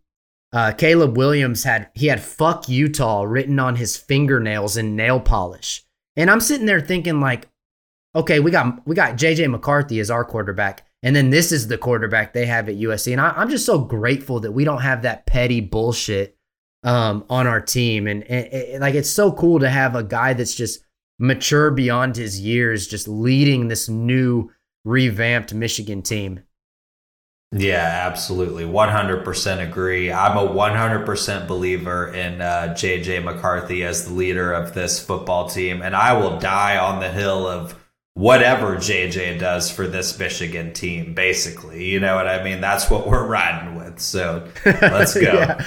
uh, 0.52 0.72
Caleb 0.72 1.16
Williams 1.16 1.64
had 1.64 1.90
he 1.94 2.06
had 2.06 2.20
"fuck 2.20 2.68
Utah" 2.68 3.22
written 3.22 3.58
on 3.58 3.76
his 3.76 3.96
fingernails 3.96 4.76
in 4.76 4.96
nail 4.96 5.20
polish, 5.20 5.84
and 6.16 6.30
I'm 6.30 6.40
sitting 6.40 6.66
there 6.66 6.80
thinking 6.80 7.20
like, 7.20 7.48
okay, 8.14 8.40
we 8.40 8.50
got 8.50 8.86
we 8.86 8.94
got 8.94 9.16
JJ 9.16 9.50
McCarthy 9.50 10.00
as 10.00 10.10
our 10.10 10.24
quarterback, 10.24 10.86
and 11.02 11.14
then 11.14 11.30
this 11.30 11.52
is 11.52 11.68
the 11.68 11.76
quarterback 11.76 12.32
they 12.32 12.46
have 12.46 12.68
at 12.68 12.76
USC, 12.76 13.12
and 13.12 13.20
I, 13.20 13.42
am 13.42 13.50
just 13.50 13.66
so 13.66 13.78
grateful 13.78 14.40
that 14.40 14.52
we 14.52 14.64
don't 14.64 14.82
have 14.82 15.02
that 15.02 15.26
petty 15.26 15.60
bullshit 15.60 16.38
um, 16.84 17.24
on 17.28 17.46
our 17.46 17.60
team, 17.60 18.06
and, 18.06 18.22
and, 18.24 18.46
and 18.46 18.80
like 18.80 18.94
it's 18.94 19.10
so 19.10 19.32
cool 19.32 19.58
to 19.58 19.68
have 19.68 19.94
a 19.94 20.04
guy 20.04 20.32
that's 20.32 20.54
just 20.54 20.80
mature 21.18 21.70
beyond 21.70 22.16
his 22.16 22.40
years, 22.40 22.86
just 22.86 23.08
leading 23.08 23.68
this 23.68 23.88
new 23.88 24.50
revamped 24.84 25.52
Michigan 25.52 26.00
team. 26.00 26.40
Yeah, 27.52 28.06
absolutely. 28.06 28.64
100% 28.64 29.68
agree. 29.68 30.12
I'm 30.12 30.36
a 30.36 30.48
100% 30.48 31.46
believer 31.46 32.12
in 32.12 32.40
uh, 32.40 32.74
JJ 32.76 33.22
McCarthy 33.24 33.84
as 33.84 34.06
the 34.06 34.12
leader 34.12 34.52
of 34.52 34.74
this 34.74 34.98
football 35.02 35.48
team, 35.48 35.80
and 35.80 35.94
I 35.94 36.12
will 36.14 36.38
die 36.38 36.76
on 36.76 37.00
the 37.00 37.10
hill 37.10 37.46
of 37.46 37.74
whatever 38.14 38.76
JJ 38.76 39.38
does 39.38 39.70
for 39.70 39.86
this 39.86 40.18
Michigan 40.18 40.72
team, 40.72 41.14
basically. 41.14 41.84
You 41.84 42.00
know 42.00 42.16
what 42.16 42.26
I 42.26 42.42
mean? 42.42 42.60
That's 42.60 42.90
what 42.90 43.06
we're 43.06 43.26
riding 43.26 43.76
with. 43.76 44.00
So 44.00 44.48
let's 44.64 45.14
go. 45.20 45.20
yeah. 45.20 45.64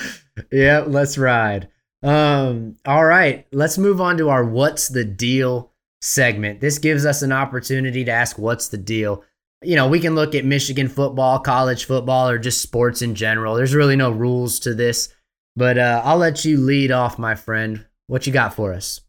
yeah, 0.52 0.80
let's 0.86 1.18
ride. 1.18 1.70
Um, 2.04 2.76
all 2.86 3.06
right, 3.06 3.46
let's 3.52 3.78
move 3.78 4.02
on 4.02 4.18
to 4.18 4.30
our 4.30 4.44
What's 4.44 4.90
the 4.90 5.06
Deal 5.06 5.72
segment. 6.02 6.62
This 6.62 6.78
gives 6.78 7.06
us 7.06 7.22
an 7.22 7.32
opportunity 7.32 8.06
to 8.06 8.12
ask 8.12 8.38
what's 8.38 8.70
the 8.70 8.78
deal 8.78 9.24
you 9.62 9.76
know, 9.76 9.88
we 9.88 10.00
can 10.00 10.16
look 10.16 10.36
at 10.36 10.46
Michigan 10.46 10.88
football, 10.88 11.40
college 11.40 11.86
football, 11.86 12.30
or 12.30 12.38
just 12.38 12.62
sports 12.62 13.02
in 13.02 13.16
general. 13.16 13.56
There's 13.56 13.76
really 13.76 13.96
no 13.96 14.10
rules 14.12 14.60
to 14.62 14.74
this, 14.74 15.14
but 15.56 15.78
uh, 15.78 16.02
I'll 16.06 16.18
let 16.18 16.46
you 16.46 16.58
lead 16.58 16.92
off, 16.92 17.20
my 17.20 17.36
friend. 17.36 17.86
What 18.08 18.26
you 18.26 18.34
got 18.34 18.54
for 18.54 18.74
us? 18.74 19.02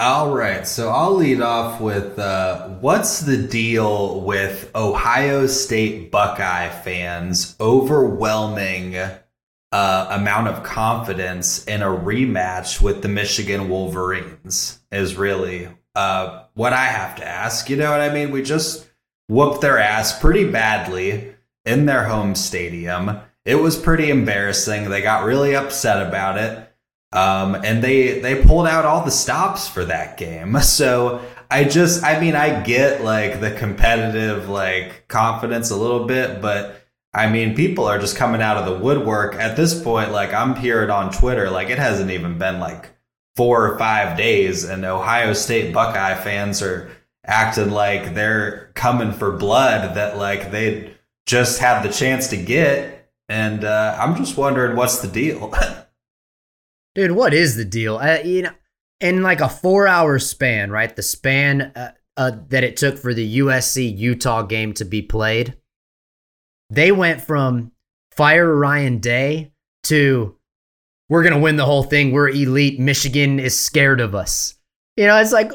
All 0.00 0.34
right, 0.34 0.66
so 0.66 0.90
I'll 0.90 1.14
lead 1.14 1.40
off 1.40 1.80
with 1.80 2.18
uh, 2.18 2.68
what's 2.80 3.20
the 3.20 3.36
deal 3.36 4.20
with 4.22 4.70
Ohio 4.74 5.46
State 5.46 6.10
Buckeye 6.10 6.68
fans 6.68 7.56
overwhelming 7.60 8.96
uh, 8.96 10.06
amount 10.10 10.48
of 10.48 10.62
confidence 10.62 11.64
in 11.66 11.80
a 11.80 11.86
rematch 11.86 12.82
with 12.82 13.02
the 13.02 13.08
Michigan 13.08 13.68
Wolverines 13.68 14.80
is 14.90 15.14
really 15.16 15.68
uh, 15.94 16.44
what 16.54 16.72
I 16.72 16.86
have 16.86 17.16
to 17.16 17.24
ask. 17.24 17.70
You 17.70 17.76
know 17.76 17.90
what 17.90 18.00
I 18.00 18.12
mean? 18.12 18.32
We 18.32 18.42
just 18.42 18.88
whooped 19.28 19.60
their 19.60 19.78
ass 19.78 20.18
pretty 20.18 20.50
badly 20.50 21.34
in 21.64 21.86
their 21.86 22.04
home 22.04 22.34
stadium. 22.34 23.20
It 23.44 23.56
was 23.56 23.76
pretty 23.76 24.10
embarrassing. 24.10 24.88
They 24.88 25.02
got 25.02 25.24
really 25.24 25.54
upset 25.54 26.06
about 26.06 26.38
it. 26.38 26.70
Um, 27.12 27.54
and 27.54 27.82
they 27.82 28.18
they 28.18 28.42
pulled 28.42 28.66
out 28.66 28.84
all 28.84 29.04
the 29.04 29.10
stops 29.10 29.68
for 29.68 29.84
that 29.84 30.16
game. 30.16 30.56
So 30.62 31.22
I 31.50 31.64
just 31.64 32.02
I 32.02 32.18
mean 32.20 32.34
I 32.34 32.62
get 32.62 33.02
like 33.02 33.40
the 33.40 33.52
competitive 33.52 34.48
like 34.48 35.06
confidence 35.06 35.70
a 35.70 35.76
little 35.76 36.06
bit, 36.06 36.42
but 36.42 36.80
I 37.12 37.30
mean 37.30 37.54
people 37.54 37.84
are 37.84 38.00
just 38.00 38.16
coming 38.16 38.42
out 38.42 38.56
of 38.56 38.66
the 38.66 38.84
woodwork 38.84 39.36
at 39.36 39.56
this 39.56 39.80
point. 39.80 40.10
Like 40.10 40.34
I'm 40.34 40.56
hearing 40.56 40.90
on 40.90 41.12
Twitter, 41.12 41.50
like 41.50 41.70
it 41.70 41.78
hasn't 41.78 42.10
even 42.10 42.38
been 42.38 42.58
like 42.58 42.90
four 43.36 43.70
or 43.70 43.78
five 43.78 44.16
days, 44.16 44.64
and 44.64 44.84
Ohio 44.84 45.32
State 45.32 45.72
Buckeye 45.72 46.14
fans 46.14 46.60
are 46.62 46.90
acting 47.24 47.70
like 47.70 48.14
they're 48.14 48.70
coming 48.74 49.12
for 49.12 49.32
blood 49.32 49.94
that 49.94 50.16
like 50.16 50.50
they 50.50 50.94
just 51.26 51.58
have 51.60 51.82
the 51.82 51.88
chance 51.88 52.28
to 52.28 52.36
get. 52.36 53.10
And 53.28 53.64
uh, 53.64 53.96
i'm 53.98 54.16
just 54.16 54.36
wondering 54.36 54.76
what's 54.76 54.98
the 54.98 55.08
deal? 55.08 55.52
Dude 56.94 57.12
what 57.12 57.32
is 57.32 57.56
the 57.56 57.64
deal? 57.64 57.96
Uh, 57.96 58.18
you 58.24 58.42
know 58.42 58.52
in 59.00 59.22
like 59.22 59.40
a 59.40 59.48
four 59.48 59.88
hour 59.88 60.18
span 60.18 60.70
right 60.70 60.94
the 60.94 61.02
span 61.02 61.72
uh, 61.74 61.90
uh 62.16 62.30
that 62.48 62.62
it 62.62 62.76
took 62.76 62.96
for 62.96 63.12
the 63.12 63.38
usc 63.38 63.98
utah 63.98 64.42
game 64.42 64.72
to 64.72 64.84
be 64.84 65.02
played 65.02 65.56
they 66.70 66.92
went 66.92 67.20
from 67.20 67.72
fire 68.12 68.54
ryan 68.54 68.98
day 68.98 69.50
to 69.82 70.36
we're 71.08 71.22
gonna 71.22 71.38
win 71.38 71.56
the 71.56 71.64
whole 71.64 71.82
thing. 71.82 72.12
We're 72.12 72.30
elite. 72.30 72.80
Michigan 72.80 73.38
is 73.38 73.58
scared 73.58 74.00
of 74.00 74.14
us. 74.14 74.54
You 74.96 75.06
know 75.06 75.16
it's 75.18 75.32
like 75.32 75.52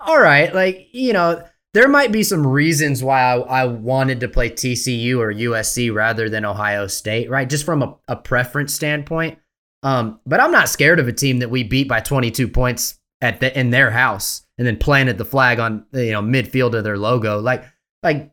all 0.00 0.20
right, 0.20 0.54
like, 0.54 0.88
you 0.92 1.12
know, 1.12 1.42
there 1.74 1.88
might 1.88 2.12
be 2.12 2.22
some 2.22 2.46
reasons 2.46 3.02
why 3.02 3.20
I, 3.20 3.36
I, 3.36 3.64
wanted 3.66 4.20
to 4.20 4.28
play 4.28 4.50
TCU 4.50 5.18
or 5.18 5.32
USC 5.32 5.92
rather 5.94 6.28
than 6.28 6.44
Ohio 6.44 6.86
State, 6.86 7.28
right? 7.28 7.48
Just 7.48 7.64
from 7.64 7.82
a, 7.82 7.96
a 8.08 8.16
preference 8.16 8.72
standpoint. 8.74 9.38
Um, 9.82 10.20
but 10.26 10.40
I'm 10.40 10.50
not 10.50 10.68
scared 10.68 10.98
of 10.98 11.08
a 11.08 11.12
team 11.12 11.38
that 11.38 11.50
we 11.50 11.62
beat 11.62 11.88
by 11.88 12.00
22 12.00 12.48
points 12.48 12.98
at 13.20 13.40
the, 13.40 13.56
in 13.58 13.70
their 13.70 13.90
house 13.90 14.42
and 14.56 14.66
then 14.66 14.76
planted 14.76 15.18
the 15.18 15.24
flag 15.24 15.60
on 15.60 15.86
you 15.92 16.12
know 16.12 16.22
midfield 16.22 16.74
of 16.74 16.84
their 16.84 16.98
logo. 16.98 17.40
Like, 17.40 17.64
like, 18.02 18.32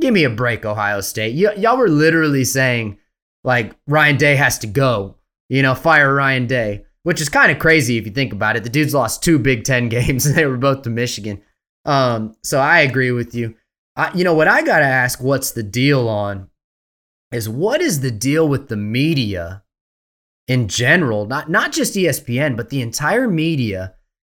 give 0.00 0.12
me 0.12 0.24
a 0.24 0.30
break, 0.30 0.64
Ohio 0.64 1.00
State. 1.00 1.34
Y- 1.36 1.60
y'all 1.60 1.76
were 1.76 1.88
literally 1.88 2.44
saying 2.44 2.98
like 3.44 3.76
Ryan 3.86 4.16
Day 4.16 4.36
has 4.36 4.58
to 4.60 4.66
go. 4.66 5.16
You 5.48 5.62
know, 5.62 5.74
fire 5.74 6.14
Ryan 6.14 6.46
Day. 6.46 6.84
Which 7.02 7.20
is 7.20 7.28
kind 7.28 7.50
of 7.50 7.58
crazy 7.58 7.98
if 7.98 8.06
you 8.06 8.12
think 8.12 8.32
about 8.32 8.56
it. 8.56 8.64
The 8.64 8.70
dude's 8.70 8.94
lost 8.94 9.22
two 9.22 9.38
Big 9.38 9.64
Ten 9.64 9.88
games, 9.90 10.26
and 10.26 10.36
they 10.36 10.46
were 10.46 10.56
both 10.56 10.82
to 10.82 10.90
Michigan. 10.90 11.42
Um, 11.84 12.36
so 12.42 12.60
I 12.60 12.80
agree 12.80 13.10
with 13.10 13.34
you. 13.34 13.56
I, 13.96 14.12
you 14.14 14.24
know 14.24 14.34
what 14.34 14.48
I 14.48 14.62
gotta 14.62 14.84
ask? 14.84 15.22
What's 15.22 15.50
the 15.50 15.62
deal 15.62 16.08
on? 16.08 16.48
Is 17.30 17.48
what 17.48 17.80
is 17.80 18.00
the 18.00 18.10
deal 18.10 18.48
with 18.48 18.68
the 18.68 18.76
media 18.76 19.62
in 20.48 20.68
general? 20.68 21.26
Not 21.26 21.50
not 21.50 21.72
just 21.72 21.94
ESPN, 21.94 22.56
but 22.56 22.70
the 22.70 22.82
entire 22.82 23.28
media 23.28 23.94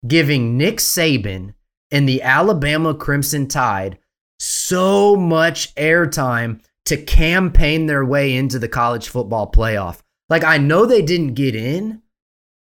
giving 0.08 0.58
Nick 0.58 0.78
Saban 0.78 1.54
and 1.92 2.08
the 2.08 2.22
Alabama 2.22 2.94
Crimson 2.94 3.48
Tide 3.48 3.98
so 4.40 5.16
much 5.16 5.74
airtime 5.76 6.62
to 6.86 6.98
campaign 6.98 7.86
their 7.86 8.06
way 8.06 8.36
into 8.36 8.60
the 8.60 8.68
college 8.68 9.10
football 9.10 9.52
playoff. 9.52 10.02
Like, 10.30 10.44
I 10.44 10.58
know 10.58 10.86
they 10.86 11.02
didn't 11.02 11.34
get 11.34 11.56
in, 11.56 12.02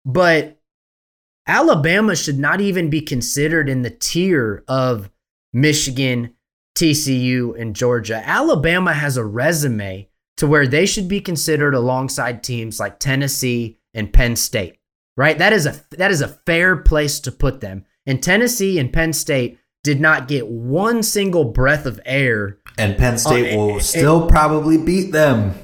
but 0.05 0.59
Alabama 1.47 2.15
should 2.15 2.37
not 2.37 2.61
even 2.61 2.89
be 2.89 3.01
considered 3.01 3.69
in 3.69 3.81
the 3.81 3.89
tier 3.89 4.63
of 4.67 5.09
Michigan, 5.51 6.35
TCU, 6.75 7.59
and 7.59 7.75
Georgia. 7.75 8.21
Alabama 8.23 8.93
has 8.93 9.17
a 9.17 9.25
resume 9.25 10.07
to 10.37 10.47
where 10.47 10.67
they 10.67 10.85
should 10.85 11.07
be 11.07 11.19
considered 11.19 11.73
alongside 11.73 12.43
teams 12.43 12.79
like 12.79 12.99
Tennessee 12.99 13.77
and 13.93 14.13
Penn 14.13 14.35
State. 14.35 14.77
Right? 15.17 15.37
That 15.37 15.51
is 15.51 15.65
a 15.65 15.75
that 15.97 16.11
is 16.11 16.21
a 16.21 16.27
fair 16.29 16.77
place 16.77 17.19
to 17.21 17.31
put 17.31 17.59
them. 17.59 17.85
And 18.05 18.23
Tennessee 18.23 18.79
and 18.79 18.93
Penn 18.93 19.11
State 19.11 19.59
did 19.83 19.99
not 19.99 20.27
get 20.27 20.47
one 20.47 21.03
single 21.03 21.45
breath 21.45 21.85
of 21.85 21.99
air. 22.05 22.57
And 22.77 22.97
Penn 22.97 23.17
State 23.17 23.55
will 23.55 23.79
still 23.79 24.27
probably 24.29 24.77
beat 24.77 25.11
them. 25.11 25.55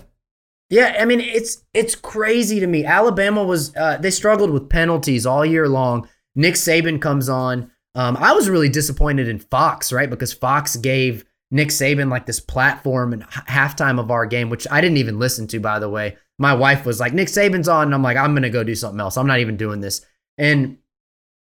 Yeah, 0.70 0.98
I 1.00 1.06
mean 1.06 1.20
it's 1.20 1.64
it's 1.74 1.96
crazy 1.96 2.60
to 2.60 2.68
me. 2.68 2.86
Alabama 2.86 3.44
was 3.44 3.76
uh, 3.76 3.98
they 3.98 4.12
struggled 4.12 4.50
with 4.50 4.70
penalties 4.70 5.26
all 5.26 5.46
year 5.46 5.70
long. 5.70 6.08
Nick 6.36 6.56
Saban 6.56 7.02
comes 7.02 7.30
on. 7.30 7.72
Um, 7.94 8.18
I 8.18 8.34
was 8.34 8.50
really 8.50 8.68
disappointed 8.70 9.28
in 9.28 9.40
Fox, 9.40 9.94
right? 9.94 10.10
Because 10.10 10.34
Fox 10.34 10.76
gave 10.76 11.24
Nick 11.52 11.70
Saban 11.70 12.10
like 12.10 12.26
this 12.26 12.40
platform 12.40 13.14
and 13.14 13.24
halftime 13.30 14.00
of 14.00 14.12
our 14.12 14.26
game, 14.26 14.50
which 14.50 14.68
I 14.70 14.82
didn't 14.82 14.98
even 14.98 15.20
listen 15.20 15.48
to, 15.48 15.60
by 15.60 15.80
the 15.80 15.90
way. 15.90 16.18
My 16.38 16.54
wife 16.54 16.86
was 16.86 17.00
like, 17.00 17.14
Nick 17.14 17.30
Saban's 17.30 17.70
on, 17.70 17.84
and 17.88 17.96
I'm 17.96 18.04
like, 18.04 18.18
I'm 18.18 18.34
gonna 18.34 18.50
go 18.50 18.64
do 18.64 18.76
something 18.76 19.00
else. 19.00 19.18
I'm 19.18 19.28
not 19.28 19.40
even 19.40 19.56
doing 19.58 19.80
this. 19.80 20.06
And 20.38 20.80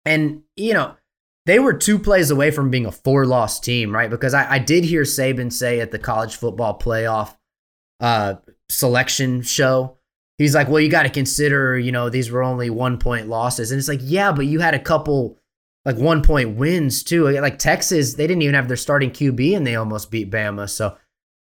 and 0.04 0.44
you 0.56 0.74
know, 0.74 0.96
they 1.46 1.58
were 1.58 1.74
two 1.74 1.98
plays 1.98 2.32
away 2.32 2.52
from 2.52 2.70
being 2.70 2.86
a 2.86 2.92
four 2.92 3.26
loss 3.26 3.60
team, 3.60 3.94
right? 3.96 4.10
Because 4.10 4.34
I, 4.34 4.56
I 4.56 4.60
did 4.60 4.84
hear 4.84 5.04
Saban 5.04 5.52
say 5.52 5.80
at 5.80 5.92
the 5.92 6.00
college 6.00 6.36
football 6.36 6.78
playoff 6.78 7.36
uh, 8.00 8.36
selection 8.70 9.42
show, 9.42 9.98
he's 10.38 10.56
like, 10.56 10.68
well, 10.68 10.82
you 10.82 10.90
got 10.90 11.04
to 11.04 11.10
consider, 11.10 11.78
you 11.78 11.92
know, 11.92 12.10
these 12.10 12.32
were 12.32 12.44
only 12.44 12.70
one 12.70 12.98
point 12.98 13.28
losses. 13.28 13.72
And 13.72 13.80
it's 13.80 13.88
like, 13.88 14.02
yeah, 14.04 14.32
but 14.32 14.46
you 14.46 14.60
had 14.60 14.74
a 14.74 14.80
couple 14.80 15.38
like 15.86 15.98
one 15.98 16.24
point 16.24 16.58
wins 16.58 17.04
too. 17.04 17.30
Like 17.30 17.60
Texas, 17.60 18.16
they 18.16 18.28
didn't 18.28 18.42
even 18.42 18.56
have 18.56 18.68
their 18.68 18.78
starting 18.78 19.12
QB 19.12 19.56
and 19.56 19.66
they 19.66 19.76
almost 19.76 20.12
beat 20.12 20.32
Bama. 20.32 20.70
So 20.70 20.98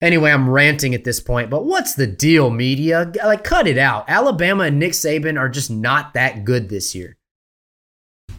anyway, 0.03 0.33
I'm 0.33 0.51
ranting 0.51 0.95
at 0.95 1.05
this 1.05 1.21
point, 1.21 1.49
but 1.49 1.65
what's 1.65 1.95
the 1.95 2.07
deal, 2.07 2.51
media? 2.51 3.11
Like, 3.25 3.45
cut 3.45 3.67
it 3.67 3.79
out. 3.79 4.05
Alabama 4.09 4.65
and 4.65 4.79
Nick 4.79 4.93
Saban 4.93 5.39
are 5.39 5.49
just 5.49 5.71
not 5.71 6.15
that 6.15 6.45
good 6.45 6.69
this 6.69 6.95
year. 6.95 7.17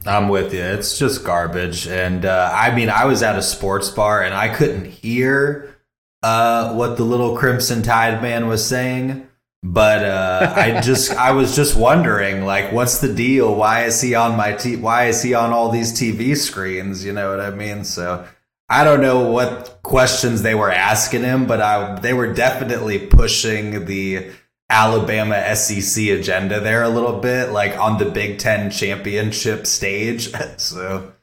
I'm 0.06 0.30
with 0.30 0.54
you. 0.54 0.62
It's 0.62 0.98
just 0.98 1.24
garbage. 1.24 1.88
And 1.88 2.26
uh, 2.26 2.52
I 2.54 2.74
mean, 2.76 2.90
I 2.90 3.06
was 3.06 3.24
at 3.24 3.38
a 3.38 3.42
sports 3.42 3.90
bar 3.90 4.24
and 4.24 4.34
I 4.34 4.50
couldn't 4.50 4.86
hear 4.86 5.77
uh, 6.24 6.74
what 6.74 6.98
the 6.98 7.04
little 7.04 7.38
Crimson 7.38 7.82
Tide 7.82 8.22
man 8.22 8.48
was 8.48 8.66
saying. 8.66 9.28
But 9.64 10.06
uh, 10.06 10.54
I 10.56 10.82
just, 10.82 11.12
I 11.12 11.32
was 11.32 11.56
just 11.56 11.76
wondering, 11.76 12.46
like, 12.46 12.72
what's 12.72 13.00
the 13.00 13.14
deal? 13.14 13.56
Why 13.56 13.86
is 13.86 14.00
he 14.00 14.14
on 14.14 14.38
my 14.38 14.54
t? 14.54 14.76
Why 14.76 15.06
is 15.06 15.24
he 15.24 15.34
on 15.34 15.52
all 15.52 15.70
these 15.70 15.94
TV 15.94 16.38
screens? 16.38 17.04
You 17.04 17.12
know 17.12 17.32
what 17.32 17.42
I 17.42 17.50
mean? 17.50 17.84
So 17.84 18.26
I 18.70 18.84
don't 18.84 19.02
know 19.02 19.30
what 19.30 19.80
questions 19.82 20.42
they 20.42 20.54
were 20.54 20.72
asking 20.72 21.24
him, 21.24 21.48
but 21.48 21.60
I, 21.60 22.00
they 22.00 22.14
were 22.14 22.34
definitely 22.34 23.00
pushing 23.00 23.86
the 23.86 24.32
Alabama 24.70 25.56
SEC 25.56 26.08
agenda 26.08 26.60
there 26.60 26.84
a 26.84 26.90
little 26.90 27.20
bit, 27.20 27.52
like 27.52 27.78
on 27.78 27.98
the 27.98 28.06
Big 28.06 28.40
Ten 28.40 28.70
championship 28.70 29.66
stage. 29.66 30.32
so. 30.58 31.14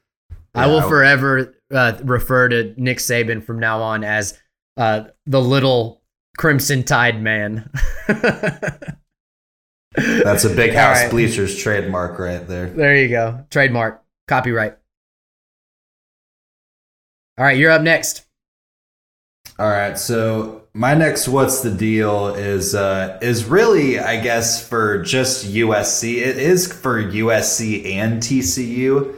I 0.56 0.68
will 0.68 0.82
forever 0.82 1.54
uh, 1.72 1.98
refer 2.04 2.48
to 2.48 2.74
Nick 2.76 2.98
Saban 2.98 3.42
from 3.42 3.58
now 3.58 3.82
on 3.82 4.04
as 4.04 4.38
uh, 4.76 5.04
the 5.26 5.40
little 5.40 6.02
Crimson 6.36 6.82
Tide 6.82 7.22
man. 7.22 7.70
That's 9.96 10.44
a 10.44 10.54
big 10.54 10.74
house 10.74 11.02
right. 11.02 11.10
bleachers 11.10 11.56
trademark 11.56 12.18
right 12.18 12.46
there. 12.46 12.66
There 12.66 12.96
you 12.96 13.08
go. 13.08 13.46
Trademark. 13.50 14.02
Copyright. 14.26 14.76
All 17.38 17.44
right, 17.44 17.56
you're 17.56 17.70
up 17.70 17.82
next. 17.82 18.26
All 19.58 19.68
right, 19.68 19.96
so 19.98 20.64
my 20.72 20.94
next 20.94 21.28
what's 21.28 21.62
the 21.62 21.70
deal 21.70 22.34
is 22.34 22.74
uh 22.74 23.18
is 23.22 23.44
really 23.44 24.00
I 24.00 24.20
guess 24.20 24.66
for 24.66 25.02
just 25.02 25.46
USC. 25.46 26.16
It 26.16 26.38
is 26.38 26.72
for 26.72 27.00
USC 27.00 27.94
and 27.94 28.20
TCU 28.20 29.14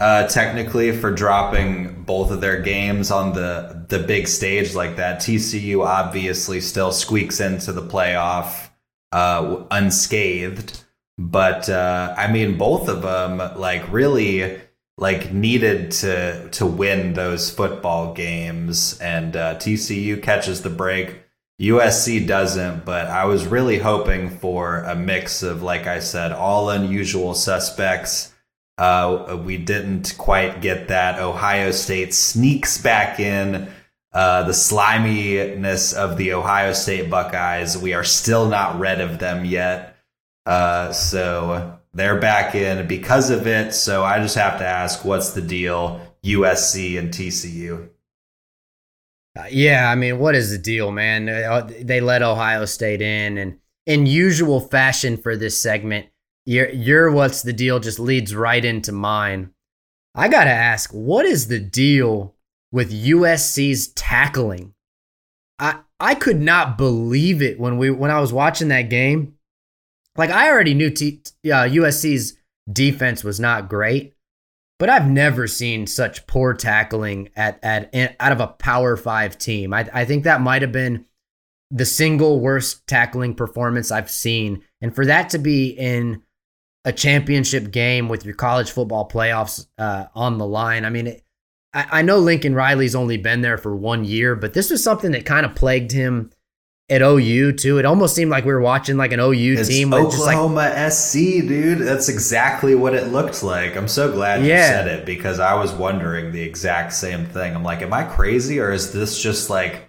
uh 0.00 0.26
technically 0.28 0.92
for 0.92 1.10
dropping 1.10 2.02
both 2.04 2.30
of 2.30 2.40
their 2.40 2.60
games 2.60 3.10
on 3.10 3.32
the 3.32 3.86
the 3.88 3.98
big 3.98 4.28
stage 4.28 4.74
like 4.74 4.96
that. 4.96 5.20
TCU 5.20 5.84
obviously 5.84 6.60
still 6.60 6.92
squeaks 6.92 7.40
into 7.40 7.72
the 7.72 7.82
playoff 7.82 8.70
uh 9.12 9.64
unscathed, 9.70 10.84
but 11.18 11.68
uh 11.68 12.14
I 12.16 12.30
mean 12.30 12.58
both 12.58 12.88
of 12.88 13.02
them 13.02 13.38
like 13.58 13.90
really 13.92 14.60
like 14.98 15.32
needed 15.32 15.92
to 15.92 16.48
to 16.50 16.66
win 16.66 17.14
those 17.14 17.50
football 17.50 18.12
games 18.12 18.98
and 18.98 19.36
uh, 19.36 19.54
TCU 19.54 20.20
catches 20.20 20.62
the 20.62 20.70
break 20.70 21.22
USC 21.60 22.26
doesn't 22.26 22.84
but 22.84 23.06
I 23.06 23.24
was 23.24 23.46
really 23.46 23.78
hoping 23.78 24.28
for 24.28 24.78
a 24.78 24.96
mix 24.96 25.42
of 25.42 25.62
like 25.62 25.86
I 25.86 26.00
said 26.00 26.32
all 26.32 26.70
unusual 26.70 27.34
suspects 27.34 28.34
uh, 28.78 29.40
we 29.44 29.56
didn't 29.56 30.14
quite 30.16 30.60
get 30.60 30.88
that 30.88 31.18
Ohio 31.20 31.70
State 31.70 32.14
sneaks 32.14 32.78
back 32.78 33.20
in 33.20 33.68
uh, 34.12 34.44
the 34.44 34.54
sliminess 34.54 35.92
of 35.92 36.16
the 36.16 36.32
Ohio 36.32 36.72
State 36.72 37.10
Buckeyes 37.10 37.76
we 37.76 37.92
are 37.92 38.04
still 38.04 38.48
not 38.48 38.78
rid 38.78 39.00
of 39.00 39.18
them 39.18 39.44
yet 39.44 39.96
uh, 40.48 40.92
so 40.92 41.78
they're 41.92 42.18
back 42.18 42.54
in 42.54 42.86
because 42.86 43.28
of 43.28 43.46
it. 43.46 43.74
So 43.74 44.02
I 44.02 44.18
just 44.20 44.36
have 44.36 44.58
to 44.58 44.66
ask, 44.66 45.04
what's 45.04 45.30
the 45.30 45.42
deal? 45.42 46.00
USC 46.24 46.98
and 46.98 47.10
TCU. 47.10 47.90
Uh, 49.38 49.44
yeah, 49.50 49.90
I 49.90 49.94
mean, 49.94 50.18
what 50.18 50.34
is 50.34 50.50
the 50.50 50.58
deal, 50.58 50.90
man? 50.90 51.28
Uh, 51.28 51.68
they 51.82 52.00
let 52.00 52.22
Ohio 52.22 52.64
State 52.64 53.02
in, 53.02 53.36
and 53.36 53.58
in 53.86 54.06
usual 54.06 54.60
fashion 54.60 55.16
for 55.16 55.36
this 55.36 55.60
segment, 55.60 56.06
your 56.48 56.70
your 56.70 57.10
what's 57.10 57.42
the 57.42 57.52
deal 57.52 57.78
just 57.78 57.98
leads 57.98 58.34
right 58.34 58.64
into 58.64 58.92
mine. 58.92 59.50
I 60.14 60.28
gotta 60.28 60.50
ask, 60.50 60.90
what 60.90 61.26
is 61.26 61.48
the 61.48 61.60
deal 61.60 62.34
with 62.72 62.92
USC's 62.92 63.88
tackling? 63.88 64.74
I 65.58 65.80
I 66.00 66.14
could 66.14 66.40
not 66.40 66.78
believe 66.78 67.42
it 67.42 67.60
when 67.60 67.76
we 67.76 67.90
when 67.90 68.10
I 68.10 68.20
was 68.20 68.32
watching 68.32 68.68
that 68.68 68.88
game 68.88 69.34
like 70.18 70.30
I 70.30 70.50
already 70.50 70.74
knew 70.74 70.90
T- 70.90 71.22
uh, 71.46 71.68
USC's 71.68 72.36
defense 72.70 73.22
was 73.22 73.38
not 73.38 73.68
great, 73.68 74.14
but 74.78 74.90
I've 74.90 75.08
never 75.08 75.46
seen 75.46 75.86
such 75.86 76.26
poor 76.26 76.54
tackling 76.54 77.30
at 77.36 77.62
at 77.62 77.94
out 78.18 78.32
of 78.32 78.40
a 78.40 78.48
Power 78.48 78.96
Five 78.96 79.38
team. 79.38 79.72
I, 79.72 79.88
I 79.94 80.04
think 80.04 80.24
that 80.24 80.40
might 80.40 80.62
have 80.62 80.72
been 80.72 81.06
the 81.70 81.86
single 81.86 82.40
worst 82.40 82.86
tackling 82.86 83.34
performance 83.34 83.90
I've 83.90 84.10
seen, 84.10 84.62
and 84.80 84.94
for 84.94 85.06
that 85.06 85.30
to 85.30 85.38
be 85.38 85.68
in 85.68 86.22
a 86.84 86.92
championship 86.92 87.70
game 87.70 88.08
with 88.08 88.24
your 88.24 88.34
college 88.34 88.70
football 88.70 89.08
playoffs 89.08 89.66
uh, 89.78 90.06
on 90.14 90.38
the 90.38 90.46
line, 90.46 90.84
I 90.84 90.90
mean. 90.90 91.08
It, 91.08 91.22
I, 91.74 91.86
I 91.98 92.02
know 92.02 92.18
Lincoln 92.18 92.54
Riley's 92.54 92.94
only 92.94 93.18
been 93.18 93.42
there 93.42 93.58
for 93.58 93.76
one 93.76 94.04
year, 94.04 94.34
but 94.34 94.54
this 94.54 94.70
was 94.70 94.82
something 94.82 95.12
that 95.12 95.26
kind 95.26 95.44
of 95.44 95.54
plagued 95.54 95.92
him 95.92 96.30
at 96.90 97.02
OU 97.02 97.52
too. 97.52 97.78
It 97.78 97.84
almost 97.84 98.14
seemed 98.14 98.30
like 98.30 98.44
we 98.44 98.52
were 98.52 98.60
watching 98.60 98.96
like 98.96 99.12
an 99.12 99.20
OU 99.20 99.56
it's 99.58 99.68
team. 99.68 99.92
Oklahoma 99.92 100.72
like, 100.74 100.92
SC, 100.92 101.18
dude. 101.46 101.78
That's 101.78 102.08
exactly 102.08 102.74
what 102.74 102.94
it 102.94 103.08
looked 103.08 103.42
like. 103.42 103.76
I'm 103.76 103.88
so 103.88 104.10
glad 104.10 104.40
you 104.42 104.48
yeah. 104.48 104.68
said 104.68 104.88
it 104.88 105.06
because 105.06 105.38
I 105.38 105.54
was 105.54 105.72
wondering 105.72 106.32
the 106.32 106.42
exact 106.42 106.92
same 106.92 107.26
thing. 107.26 107.54
I'm 107.54 107.62
like, 107.62 107.82
am 107.82 107.92
I 107.92 108.04
crazy 108.04 108.58
or 108.60 108.72
is 108.72 108.92
this 108.92 109.20
just 109.20 109.50
like 109.50 109.84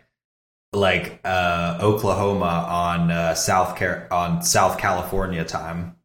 like 0.74 1.20
uh, 1.24 1.80
Oklahoma 1.82 2.68
on 2.70 3.12
uh, 3.12 3.34
South 3.34 3.78
Car- 3.78 4.08
on 4.12 4.42
South 4.42 4.78
California 4.78 5.46
time? 5.46 5.96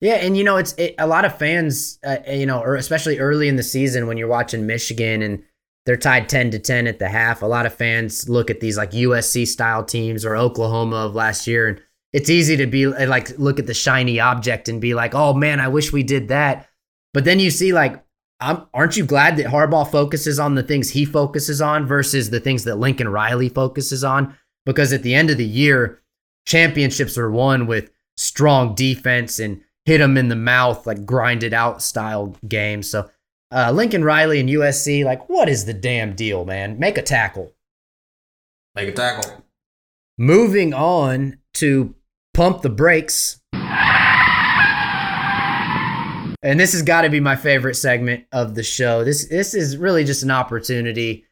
Yeah, 0.00 0.14
and 0.14 0.36
you 0.36 0.44
know 0.44 0.56
it's 0.56 0.72
it, 0.74 0.94
a 0.98 1.06
lot 1.06 1.24
of 1.24 1.38
fans, 1.38 1.98
uh, 2.04 2.18
uh 2.28 2.32
you 2.32 2.46
know, 2.46 2.60
or 2.60 2.76
especially 2.76 3.18
early 3.18 3.48
in 3.48 3.56
the 3.56 3.62
season 3.62 4.06
when 4.06 4.18
you're 4.18 4.28
watching 4.28 4.66
Michigan 4.66 5.22
and 5.22 5.42
they're 5.86 5.96
tied 5.96 6.28
10 6.28 6.50
to 6.50 6.58
10 6.58 6.86
at 6.86 6.98
the 6.98 7.08
half. 7.08 7.42
A 7.42 7.46
lot 7.46 7.64
of 7.64 7.72
fans 7.72 8.28
look 8.28 8.50
at 8.50 8.60
these 8.60 8.76
like 8.76 8.90
USC 8.90 9.46
style 9.46 9.84
teams 9.84 10.24
or 10.24 10.36
Oklahoma 10.36 10.96
of 10.96 11.14
last 11.14 11.46
year 11.46 11.68
and 11.68 11.80
it's 12.12 12.30
easy 12.30 12.56
to 12.56 12.66
be 12.66 12.86
uh, 12.86 13.06
like 13.06 13.38
look 13.38 13.58
at 13.58 13.66
the 13.66 13.74
shiny 13.74 14.20
object 14.20 14.68
and 14.68 14.80
be 14.80 14.94
like, 14.94 15.14
"Oh 15.14 15.34
man, 15.34 15.60
I 15.60 15.68
wish 15.68 15.92
we 15.92 16.02
did 16.02 16.28
that." 16.28 16.68
But 17.12 17.24
then 17.24 17.40
you 17.40 17.50
see 17.50 17.72
like 17.72 18.02
I'm, 18.40 18.66
aren't 18.72 18.96
you 18.96 19.04
glad 19.04 19.36
that 19.36 19.46
Harbaugh 19.46 19.90
focuses 19.90 20.38
on 20.38 20.54
the 20.54 20.62
things 20.62 20.90
he 20.90 21.04
focuses 21.04 21.60
on 21.60 21.86
versus 21.86 22.30
the 22.30 22.40
things 22.40 22.64
that 22.64 22.78
Lincoln 22.78 23.08
Riley 23.08 23.48
focuses 23.48 24.04
on? 24.04 24.34
Because 24.64 24.92
at 24.92 25.02
the 25.02 25.14
end 25.14 25.30
of 25.30 25.36
the 25.36 25.46
year, 25.46 26.02
championships 26.46 27.16
are 27.18 27.30
won 27.30 27.66
with 27.66 27.90
strong 28.16 28.74
defense 28.74 29.38
and 29.38 29.60
hit 29.86 29.98
them 29.98 30.18
in 30.18 30.28
the 30.28 30.36
mouth, 30.36 30.86
like 30.86 31.06
grinded 31.06 31.54
out 31.54 31.80
style 31.80 32.36
game. 32.46 32.82
So 32.82 33.08
uh, 33.52 33.70
Lincoln 33.72 34.04
Riley 34.04 34.40
and 34.40 34.48
USC, 34.48 35.04
like, 35.04 35.28
what 35.28 35.48
is 35.48 35.64
the 35.64 35.72
damn 35.72 36.14
deal, 36.14 36.44
man? 36.44 36.78
Make 36.78 36.98
a 36.98 37.02
tackle. 37.02 37.52
Make 38.74 38.88
a 38.88 38.92
tackle. 38.92 39.44
Moving 40.18 40.74
on 40.74 41.38
to 41.54 41.94
pump 42.34 42.62
the 42.62 42.68
brakes. 42.68 43.40
And 46.42 46.60
this 46.60 46.72
has 46.72 46.82
got 46.82 47.02
to 47.02 47.08
be 47.08 47.20
my 47.20 47.36
favorite 47.36 47.76
segment 47.76 48.24
of 48.30 48.54
the 48.54 48.62
show. 48.62 49.04
This 49.04 49.26
this 49.26 49.54
is 49.54 49.76
really 49.76 50.04
just 50.04 50.22
an 50.22 50.30
opportunity 50.30 51.24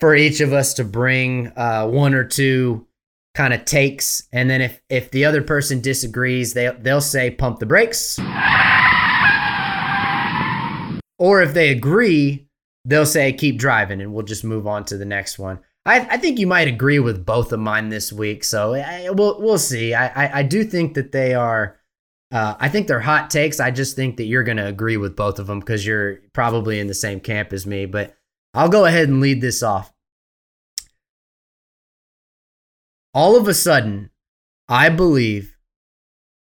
for 0.00 0.14
each 0.14 0.40
of 0.40 0.52
us 0.52 0.74
to 0.74 0.84
bring 0.84 1.52
uh, 1.56 1.86
one 1.88 2.14
or 2.14 2.24
two 2.24 2.86
kind 3.34 3.52
of 3.52 3.64
takes, 3.64 4.28
and 4.32 4.48
then 4.48 4.60
if 4.60 4.80
if 4.88 5.10
the 5.10 5.24
other 5.24 5.42
person 5.42 5.80
disagrees, 5.80 6.54
they 6.54 6.70
they'll 6.80 7.00
say 7.00 7.30
pump 7.30 7.58
the 7.58 7.66
brakes, 7.66 8.18
or 11.18 11.42
if 11.42 11.54
they 11.54 11.70
agree, 11.70 12.48
they'll 12.84 13.06
say 13.06 13.32
keep 13.32 13.58
driving, 13.58 14.00
and 14.00 14.12
we'll 14.12 14.24
just 14.24 14.44
move 14.44 14.66
on 14.66 14.84
to 14.84 14.96
the 14.96 15.04
next 15.04 15.38
one. 15.38 15.58
I, 15.86 16.00
I 16.00 16.16
think 16.16 16.38
you 16.38 16.46
might 16.46 16.68
agree 16.68 16.98
with 16.98 17.26
both 17.26 17.52
of 17.52 17.60
mine 17.60 17.90
this 17.90 18.12
week, 18.12 18.44
so 18.44 18.74
I, 18.74 19.10
we'll 19.10 19.40
we'll 19.40 19.58
see. 19.58 19.94
I, 19.94 20.06
I, 20.06 20.38
I 20.38 20.42
do 20.42 20.64
think 20.64 20.94
that 20.94 21.12
they 21.12 21.34
are. 21.34 21.78
Uh, 22.32 22.54
I 22.58 22.68
think 22.68 22.88
they're 22.88 23.00
hot 23.00 23.30
takes. 23.30 23.60
I 23.60 23.70
just 23.70 23.94
think 23.94 24.16
that 24.16 24.24
you're 24.24 24.42
going 24.42 24.56
to 24.56 24.66
agree 24.66 24.96
with 24.96 25.14
both 25.14 25.38
of 25.38 25.46
them 25.46 25.60
because 25.60 25.86
you're 25.86 26.20
probably 26.32 26.80
in 26.80 26.88
the 26.88 26.94
same 26.94 27.20
camp 27.20 27.52
as 27.52 27.66
me. 27.66 27.86
But 27.86 28.16
I'll 28.54 28.70
go 28.70 28.86
ahead 28.86 29.08
and 29.08 29.20
lead 29.20 29.40
this 29.40 29.62
off. 29.62 29.92
All 33.14 33.36
of 33.36 33.46
a 33.46 33.54
sudden, 33.54 34.10
I 34.68 34.88
believe 34.88 35.56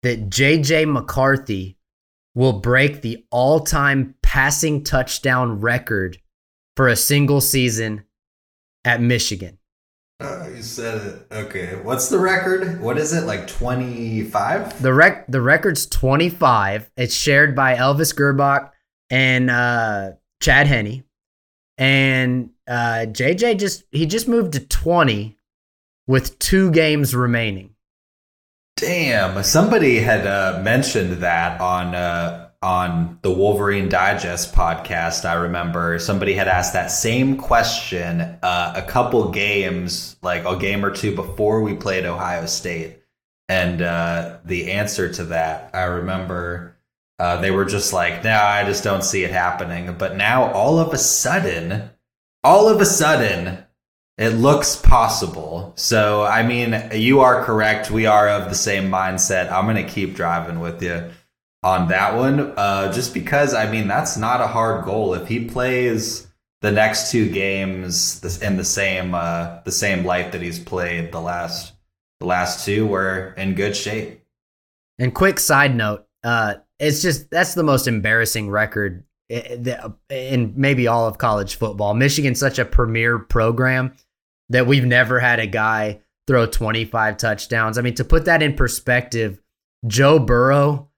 that 0.02 0.28
JJ 0.28 0.92
McCarthy 0.92 1.78
will 2.34 2.54
break 2.54 3.00
the 3.00 3.24
all 3.30 3.60
time 3.60 4.16
passing 4.22 4.82
touchdown 4.82 5.60
record 5.60 6.18
for 6.76 6.88
a 6.88 6.96
single 6.96 7.40
season 7.40 8.04
at 8.84 9.00
Michigan. 9.00 9.58
You 10.58 10.64
said 10.64 11.00
it. 11.06 11.26
Okay. 11.30 11.76
What's 11.76 12.08
the 12.08 12.18
record? 12.18 12.80
What 12.80 12.98
is 12.98 13.12
it? 13.12 13.26
Like 13.26 13.46
25? 13.46 14.82
The 14.82 14.92
rec 14.92 15.28
the 15.28 15.40
record's 15.40 15.86
25. 15.86 16.90
It's 16.96 17.14
shared 17.14 17.54
by 17.54 17.76
Elvis 17.76 18.12
Grbac 18.12 18.72
and 19.08 19.48
uh, 19.48 20.12
Chad 20.40 20.66
Henne. 20.66 21.04
And 21.76 22.50
uh, 22.66 23.06
JJ 23.06 23.60
just 23.60 23.84
he 23.92 24.06
just 24.06 24.26
moved 24.26 24.54
to 24.54 24.60
20 24.60 25.37
with 26.08 26.36
two 26.40 26.72
games 26.72 27.14
remaining. 27.14 27.74
Damn. 28.76 29.42
Somebody 29.44 30.00
had 30.00 30.26
uh, 30.26 30.60
mentioned 30.62 31.22
that 31.22 31.60
on 31.60 31.94
uh, 31.94 32.50
on 32.60 33.20
the 33.22 33.30
Wolverine 33.30 33.88
Digest 33.88 34.52
podcast, 34.52 35.24
I 35.24 35.34
remember 35.34 35.98
somebody 36.00 36.34
had 36.34 36.48
asked 36.48 36.72
that 36.72 36.90
same 36.90 37.36
question 37.36 38.20
uh, 38.20 38.72
a 38.74 38.82
couple 38.82 39.30
games, 39.30 40.16
like 40.22 40.44
a 40.44 40.56
game 40.56 40.84
or 40.84 40.90
two 40.90 41.14
before 41.14 41.62
we 41.62 41.74
played 41.74 42.04
Ohio 42.04 42.46
State. 42.46 42.96
And 43.48 43.80
uh, 43.80 44.38
the 44.44 44.72
answer 44.72 45.12
to 45.14 45.24
that, 45.26 45.70
I 45.72 45.84
remember 45.84 46.76
uh, 47.18 47.40
they 47.40 47.50
were 47.50 47.64
just 47.64 47.92
like, 47.92 48.24
no, 48.24 48.34
I 48.34 48.64
just 48.64 48.84
don't 48.84 49.04
see 49.04 49.24
it 49.24 49.30
happening. 49.30 49.94
But 49.96 50.16
now 50.16 50.52
all 50.52 50.78
of 50.78 50.92
a 50.92 50.98
sudden, 50.98 51.90
all 52.44 52.68
of 52.68 52.80
a 52.80 52.86
sudden, 52.86 53.64
it 54.18 54.30
looks 54.30 54.74
possible. 54.74 55.72
So, 55.76 56.24
I 56.24 56.42
mean, 56.42 56.90
you 56.92 57.20
are 57.20 57.44
correct. 57.44 57.90
We 57.90 58.06
are 58.06 58.28
of 58.28 58.48
the 58.50 58.56
same 58.56 58.90
mindset. 58.90 59.50
I'm 59.50 59.64
going 59.64 59.76
to 59.76 59.90
keep 59.90 60.14
driving 60.14 60.58
with 60.58 60.82
you 60.82 61.08
on 61.62 61.88
that 61.88 62.16
one, 62.16 62.52
uh, 62.56 62.92
just 62.92 63.14
because 63.14 63.54
I 63.54 63.70
mean 63.70 63.88
that's 63.88 64.16
not 64.16 64.40
a 64.40 64.46
hard 64.46 64.84
goal. 64.84 65.14
If 65.14 65.28
he 65.28 65.44
plays 65.44 66.26
the 66.60 66.72
next 66.72 67.10
two 67.10 67.28
games 67.28 68.38
in 68.42 68.56
the 68.56 68.64
same 68.64 69.14
uh, 69.14 69.60
the 69.64 69.72
same 69.72 70.04
light 70.04 70.32
that 70.32 70.42
he's 70.42 70.58
played 70.58 71.12
the 71.12 71.20
last 71.20 71.72
the 72.20 72.26
last 72.26 72.64
two, 72.64 72.86
we're 72.86 73.32
in 73.34 73.54
good 73.54 73.76
shape. 73.76 74.20
And 74.98 75.14
quick 75.14 75.38
side 75.38 75.74
note, 75.74 76.06
uh, 76.24 76.54
it's 76.78 77.02
just 77.02 77.30
that's 77.30 77.54
the 77.54 77.64
most 77.64 77.86
embarrassing 77.88 78.50
record 78.50 79.04
in 79.28 80.54
maybe 80.56 80.86
all 80.86 81.06
of 81.06 81.18
college 81.18 81.56
football. 81.56 81.92
Michigan's 81.92 82.40
such 82.40 82.58
a 82.58 82.64
premier 82.64 83.18
program 83.18 83.94
that 84.50 84.66
we've 84.66 84.84
never 84.84 85.20
had 85.20 85.40
a 85.40 85.46
guy 85.46 86.00
throw 86.26 86.46
25 86.46 87.16
touchdowns. 87.16 87.78
I 87.78 87.82
mean, 87.82 87.94
to 87.94 88.04
put 88.04 88.26
that 88.26 88.42
in 88.42 88.54
perspective, 88.54 89.40
Joe 89.86 90.18
Burrow 90.18 90.88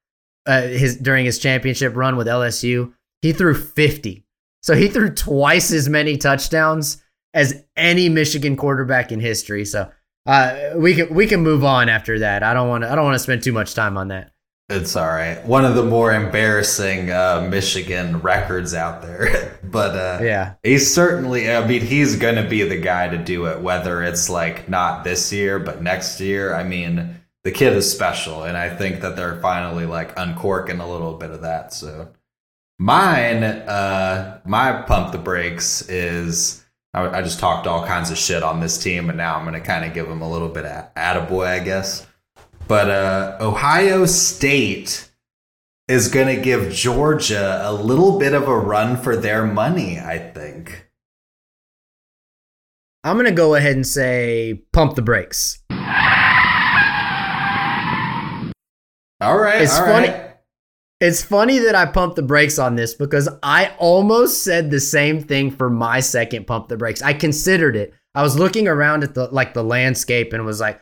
uh, 0.47 0.63
his 0.63 0.97
during 0.97 1.25
his 1.25 1.39
championship 1.39 1.95
run 1.95 2.17
with 2.17 2.27
LSU, 2.27 2.93
he 3.23 3.33
threw 3.33 3.55
50. 3.55 4.27
So 4.63 4.75
he 4.75 4.89
threw 4.89 5.11
twice 5.11 5.73
as 5.73 5.89
many 5.89 6.17
touchdowns 6.17 7.03
as 7.33 7.65
any 7.77 8.09
Michigan 8.09 8.57
quarterback 8.57 9.13
in 9.13 9.21
history. 9.21 9.65
So 9.65 9.91
uh, 10.27 10.71
we 10.77 10.95
can 10.95 11.15
we 11.15 11.27
can 11.27 11.41
move 11.41 11.65
on 11.65 11.89
after 11.89 12.19
that. 12.21 12.43
I 12.43 12.55
don't 12.55 12.69
want 12.69 12.85
to 12.85 12.91
I 12.91 12.95
don't 12.95 13.05
want 13.05 13.15
to 13.15 13.21
spend 13.21 13.43
too 13.43 13.53
much 13.53 13.75
time 13.75 13.97
on 13.97 14.09
that. 14.09 14.33
It's 14.71 14.95
all 14.95 15.09
right. 15.09 15.45
One 15.45 15.65
of 15.65 15.75
the 15.75 15.83
more 15.83 16.13
embarrassing 16.13 17.11
uh, 17.11 17.47
Michigan 17.51 18.21
records 18.21 18.73
out 18.73 19.03
there, 19.03 19.59
but 19.65 19.97
uh, 19.97 20.23
yeah, 20.23 20.55
he's 20.63 20.95
certainly. 20.95 21.51
I 21.51 21.67
mean, 21.67 21.83
he's 21.83 22.17
going 22.17 22.37
to 22.37 22.49
be 22.49 22.63
the 22.63 22.81
guy 22.81 23.09
to 23.09 23.19
do 23.19 23.47
it. 23.47 23.61
Whether 23.61 24.03
it's 24.05 24.31
like 24.31 24.69
not 24.69 25.03
this 25.03 25.33
year, 25.33 25.59
but 25.59 25.83
next 25.83 26.21
year. 26.21 26.55
I 26.55 26.63
mean, 26.63 27.21
the 27.43 27.51
kid 27.51 27.73
is 27.73 27.91
special, 27.91 28.45
and 28.45 28.57
I 28.57 28.75
think 28.75 29.01
that 29.01 29.17
they're 29.17 29.41
finally 29.41 29.87
like 29.87 30.17
uncorking 30.17 30.79
a 30.79 30.89
little 30.89 31.15
bit 31.15 31.31
of 31.31 31.43
that. 31.43 31.73
So 31.75 32.13
mine, 32.79 33.43
uh, 33.43 34.41
my 34.45 34.83
pump 34.83 35.11
the 35.11 35.19
brakes 35.19 35.83
is 35.89 36.65
I, 36.95 37.19
I 37.19 37.23
just 37.23 37.41
talked 37.41 37.67
all 37.67 37.87
kinds 37.87 38.11
of 38.11 38.19
shit 38.19 38.43
on 38.43 38.61
this 38.61 38.83
team, 38.83 39.09
and 39.09 39.19
now 39.19 39.37
I'm 39.37 39.45
going 39.45 39.61
to 39.61 39.67
kind 39.67 39.85
of 39.85 39.95
give 39.95 40.09
them 40.09 40.23
a 40.23 40.31
little 40.31 40.49
bit 40.49 40.65
of 40.65 40.95
attaboy, 40.95 41.47
I 41.47 41.59
guess. 41.61 42.07
But 42.71 42.89
uh, 42.89 43.37
Ohio 43.41 44.07
State 44.07 45.11
is 45.89 46.07
going 46.07 46.37
to 46.37 46.41
give 46.41 46.73
Georgia 46.73 47.61
a 47.65 47.73
little 47.73 48.17
bit 48.17 48.33
of 48.33 48.47
a 48.47 48.57
run 48.57 48.97
for 48.97 49.17
their 49.17 49.45
money, 49.45 49.99
I 49.99 50.19
think. 50.19 50.89
I'm 53.03 53.17
going 53.17 53.27
to 53.27 53.33
go 53.33 53.57
ahead 53.57 53.75
and 53.75 53.85
say 53.85 54.63
pump 54.73 54.95
the 54.95 55.03
brakes. 55.03 55.61
All 55.69 55.79
right. 59.37 59.63
It's 59.63 59.77
all 59.77 59.87
funny. 59.87 60.11
Right. 60.11 60.37
It's 61.01 61.25
funny 61.25 61.59
that 61.59 61.75
I 61.75 61.87
pumped 61.87 62.15
the 62.15 62.23
brakes 62.23 62.61
on 62.61 62.77
this 62.77 62.95
because 62.95 63.29
I 63.43 63.75
almost 63.81 64.45
said 64.45 64.71
the 64.71 64.79
same 64.79 65.21
thing 65.21 65.51
for 65.51 65.71
my 65.71 65.99
second 65.99 66.47
pump 66.47 66.69
the 66.69 66.77
brakes. 66.77 67.03
I 67.03 67.15
considered 67.15 67.75
it. 67.75 67.95
I 68.15 68.23
was 68.23 68.39
looking 68.39 68.69
around 68.69 69.03
at 69.03 69.17
the 69.17 69.27
like 69.27 69.55
the 69.55 69.65
landscape 69.65 70.33
and 70.33 70.47
was 70.47 70.61
like, 70.61 70.81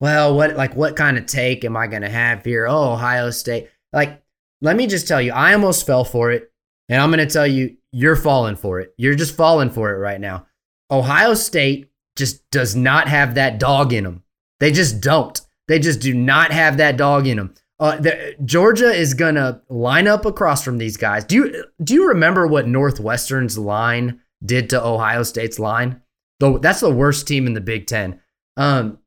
well, 0.00 0.34
what 0.34 0.56
like 0.56 0.74
what 0.76 0.96
kind 0.96 1.18
of 1.18 1.26
take 1.26 1.64
am 1.64 1.76
I 1.76 1.86
going 1.86 2.02
to 2.02 2.10
have 2.10 2.44
here? 2.44 2.66
Oh, 2.66 2.92
Ohio 2.92 3.30
State. 3.30 3.68
Like 3.92 4.22
let 4.60 4.76
me 4.76 4.86
just 4.86 5.06
tell 5.06 5.20
you, 5.20 5.32
I 5.32 5.52
almost 5.52 5.86
fell 5.86 6.04
for 6.04 6.30
it. 6.32 6.50
And 6.88 7.00
I'm 7.00 7.10
going 7.10 7.26
to 7.26 7.32
tell 7.32 7.46
you 7.46 7.76
you're 7.92 8.16
falling 8.16 8.56
for 8.56 8.80
it. 8.80 8.94
You're 8.96 9.14
just 9.14 9.36
falling 9.36 9.70
for 9.70 9.90
it 9.94 9.98
right 9.98 10.20
now. 10.20 10.46
Ohio 10.90 11.34
State 11.34 11.90
just 12.16 12.48
does 12.50 12.74
not 12.74 13.08
have 13.08 13.34
that 13.34 13.58
dog 13.58 13.92
in 13.92 14.04
them. 14.04 14.22
They 14.60 14.72
just 14.72 15.00
don't. 15.00 15.40
They 15.68 15.78
just 15.78 16.00
do 16.00 16.14
not 16.14 16.50
have 16.50 16.78
that 16.78 16.96
dog 16.96 17.26
in 17.26 17.36
them. 17.36 17.54
Uh, 17.78 18.00
Georgia 18.44 18.90
is 18.90 19.14
gonna 19.14 19.62
line 19.68 20.08
up 20.08 20.26
across 20.26 20.64
from 20.64 20.78
these 20.78 20.96
guys. 20.96 21.24
Do 21.24 21.36
you 21.36 21.64
do 21.82 21.94
you 21.94 22.08
remember 22.08 22.46
what 22.46 22.66
Northwestern's 22.66 23.56
line 23.56 24.20
did 24.44 24.70
to 24.70 24.84
Ohio 24.84 25.22
State's 25.22 25.60
line? 25.60 26.02
Though 26.40 26.58
that's 26.58 26.80
the 26.80 26.90
worst 26.90 27.28
team 27.28 27.46
in 27.46 27.52
the 27.52 27.60
Big 27.60 27.86
Ten. 27.86 28.20
Um, 28.56 28.97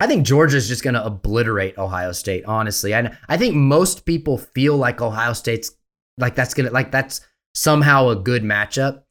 I 0.00 0.06
think 0.06 0.26
Georgia's 0.26 0.66
just 0.66 0.82
gonna 0.82 1.02
obliterate 1.04 1.76
Ohio 1.78 2.12
State. 2.12 2.44
Honestly, 2.46 2.94
and 2.94 3.16
I 3.28 3.36
think 3.36 3.54
most 3.54 4.06
people 4.06 4.38
feel 4.38 4.76
like 4.76 5.00
Ohio 5.00 5.34
State's 5.34 5.70
like 6.18 6.34
that's 6.34 6.54
gonna 6.54 6.70
like 6.70 6.90
that's 6.90 7.20
somehow 7.54 8.08
a 8.08 8.16
good 8.16 8.42
matchup. 8.42 9.02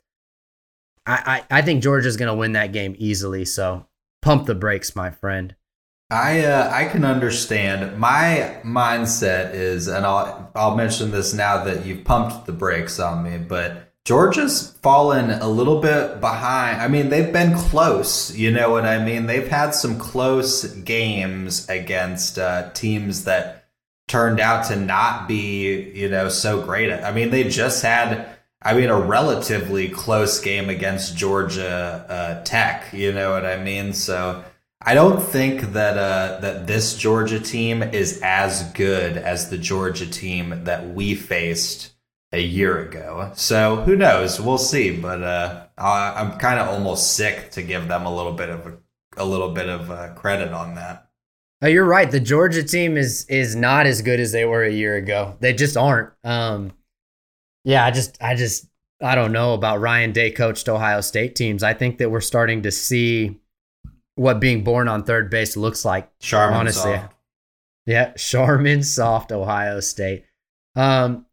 I 1.06 1.44
I, 1.52 1.60
I 1.60 1.62
think 1.62 1.84
Georgia's 1.84 2.18
gonna 2.18 2.36
win 2.36 2.54
that 2.54 2.74
game 2.74 2.96
easily. 2.98 3.46
So 3.46 3.86
pump 4.22 4.48
the 4.48 4.56
brakes, 4.56 4.96
my 4.96 5.12
friend. 5.12 5.56
I 6.12 6.44
uh, 6.44 6.72
I 6.74 6.86
can 6.86 7.06
understand. 7.06 8.00
My 8.00 8.60
mindset 8.66 9.54
is, 9.54 9.88
and 9.88 10.06
I'll 10.06 10.52
I'll 10.56 10.76
mention 10.76 11.12
this 11.12 11.34
now 11.36 11.64
that 11.66 11.86
you've 11.86 12.04
pumped 12.04 12.48
the 12.48 12.52
brakes 12.52 13.00
on 13.00 13.24
me, 13.24 13.38
but 13.38 13.89
Georgia's 14.10 14.72
fallen 14.82 15.30
a 15.30 15.48
little 15.48 15.82
bit 15.82 16.20
behind. 16.20 16.82
I 16.82 16.88
mean, 16.88 17.10
they've 17.10 17.32
been 17.32 17.56
close. 17.56 18.36
You 18.36 18.50
know 18.50 18.72
what 18.72 18.84
I 18.84 18.98
mean? 19.06 19.28
They've 19.28 19.48
had 19.48 19.76
some 19.76 20.00
close 20.00 20.66
games 20.66 21.70
against 21.70 22.40
uh, 22.40 22.72
teams 22.72 23.26
that 23.26 23.70
turned 24.08 24.40
out 24.40 24.66
to 24.70 24.76
not 24.76 25.28
be, 25.28 25.92
you 25.92 26.10
know, 26.10 26.28
so 26.28 26.60
great. 26.60 26.92
I 26.92 27.12
mean, 27.12 27.30
they 27.30 27.48
just 27.48 27.84
had, 27.84 28.28
I 28.64 28.74
mean, 28.74 28.90
a 28.90 29.00
relatively 29.00 29.90
close 29.90 30.40
game 30.42 30.72
against 30.72 31.16
Georgia 31.16 32.04
uh, 32.10 32.44
Tech. 32.44 32.92
You 32.92 33.12
know 33.12 33.34
what 33.34 33.46
I 33.46 33.64
mean? 33.64 33.94
So 33.94 34.44
I 34.82 34.96
don't 34.96 35.22
think 35.22 35.74
that 35.74 35.98
uh, 36.00 36.40
that 36.40 36.66
this 36.66 36.98
Georgia 36.98 37.40
team 37.40 37.84
is 37.84 38.20
as 38.24 38.64
good 38.72 39.18
as 39.18 39.52
the 39.52 39.60
Georgia 39.60 40.08
team 40.08 40.64
that 40.64 40.90
we 40.96 41.14
faced 41.14 41.92
a 42.32 42.42
year 42.42 42.80
ago. 42.80 43.32
So 43.36 43.78
who 43.78 43.96
knows? 43.96 44.40
We'll 44.40 44.58
see. 44.58 44.96
But 44.96 45.24
uh, 45.24 45.66
I'm 45.78 46.38
kind 46.40 46.60
of 46.60 46.68
almost 46.68 47.16
sick 47.16 47.52
to 47.52 47.62
give 47.62 47.88
them 47.88 48.06
a 48.06 48.16
little 48.16 48.34
bit 48.34 48.50
of 48.50 48.66
a, 48.66 48.78
a 49.18 49.26
little 49.26 49.52
bit 49.52 49.70
of 49.70 49.90
uh, 49.90 50.14
credit 50.14 50.52
on 50.54 50.76
that. 50.76 51.08
Oh, 51.62 51.68
you're 51.68 51.86
right. 51.86 52.10
The 52.10 52.20
Georgia 52.20 52.64
team 52.64 52.98
is 52.98 53.26
is 53.26 53.56
not 53.56 53.86
as 53.86 54.02
good 54.02 54.20
as 54.20 54.32
they 54.32 54.46
were 54.46 54.64
a 54.64 54.72
year 54.72 54.96
ago. 54.96 55.36
They 55.40 55.54
just 55.54 55.76
aren't. 55.76 56.12
Um, 56.24 56.72
yeah, 57.66 57.86
I 57.86 57.92
just 57.92 58.18
I 58.22 58.36
just 58.36 58.68
I 59.02 59.16
don't 59.16 59.34
know 59.34 59.54
about 59.54 59.82
Ryan 59.82 60.12
Day 60.12 60.32
coached 60.32 60.70
Ohio 60.70 61.02
State 61.02 61.36
teams. 61.36 61.64
I 61.64 61.74
think 61.74 61.98
that 61.98 62.10
we're 62.10 62.22
starting 62.22 62.64
to 62.64 62.72
see 62.72 63.40
what 64.16 64.40
being 64.40 64.64
born 64.64 64.88
on 64.88 65.04
third 65.04 65.30
base 65.30 65.58
looks 65.58 65.84
like. 65.84 66.10
Charmin 66.20 66.60
honestly. 66.60 66.96
Soft. 66.96 67.16
Yeah, 67.86 68.14
Charmin 68.14 68.84
soft 68.84 69.32
Ohio 69.32 69.80
State. 69.80 70.26
Um, 70.76 71.26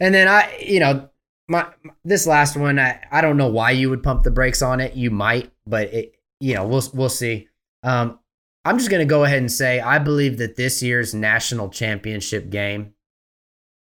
and 0.00 0.14
then 0.14 0.26
I, 0.26 0.56
you 0.58 0.80
know, 0.80 1.08
my 1.48 1.66
this 2.04 2.26
last 2.26 2.56
one, 2.56 2.78
I, 2.78 3.00
I 3.10 3.20
don't 3.20 3.36
know 3.36 3.48
why 3.48 3.72
you 3.72 3.90
would 3.90 4.02
pump 4.02 4.22
the 4.22 4.30
brakes 4.30 4.62
on 4.62 4.80
it. 4.80 4.94
You 4.94 5.10
might, 5.10 5.52
but 5.66 5.92
it, 5.92 6.14
you 6.40 6.54
know, 6.54 6.66
we'll 6.66 6.82
we'll 6.94 7.08
see. 7.08 7.48
Um, 7.82 8.18
I'm 8.64 8.78
just 8.78 8.90
to 9.00 9.06
go 9.06 9.24
ahead 9.24 9.38
and 9.38 9.52
say 9.52 9.80
I 9.80 9.98
believe 9.98 10.38
that 10.38 10.56
this 10.56 10.82
year's 10.82 11.14
national 11.14 11.68
championship 11.70 12.50
game 12.50 12.94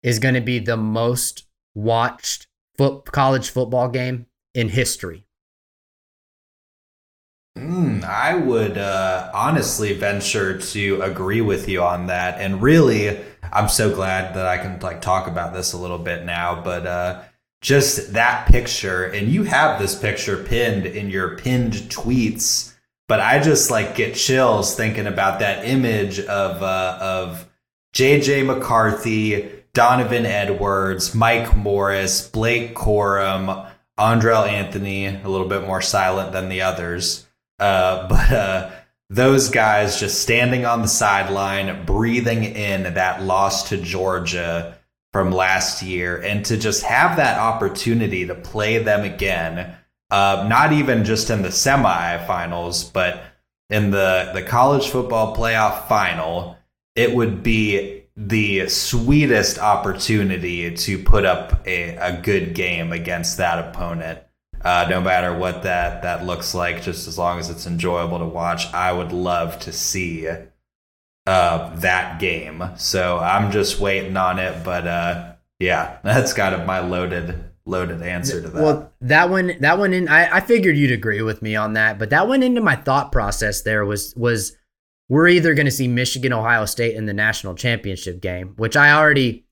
is 0.04 0.20
to 0.34 0.42
be 0.42 0.60
the 0.60 0.78
most 0.78 1.48
watched 1.74 2.48
foot, 2.78 3.12
college 3.12 3.50
football 3.50 3.90
game 3.90 4.28
in 4.54 4.70
history. 4.70 5.25
Mm, 7.58 8.04
I 8.04 8.36
would 8.36 8.78
uh, 8.78 9.32
honestly 9.34 9.94
venture 9.94 10.58
to 10.60 11.02
agree 11.02 11.40
with 11.40 11.70
you 11.70 11.82
on 11.82 12.08
that, 12.08 12.40
and 12.42 12.62
really 12.62 13.18
I'm 13.52 13.70
so 13.70 13.96
glad 13.96 14.36
that 14.36 14.46
I 14.46 14.58
can 14.58 14.80
like 14.82 15.02
talk 15.02 15.28
about 15.28 15.54
this 15.54 15.72
a 15.72 15.78
little 15.78 15.98
bit 15.98 16.26
now. 16.26 16.62
But 16.62 16.86
uh, 16.86 17.22
just 17.62 18.14
that 18.14 18.48
picture, 18.48 19.06
and 19.06 19.30
you 19.30 19.44
have 19.44 19.80
this 19.80 19.98
picture 19.98 20.44
pinned 20.44 20.86
in 20.86 21.10
your 21.10 21.38
pinned 21.38 21.74
tweets. 21.74 22.74
But 23.08 23.22
I 23.22 23.40
just 23.40 23.72
like 23.72 23.96
get 23.96 24.16
chills 24.16 24.76
thinking 24.76 25.08
about 25.08 25.40
that 25.40 25.66
image 25.66 26.20
of 26.20 26.62
uh, 26.62 26.98
of 27.00 27.50
JJ 27.94 28.46
McCarthy, 28.48 29.50
Donovan 29.74 30.26
Edwards, 30.26 31.16
Mike 31.16 31.56
Morris, 31.56 32.28
Blake 32.28 32.76
Corum, 32.76 33.72
Andrel 33.98 34.46
Anthony, 34.46 35.06
a 35.06 35.30
little 35.30 35.48
bit 35.48 35.66
more 35.66 35.82
silent 35.82 36.34
than 36.34 36.50
the 36.50 36.62
others. 36.62 37.25
Uh, 37.60 38.08
but 38.10 38.32
uh, 38.32 38.72
those 39.10 39.50
guys 39.50 40.00
just 40.00 40.22
standing 40.22 40.66
on 40.66 40.82
the 40.82 40.88
sideline, 40.88 41.86
breathing 41.86 42.44
in 42.44 42.94
that 42.96 43.24
loss 43.24 43.70
to 43.70 43.78
Georgia 43.78 44.78
from 45.14 45.32
last 45.32 45.82
year, 45.82 46.22
and 46.22 46.44
to 46.46 46.58
just 46.58 46.84
have 46.84 47.18
that 47.18 47.40
opportunity 47.40 48.26
to 48.26 48.36
play 48.36 48.80
them 48.80 49.04
again, 49.04 49.76
uh, 50.12 50.46
not 50.50 50.74
even 50.74 51.06
just 51.06 51.30
in 51.30 51.42
the 51.42 51.50
semifinals, 51.50 52.92
but 52.92 53.24
in 53.70 53.92
the, 53.92 54.32
the 54.34 54.44
college 54.44 54.90
football 54.90 55.36
playoff 55.36 55.88
final, 55.88 56.58
it 56.96 57.16
would 57.16 57.44
be 57.44 58.04
the 58.18 58.68
sweetest 58.70 59.60
opportunity 59.60 60.74
to 60.74 60.98
put 61.04 61.26
up 61.26 61.66
a, 61.68 61.96
a 61.98 62.22
good 62.22 62.54
game 62.54 62.92
against 62.92 63.38
that 63.38 63.68
opponent 63.68 64.20
uh, 64.66 64.88
no 64.90 65.00
matter 65.00 65.38
what 65.38 65.62
that 65.64 66.02
that 66.02 66.26
looks 66.26 66.56
like, 66.56 66.82
just 66.82 67.08
as 67.08 67.20
long 67.20 67.38
as 67.38 67.52
it's 67.52 67.68
enjoyable 67.68 68.18
to 68.18 68.26
watch. 68.26 68.74
I 68.74 68.92
would 68.92 69.12
love 69.12 69.60
to 69.60 69.72
see 69.72 70.28
uh, 71.28 71.76
that 71.76 72.20
game. 72.20 72.64
So 72.76 73.20
I'm 73.20 73.52
just 73.52 73.80
waiting 73.80 74.18
on 74.18 74.40
it. 74.40 74.64
But 74.64 74.88
uh, 74.88 75.34
yeah, 75.60 76.00
that's 76.04 76.34
kind 76.34 76.56
of 76.56 76.66
my 76.66 76.80
loaded 76.80 77.44
loaded 77.68 78.02
answer 78.02 78.42
to 78.42 78.50
that. 78.50 78.64
Well, 78.64 78.92
that 79.02 79.30
one 79.30 79.56
that 79.60 79.78
one 79.78 79.94
in 79.94 80.08
I, 80.08 80.38
I 80.38 80.42
figured 80.42 80.76
you'd 80.76 80.92
agree 80.92 81.22
with 81.22 81.44
me 81.44 81.56
on 81.56 81.74
that, 81.74 82.00
but 82.00 82.10
that 82.10 82.28
went 82.28 82.44
into 82.44 82.62
my 82.62 82.76
thought 82.76 83.12
process 83.12 83.62
there 83.62 83.86
was 83.86 84.16
was 84.16 84.58
we're 85.10 85.28
either 85.28 85.54
going 85.54 85.68
to 85.68 85.72
see 85.72 85.88
Michigan 85.88 86.34
Ohio 86.34 86.66
State 86.66 86.96
in 86.96 87.06
the 87.06 87.14
national 87.14 87.54
championship 87.54 88.20
game, 88.20 88.56
which 88.58 88.76
I 88.76 88.94
already 88.94 89.46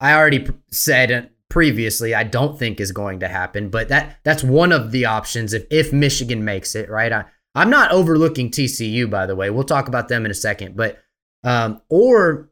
I 0.00 0.14
already 0.14 0.48
said 0.72 1.30
previously 1.58 2.14
I 2.14 2.22
don't 2.22 2.56
think 2.56 2.78
is 2.78 2.92
going 2.92 3.18
to 3.18 3.26
happen, 3.26 3.68
but 3.68 3.88
that 3.88 4.20
that's 4.22 4.44
one 4.44 4.70
of 4.70 4.92
the 4.92 5.06
options 5.06 5.52
if 5.52 5.66
if 5.72 5.92
Michigan 5.92 6.44
makes 6.44 6.76
it, 6.76 6.88
right? 6.88 7.12
I, 7.12 7.24
I'm 7.52 7.68
not 7.68 7.90
overlooking 7.90 8.48
TCU 8.48 9.10
by 9.10 9.26
the 9.26 9.34
way. 9.34 9.50
We'll 9.50 9.64
talk 9.64 9.88
about 9.88 10.06
them 10.06 10.24
in 10.24 10.30
a 10.30 10.34
second, 10.34 10.76
but 10.76 10.98
um, 11.42 11.82
or 11.88 12.48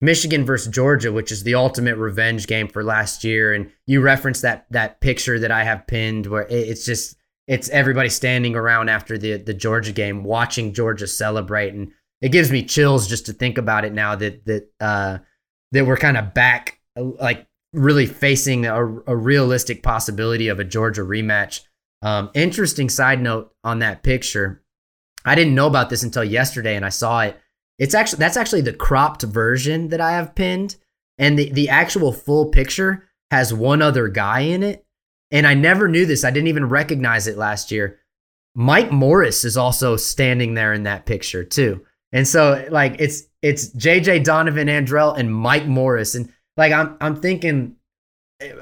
Michigan 0.00 0.44
versus 0.44 0.74
Georgia, 0.74 1.12
which 1.12 1.30
is 1.30 1.44
the 1.44 1.54
ultimate 1.54 1.96
revenge 1.96 2.48
game 2.48 2.66
for 2.66 2.82
last 2.82 3.22
year 3.22 3.54
and 3.54 3.70
you 3.86 4.00
referenced 4.00 4.42
that 4.42 4.66
that 4.70 5.00
picture 5.00 5.38
that 5.38 5.52
I 5.52 5.62
have 5.62 5.86
pinned 5.86 6.26
where 6.26 6.48
it's 6.50 6.84
just 6.84 7.14
it's 7.46 7.68
everybody 7.68 8.08
standing 8.08 8.56
around 8.56 8.88
after 8.88 9.16
the 9.16 9.36
the 9.36 9.54
Georgia 9.54 9.92
game 9.92 10.24
watching 10.24 10.74
Georgia 10.74 11.06
celebrate 11.06 11.72
and 11.72 11.92
it 12.20 12.32
gives 12.32 12.50
me 12.50 12.64
chills 12.64 13.06
just 13.06 13.26
to 13.26 13.32
think 13.32 13.58
about 13.58 13.84
it 13.84 13.92
now 13.92 14.16
that 14.16 14.44
that 14.46 14.72
uh 14.80 15.18
that 15.70 15.86
we're 15.86 15.96
kind 15.96 16.16
of 16.16 16.34
back 16.34 16.80
like 16.96 17.46
really 17.72 18.06
facing 18.06 18.66
a, 18.66 18.84
a 18.84 19.16
realistic 19.16 19.82
possibility 19.82 20.48
of 20.48 20.58
a 20.58 20.64
Georgia 20.64 21.02
rematch. 21.02 21.60
Um, 22.02 22.30
interesting 22.34 22.88
side 22.88 23.20
note 23.20 23.52
on 23.62 23.80
that 23.80 24.02
picture. 24.02 24.62
I 25.24 25.34
didn't 25.34 25.54
know 25.54 25.66
about 25.66 25.90
this 25.90 26.02
until 26.02 26.24
yesterday, 26.24 26.76
and 26.76 26.84
I 26.84 26.88
saw 26.88 27.20
it. 27.22 27.38
It's 27.78 27.94
actually 27.94 28.18
that's 28.18 28.36
actually 28.36 28.62
the 28.62 28.72
cropped 28.72 29.22
version 29.22 29.88
that 29.88 30.00
I 30.00 30.12
have 30.12 30.34
pinned, 30.34 30.76
and 31.18 31.38
the 31.38 31.50
the 31.50 31.68
actual 31.68 32.12
full 32.12 32.50
picture 32.50 33.08
has 33.30 33.54
one 33.54 33.82
other 33.82 34.08
guy 34.08 34.40
in 34.40 34.62
it. 34.62 34.84
And 35.30 35.46
I 35.46 35.54
never 35.54 35.88
knew 35.88 36.06
this. 36.06 36.24
I 36.24 36.30
didn't 36.30 36.48
even 36.48 36.68
recognize 36.68 37.26
it 37.26 37.36
last 37.36 37.70
year. 37.70 38.00
Mike 38.54 38.90
Morris 38.90 39.44
is 39.44 39.56
also 39.56 39.96
standing 39.96 40.54
there 40.54 40.72
in 40.72 40.82
that 40.82 41.06
picture 41.06 41.44
too. 41.44 41.84
And 42.12 42.26
so 42.26 42.66
like 42.70 42.96
it's 42.98 43.22
it's 43.42 43.70
JJ 43.74 44.24
Donovan 44.24 44.68
Andrel 44.68 45.16
and 45.16 45.32
Mike 45.32 45.66
Morris 45.66 46.14
and 46.14 46.32
like 46.60 46.72
I'm 46.72 46.94
I'm 47.00 47.16
thinking 47.16 47.76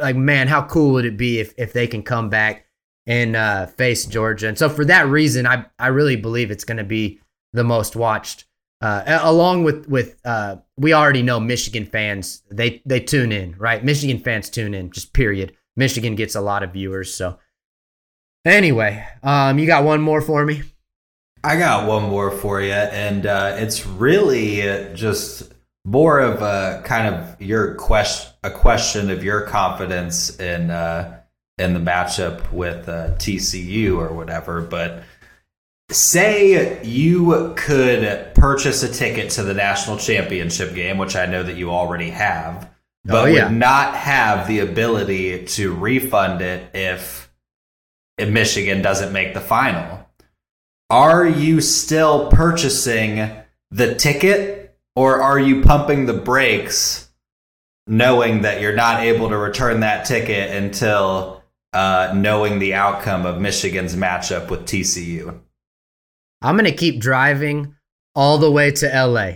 like 0.01 0.15
man, 0.15 0.47
how 0.47 0.63
cool 0.63 0.93
would 0.93 1.05
it 1.05 1.17
be 1.17 1.41
if 1.41 1.53
if 1.59 1.73
they 1.73 1.89
can 1.89 2.05
come 2.05 2.31
back 2.31 2.65
and 3.09 3.35
uh, 3.35 3.67
face 3.67 4.07
Georgia? 4.07 4.47
And 4.47 4.57
so 4.57 4.69
for 4.69 4.85
that 4.85 5.09
reason, 5.09 5.49
I 5.49 5.67
I 5.81 5.89
really 5.89 6.15
believe 6.15 6.53
it's 6.53 6.65
going 6.65 6.79
to 6.79 6.85
be 6.85 7.21
the 7.53 7.65
most 7.65 7.97
watched. 7.97 8.45
Uh, 8.81 9.19
along 9.23 9.65
with 9.65 9.89
with 9.89 10.17
uh, 10.25 10.57
we 10.77 10.93
already 10.93 11.23
know 11.23 11.41
Michigan 11.41 11.85
fans 11.85 12.45
they 12.53 12.81
they 12.87 13.01
tune 13.01 13.33
in 13.33 13.57
right. 13.59 13.85
Michigan 13.85 14.21
fans 14.21 14.49
tune 14.49 14.75
in 14.75 14.93
just 14.93 15.13
period. 15.13 15.57
Michigan 15.77 16.15
gets 16.15 16.37
a 16.37 16.41
lot 16.41 16.63
of 16.63 16.73
viewers. 16.73 17.13
So 17.13 17.41
anyway, 18.45 19.05
um, 19.25 19.59
you 19.59 19.67
got 19.67 19.83
one 19.83 20.01
more 20.01 20.21
for 20.21 20.45
me. 20.45 20.63
I 21.43 21.57
got 21.57 21.89
one 21.89 22.05
more 22.05 22.31
for 22.31 22.61
you, 22.61 22.73
and 22.73 23.27
uh, 23.27 23.57
it's 23.59 23.85
really 23.87 24.59
just 24.95 25.53
more 25.89 26.21
of 26.21 26.43
a 26.43 26.83
kind 26.85 27.15
of 27.15 27.41
your 27.41 27.75
question, 27.77 28.31
a 28.43 28.51
question 28.51 29.11
of 29.11 29.25
your 29.25 29.43
confidence 29.43 30.39
in 30.39 30.71
uh, 30.71 31.21
in 31.57 31.73
the 31.73 31.81
matchup 31.81 32.53
with 32.53 32.89
uh, 32.89 33.15
TCU 33.15 33.97
or 33.97 34.13
whatever. 34.13 34.61
But 34.61 35.03
say 35.91 36.85
you 36.85 37.55
could 37.57 38.35
purchase 38.35 38.83
a 38.83 38.93
ticket 38.93 39.31
to 39.31 39.43
the 39.43 39.55
national 39.55 39.97
championship 39.97 40.75
game, 40.75 40.99
which 40.99 41.17
I 41.17 41.25
know 41.25 41.43
that 41.43 41.57
you 41.57 41.71
already 41.71 42.11
have, 42.11 42.71
but 43.07 43.25
oh, 43.25 43.27
yeah. 43.27 43.45
would 43.45 43.57
not 43.57 43.95
have 43.95 44.47
the 44.47 44.59
ability 44.59 45.47
to 45.47 45.75
refund 45.75 46.43
it 46.43 46.69
if 46.75 47.33
if 48.19 48.29
Michigan 48.29 48.83
doesn't 48.83 49.13
make 49.13 49.33
the 49.33 49.41
final. 49.41 50.07
Are 50.91 51.27
you 51.27 51.63
still 51.63 52.31
purchasing 52.31 53.31
the 53.71 53.95
ticket 53.95 54.68
or 54.99 55.23
are 55.23 55.39
you 55.39 55.63
pumping 55.63 56.07
the 56.07 56.13
brakes 56.13 57.09
knowing 57.87 58.43
that 58.43 58.61
you're 58.61 58.75
not 58.75 59.01
able 59.01 59.29
to 59.29 59.39
return 59.39 59.79
that 59.79 60.05
ticket 60.05 60.51
until 60.51 61.45
uh, 61.73 62.13
knowing 62.17 62.59
the 62.59 62.75
outcome 62.75 63.25
of 63.25 63.41
Michigan's 63.41 63.95
matchup 63.95 64.51
with 64.51 64.67
TCU? 64.67 65.39
I'm 66.43 66.57
going 66.57 66.65
to 66.65 66.77
keep 66.77 67.01
driving 67.01 67.77
all 68.17 68.39
the 68.39 68.51
way 68.51 68.73
to 68.73 69.07
LA, 69.07 69.35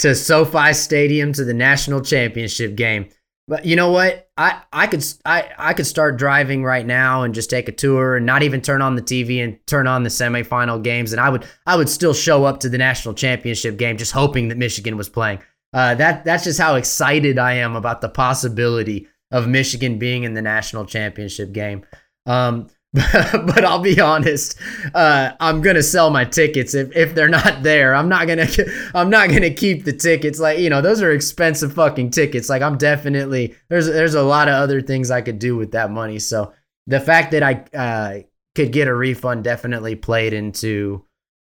to 0.00 0.14
SoFi 0.14 0.74
Stadium, 0.74 1.32
to 1.32 1.44
the 1.46 1.54
national 1.54 2.02
championship 2.02 2.74
game. 2.74 3.08
But 3.48 3.64
you 3.66 3.74
know 3.74 3.90
what? 3.90 4.28
I 4.36 4.62
I 4.72 4.86
could 4.86 5.04
I 5.24 5.50
I 5.58 5.74
could 5.74 5.86
start 5.86 6.16
driving 6.16 6.62
right 6.62 6.86
now 6.86 7.22
and 7.22 7.34
just 7.34 7.50
take 7.50 7.68
a 7.68 7.72
tour 7.72 8.16
and 8.16 8.24
not 8.24 8.42
even 8.42 8.60
turn 8.60 8.82
on 8.82 8.94
the 8.94 9.02
TV 9.02 9.42
and 9.42 9.58
turn 9.66 9.86
on 9.86 10.04
the 10.04 10.10
semifinal 10.10 10.82
games 10.82 11.12
and 11.12 11.20
I 11.20 11.28
would 11.28 11.44
I 11.66 11.76
would 11.76 11.88
still 11.88 12.14
show 12.14 12.44
up 12.44 12.60
to 12.60 12.68
the 12.68 12.78
national 12.78 13.14
championship 13.14 13.76
game 13.76 13.98
just 13.98 14.12
hoping 14.12 14.48
that 14.48 14.58
Michigan 14.58 14.96
was 14.96 15.08
playing. 15.08 15.40
Uh, 15.72 15.94
that 15.96 16.24
that's 16.24 16.44
just 16.44 16.60
how 16.60 16.76
excited 16.76 17.38
I 17.38 17.54
am 17.54 17.74
about 17.74 18.00
the 18.00 18.08
possibility 18.08 19.08
of 19.30 19.48
Michigan 19.48 19.98
being 19.98 20.24
in 20.24 20.34
the 20.34 20.42
national 20.42 20.84
championship 20.84 21.52
game. 21.52 21.84
Um, 22.26 22.68
but 23.14 23.64
I'll 23.64 23.78
be 23.78 23.98
honest, 24.00 24.58
uh, 24.94 25.32
I'm 25.40 25.62
gonna 25.62 25.82
sell 25.82 26.10
my 26.10 26.26
tickets 26.26 26.74
if, 26.74 26.94
if 26.94 27.14
they're 27.14 27.28
not 27.28 27.62
there. 27.62 27.94
I'm 27.94 28.10
not 28.10 28.26
gonna 28.26 28.46
I'm 28.94 29.08
not 29.08 29.30
gonna 29.30 29.50
keep 29.50 29.84
the 29.84 29.94
tickets. 29.94 30.38
Like 30.38 30.58
you 30.58 30.68
know, 30.68 30.82
those 30.82 31.00
are 31.00 31.10
expensive 31.10 31.72
fucking 31.72 32.10
tickets. 32.10 32.50
Like 32.50 32.60
I'm 32.60 32.76
definitely 32.76 33.54
there's 33.70 33.86
there's 33.86 34.14
a 34.14 34.22
lot 34.22 34.48
of 34.48 34.54
other 34.54 34.82
things 34.82 35.10
I 35.10 35.22
could 35.22 35.38
do 35.38 35.56
with 35.56 35.72
that 35.72 35.90
money. 35.90 36.18
So 36.18 36.52
the 36.86 37.00
fact 37.00 37.30
that 37.30 37.42
I 37.42 37.64
uh, 37.74 38.18
could 38.54 38.72
get 38.72 38.88
a 38.88 38.94
refund 38.94 39.44
definitely 39.44 39.94
played 39.94 40.34
into 40.34 41.04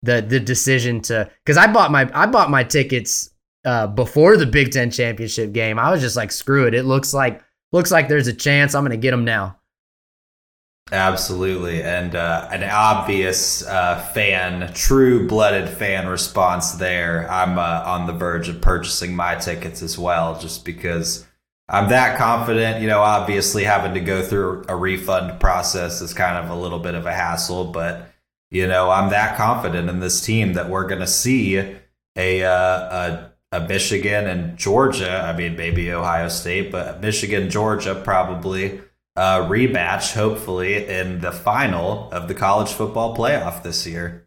the 0.03 0.22
the 0.22 0.41
decision 0.41 1.03
to 1.03 1.30
because 1.45 1.59
I 1.59 1.70
bought 1.70 1.91
my 1.91 2.11
I 2.14 2.24
bought 2.24 2.49
my 2.49 2.64
tickets 2.64 3.30
uh, 3.66 3.89
before 3.89 4.39
the 4.39 4.47
Big 4.47 4.72
Ten 4.72 4.91
championship 4.91 5.53
game. 5.53 5.78
I 5.78 5.91
was 5.91 6.01
just 6.01 6.16
like, 6.16 6.32
screw 6.32 6.66
it. 6.66 6.72
It 6.72 6.84
looks 6.84 7.12
like 7.12 7.43
looks 7.72 7.91
like 7.91 8.09
there's 8.09 8.28
a 8.28 8.32
chance. 8.32 8.74
I'm 8.74 8.84
gonna 8.84 8.97
get 8.97 9.11
them 9.11 9.24
now. 9.24 9.59
Absolutely, 10.93 11.82
and 11.82 12.14
uh, 12.14 12.49
an 12.53 12.62
obvious 12.62 13.66
uh, 13.66 13.99
fan, 14.14 14.72
true-blooded 14.72 15.68
fan 15.68 16.07
response 16.07 16.74
there. 16.74 17.28
I'm 17.28 17.59
uh, 17.59 17.82
on 17.84 18.07
the 18.07 18.12
verge 18.12 18.49
of 18.49 18.61
purchasing 18.61 19.16
my 19.16 19.34
tickets 19.34 19.82
as 19.82 19.99
well, 19.99 20.39
just 20.39 20.64
because 20.64 21.26
I'm 21.68 21.89
that 21.89 22.16
confident. 22.18 22.80
You 22.80 22.87
know, 22.87 23.01
obviously 23.01 23.64
having 23.64 23.95
to 23.95 24.01
go 24.01 24.22
through 24.22 24.64
a 24.68 24.76
refund 24.76 25.41
process 25.41 26.01
is 26.01 26.14
kind 26.14 26.37
of 26.39 26.51
a 26.57 26.61
little 26.61 26.78
bit 26.78 26.95
of 26.95 27.05
a 27.05 27.12
hassle, 27.12 27.64
but 27.64 28.12
you 28.53 28.68
know, 28.68 28.89
I'm 28.89 29.11
that 29.11 29.37
confident 29.37 29.91
in 29.91 29.99
this 29.99 30.20
team 30.24 30.53
that 30.53 30.70
we're 30.70 30.87
going 30.87 31.01
to 31.01 31.07
see 31.09 31.57
a, 32.16 32.45
uh, 32.45 32.51
a 32.53 33.32
a 33.53 33.61
Michigan 33.66 34.26
and 34.28 34.57
Georgia. 34.57 35.20
I 35.22 35.37
mean, 35.37 35.57
maybe 35.57 35.91
Ohio 35.93 36.28
State, 36.28 36.70
but 36.70 37.01
Michigan, 37.01 37.51
Georgia, 37.51 38.01
probably 38.05 38.80
uh, 39.16 39.48
rematch, 39.48 40.14
hopefully, 40.14 40.86
in 40.86 41.20
the 41.20 41.32
final 41.32 42.10
of 42.10 42.28
the 42.28 42.34
college 42.34 42.72
football 42.72 43.16
playoff 43.16 43.62
this 43.62 43.86
year. 43.86 44.26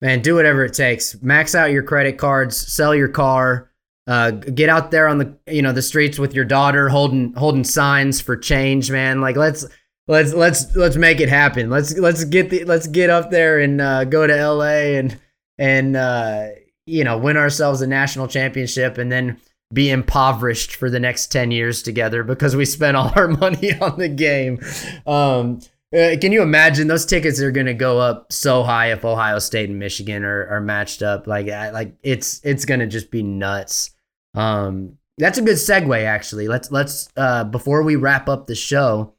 Man, 0.00 0.20
do 0.20 0.34
whatever 0.34 0.64
it 0.64 0.74
takes. 0.74 1.20
Max 1.22 1.54
out 1.54 1.70
your 1.70 1.82
credit 1.82 2.18
cards, 2.18 2.56
sell 2.56 2.94
your 2.94 3.08
car, 3.08 3.70
uh, 4.06 4.32
get 4.32 4.68
out 4.68 4.90
there 4.90 5.08
on 5.08 5.18
the 5.18 5.34
you 5.46 5.62
know 5.62 5.72
the 5.72 5.82
streets 5.82 6.18
with 6.18 6.34
your 6.34 6.44
daughter, 6.44 6.88
holding 6.88 7.32
holding 7.34 7.64
signs 7.64 8.20
for 8.20 8.36
change. 8.36 8.90
Man, 8.90 9.20
like 9.20 9.36
let's 9.36 9.64
let's 10.06 10.34
let's 10.34 10.74
let's 10.76 10.96
make 10.96 11.20
it 11.20 11.28
happen. 11.28 11.70
Let's 11.70 11.96
let's 11.96 12.24
get 12.24 12.50
the 12.50 12.64
let's 12.64 12.86
get 12.86 13.08
up 13.08 13.30
there 13.30 13.60
and 13.60 13.80
uh, 13.80 14.04
go 14.04 14.26
to 14.26 14.36
L.A. 14.36 14.96
and 14.98 15.18
and 15.58 15.96
uh, 15.96 16.48
you 16.86 17.04
know 17.04 17.16
win 17.16 17.36
ourselves 17.36 17.80
a 17.80 17.86
national 17.86 18.28
championship, 18.28 18.98
and 18.98 19.10
then 19.10 19.40
be 19.74 19.90
impoverished 19.90 20.76
for 20.76 20.88
the 20.88 21.00
next 21.00 21.26
10 21.26 21.50
years 21.50 21.82
together 21.82 22.22
because 22.22 22.56
we 22.56 22.64
spent 22.64 22.96
all 22.96 23.12
our 23.16 23.28
money 23.40 23.78
on 23.80 23.98
the 23.98 24.08
game. 24.08 24.60
Um, 25.06 25.60
uh, 25.94 26.16
can 26.20 26.32
you 26.32 26.42
imagine 26.42 26.88
those 26.88 27.06
tickets 27.06 27.40
are 27.40 27.52
going 27.52 27.66
to 27.66 27.74
go 27.74 27.98
up 27.98 28.32
so 28.32 28.62
high 28.62 28.90
if 28.92 29.04
Ohio 29.04 29.38
State 29.38 29.68
and 29.68 29.78
Michigan 29.78 30.24
are, 30.24 30.46
are 30.48 30.60
matched 30.60 31.02
up? 31.02 31.26
Like, 31.26 31.46
like 31.46 31.94
it's 32.02 32.40
it's 32.42 32.64
going 32.64 32.80
to 32.80 32.86
just 32.86 33.10
be 33.10 33.22
nuts. 33.22 33.90
Um, 34.34 34.98
that's 35.18 35.38
a 35.38 35.42
good 35.42 35.56
segue, 35.56 36.04
actually. 36.04 36.48
Let's 36.48 36.72
let's 36.72 37.08
uh, 37.16 37.44
before 37.44 37.82
we 37.84 37.94
wrap 37.94 38.28
up 38.28 38.48
the 38.48 38.56
show, 38.56 39.14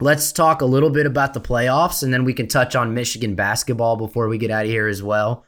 let's 0.00 0.30
talk 0.30 0.60
a 0.60 0.66
little 0.66 0.90
bit 0.90 1.06
about 1.06 1.34
the 1.34 1.40
playoffs, 1.40 2.04
and 2.04 2.14
then 2.14 2.24
we 2.24 2.34
can 2.34 2.46
touch 2.46 2.76
on 2.76 2.94
Michigan 2.94 3.34
basketball 3.34 3.96
before 3.96 4.28
we 4.28 4.38
get 4.38 4.52
out 4.52 4.64
of 4.64 4.70
here 4.70 4.86
as 4.86 5.02
well. 5.02 5.44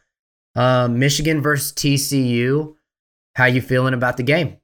Um, 0.57 0.99
Michigan 0.99 1.41
versus 1.41 1.73
TCU. 1.73 2.75
How 3.35 3.47
you 3.47 3.61
feeling 3.61 3.95
about 3.95 4.17
the 4.17 4.23
game? 4.23 4.59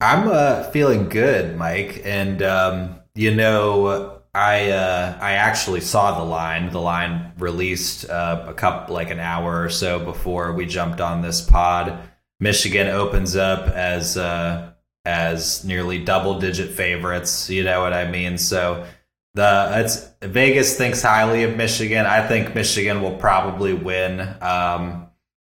I'm 0.00 0.28
uh, 0.28 0.64
feeling 0.70 1.08
good, 1.08 1.56
Mike. 1.56 2.02
And 2.04 2.42
um, 2.42 3.00
you 3.14 3.34
know, 3.34 4.20
I 4.34 4.70
uh, 4.70 5.18
I 5.20 5.32
actually 5.32 5.80
saw 5.80 6.18
the 6.18 6.24
line. 6.24 6.70
The 6.70 6.80
line 6.80 7.32
released 7.38 8.08
uh, 8.10 8.44
a 8.48 8.54
cup 8.54 8.90
like 8.90 9.10
an 9.10 9.18
hour 9.18 9.62
or 9.62 9.70
so 9.70 9.98
before 9.98 10.52
we 10.52 10.66
jumped 10.66 11.00
on 11.00 11.22
this 11.22 11.40
pod. 11.40 11.98
Michigan 12.38 12.88
opens 12.88 13.34
up 13.34 13.68
as 13.68 14.18
uh, 14.18 14.72
as 15.06 15.64
nearly 15.64 16.04
double 16.04 16.38
digit 16.38 16.72
favorites. 16.72 17.48
You 17.48 17.64
know 17.64 17.80
what 17.80 17.94
I 17.94 18.10
mean? 18.10 18.36
So 18.36 18.84
the 19.32 19.70
it's 19.76 20.06
Vegas 20.20 20.76
thinks 20.76 21.00
highly 21.00 21.44
of 21.44 21.56
Michigan. 21.56 22.04
I 22.04 22.26
think 22.26 22.54
Michigan 22.54 23.00
will 23.00 23.16
probably 23.16 23.72
win 23.72 24.20
um, 24.42 25.06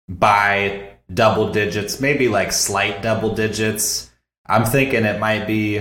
by 0.09 0.88
double 1.13 1.53
digits, 1.53 2.01
maybe 2.01 2.29
like 2.29 2.53
slight 2.53 3.03
double 3.03 3.35
digits. 3.35 4.11
I'm 4.47 4.65
thinking 4.65 5.05
it 5.05 5.21
might 5.21 5.47
be 5.47 5.79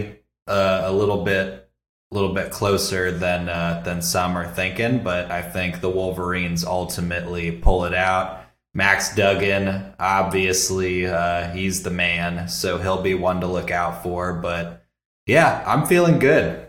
uh, 0.48 0.82
a 0.86 0.92
little 0.92 1.24
bit, 1.24 1.70
a 2.12 2.16
little 2.16 2.34
bit 2.34 2.52
closer 2.52 3.12
than 3.12 3.50
uh, 3.50 3.82
than 3.84 4.02
some 4.02 4.38
are 4.38 4.48
thinking. 4.48 5.04
But 5.04 5.32
I 5.32 5.42
think 5.42 5.82
the 5.82 5.90
Wolverines 5.90 6.66
ultimately 6.66 7.52
pull 7.52 7.86
it 7.86 7.94
out. 7.94 8.44
Max 8.74 9.16
Duggan, 9.16 9.94
obviously, 10.00 11.08
uh, 11.08 11.50
he's 11.52 11.82
the 11.82 11.90
man, 11.90 12.48
so 12.48 12.78
he'll 12.78 13.02
be 13.02 13.16
one 13.16 13.42
to 13.42 13.48
look 13.48 13.72
out 13.72 14.04
for. 14.04 14.34
But 14.34 14.86
yeah, 15.26 15.64
I'm 15.66 15.86
feeling 15.86 16.20
good. 16.20 16.68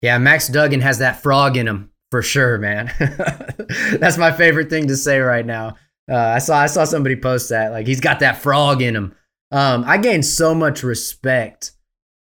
Yeah, 0.00 0.18
Max 0.18 0.48
Duggan 0.48 0.80
has 0.80 0.98
that 0.98 1.22
frog 1.22 1.56
in 1.56 1.66
him 1.66 1.90
for 2.10 2.22
sure, 2.22 2.58
man. 2.58 2.92
That's 3.98 4.16
my 4.16 4.32
favorite 4.32 4.70
thing 4.70 4.88
to 4.88 4.96
say 4.96 5.18
right 5.20 5.44
now. 5.44 5.76
Uh, 6.10 6.16
I 6.16 6.38
saw 6.38 6.58
I 6.58 6.66
saw 6.66 6.84
somebody 6.84 7.16
post 7.16 7.50
that 7.50 7.70
like 7.70 7.86
he's 7.86 8.00
got 8.00 8.20
that 8.20 8.42
frog 8.42 8.82
in 8.82 8.96
him. 8.96 9.14
Um, 9.52 9.84
I 9.86 9.96
gained 9.98 10.26
so 10.26 10.54
much 10.54 10.82
respect 10.82 11.72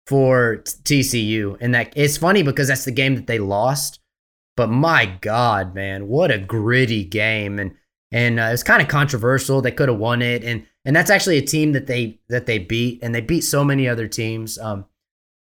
for 0.07 0.63
TCU, 0.65 1.57
and 1.61 1.75
that 1.75 1.93
it's 1.97 2.17
funny 2.17 2.43
because 2.43 2.69
that's 2.69 2.85
the 2.85 2.93
game 2.93 3.15
that 3.15 3.27
they 3.27 3.39
lost. 3.39 4.01
But 4.57 4.71
my 4.71 5.07
God, 5.21 5.75
man, 5.75 6.09
what 6.09 6.31
a 6.31 6.39
gritty 6.39 7.05
game, 7.05 7.59
and 7.59 7.75
and 8.11 8.39
uh, 8.41 8.51
it's 8.53 8.63
kind 8.63 8.81
of 8.81 8.89
controversial. 8.89 9.61
They 9.61 9.73
could 9.73 9.89
have 9.89 9.99
won 9.99 10.23
it, 10.23 10.45
and 10.45 10.67
and 10.85 10.95
that's 10.95 11.11
actually 11.11 11.39
a 11.39 11.43
team 11.43 11.73
that 11.73 11.87
they 11.87 12.21
that 12.29 12.47
they 12.47 12.59
beat, 12.59 13.01
and 13.03 13.15
they 13.15 13.21
beat 13.21 13.43
so 13.43 13.65
many 13.65 13.89
other 13.89 14.07
teams. 14.09 14.59
Um, 14.59 14.87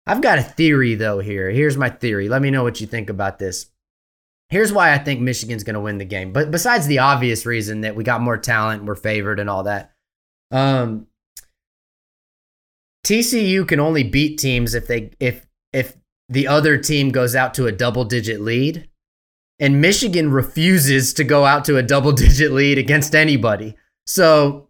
I've 0.07 0.23
got 0.23 0.39
a 0.39 0.43
theory 0.43 0.95
though 0.95 1.21
here. 1.21 1.51
Here's 1.51 1.77
my 1.77 1.91
theory. 1.91 2.29
Let 2.29 2.43
me 2.43 2.51
know 2.51 2.63
what 2.63 2.81
you 2.81 2.87
think 2.87 3.11
about 3.11 3.39
this. 3.39 3.67
Here's 4.53 4.71
why 4.71 4.93
I 4.93 4.99
think 4.99 5.19
Michigan's 5.19 5.65
going 5.65 5.77
to 5.77 5.81
win 5.81 5.97
the 5.97 6.05
game. 6.05 6.31
But 6.31 6.51
besides 6.51 6.87
the 6.87 6.99
obvious 6.99 7.47
reason 7.47 7.81
that 7.81 7.97
we 7.97 8.05
got 8.05 8.21
more 8.21 8.37
talent, 8.37 8.85
we're 8.85 8.97
favored, 8.97 9.41
and 9.41 9.49
all 9.49 9.63
that, 9.63 9.95
um, 10.51 11.07
TCU 13.07 13.67
can 13.67 13.81
only 13.81 14.03
beat 14.03 14.37
teams 14.37 14.75
if 14.75 14.87
they 14.87 15.13
if 15.19 15.47
if 15.73 15.97
the 16.29 16.49
other 16.49 16.77
team 16.77 17.09
goes 17.09 17.35
out 17.35 17.55
to 17.55 17.67
a 17.67 17.73
double 17.73 18.05
digit 18.05 18.43
lead, 18.43 18.91
and 19.59 19.81
Michigan 19.81 20.31
refuses 20.31 21.15
to 21.15 21.25
go 21.25 21.47
out 21.47 21.65
to 21.65 21.79
a 21.79 21.83
double 21.83 22.13
digit 22.13 22.53
lead 22.53 22.77
against 22.77 23.15
anybody. 23.15 23.75
So 24.07 24.69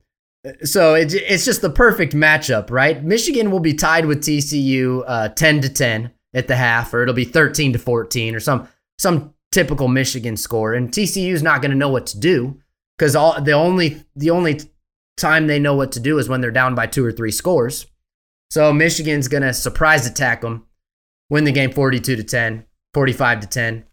so 0.63 0.95
it's 0.95 1.15
it's 1.15 1.45
just 1.45 1.61
the 1.61 1.71
perfect 1.71 2.13
matchup, 2.13 2.71
right? 2.71 3.03
Michigan 3.03 3.51
will 3.51 3.59
be 3.59 3.75
tied 3.75 4.07
with 4.07 4.23
TCU 4.23 5.03
uh, 5.09 5.31
10 5.31 5.63
to 5.63 5.69
10 5.69 6.13
at 6.35 6.47
the 6.47 6.55
half, 6.55 6.95
or 6.95 7.03
it'll 7.03 7.17
be 7.17 7.25
13 7.25 7.73
to 7.73 7.81
14, 7.81 8.37
or 8.37 8.39
some 8.39 8.69
some 8.97 9.35
typical 9.53 9.87
Michigan 9.87 10.37
score, 10.37 10.75
and 10.75 10.91
TCU 10.91 11.33
is 11.33 11.43
not 11.43 11.63
going 11.63 11.71
to 11.71 11.77
know 11.77 11.91
what 11.91 12.07
to 12.09 12.19
do 12.19 12.61
because 12.99 13.15
all 13.15 13.41
the 13.41 13.53
only 13.53 14.03
the 14.17 14.31
only 14.31 14.61
time 15.17 15.47
they 15.47 15.59
know 15.59 15.75
what 15.75 15.93
to 15.93 16.01
do 16.01 16.19
is 16.19 16.29
when 16.29 16.41
they're 16.41 16.51
down 16.51 16.75
by 16.75 16.87
two 16.87 17.05
or 17.05 17.13
three 17.13 17.31
scores. 17.31 17.87
So 18.51 18.73
Michigan's 18.73 19.29
going 19.29 19.43
to 19.43 19.55
surprise 19.55 20.07
attack 20.07 20.41
them, 20.41 20.67
win 21.31 21.45
the 21.45 21.53
game 21.53 21.73
42 21.73 22.17
to 22.17 22.25
10, 22.25 22.67
45 22.93 23.41
to 23.41 23.47
10 23.47 23.85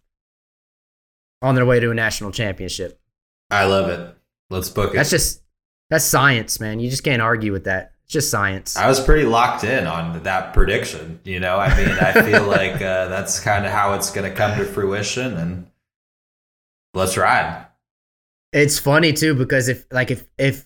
on 1.42 1.56
their 1.56 1.66
way 1.66 1.80
to 1.80 1.92
a 1.92 1.94
national 1.94 2.32
championship. 2.32 3.00
I 3.50 3.66
love 3.66 3.90
it. 3.90 4.16
Let's 4.50 4.70
book 4.70 4.94
it. 4.94 4.98
That's 4.98 5.10
just 5.10 5.44
that's 5.90 6.06
science, 6.06 6.60
man. 6.60 6.80
You 6.80 6.90
just 6.90 7.04
can't 7.04 7.22
argue 7.22 7.52
with 7.52 7.66
that. 7.66 7.94
Just 8.10 8.32
science. 8.32 8.76
I 8.76 8.88
was 8.88 9.00
pretty 9.00 9.24
locked 9.26 9.64
in 9.64 9.86
on 9.86 10.24
that 10.24 10.52
prediction. 10.52 11.20
You 11.24 11.40
know, 11.40 11.58
I 11.58 11.78
mean, 11.78 11.90
I 11.90 12.24
feel 12.24 12.44
like 12.48 12.82
uh, 12.82 13.08
that's 13.08 13.40
kind 13.40 13.68
of 13.68 13.72
how 13.72 13.94
it's 13.94 14.10
going 14.10 14.28
to 14.30 14.36
come 14.36 14.58
to 14.58 14.66
fruition, 14.66 15.38
and 15.38 15.68
let's 16.96 17.16
ride. 17.18 17.68
It's 18.52 18.80
funny 18.80 19.14
too 19.14 19.36
because 19.36 19.68
if 19.68 19.86
like 19.92 20.10
if 20.10 20.26
if 20.40 20.66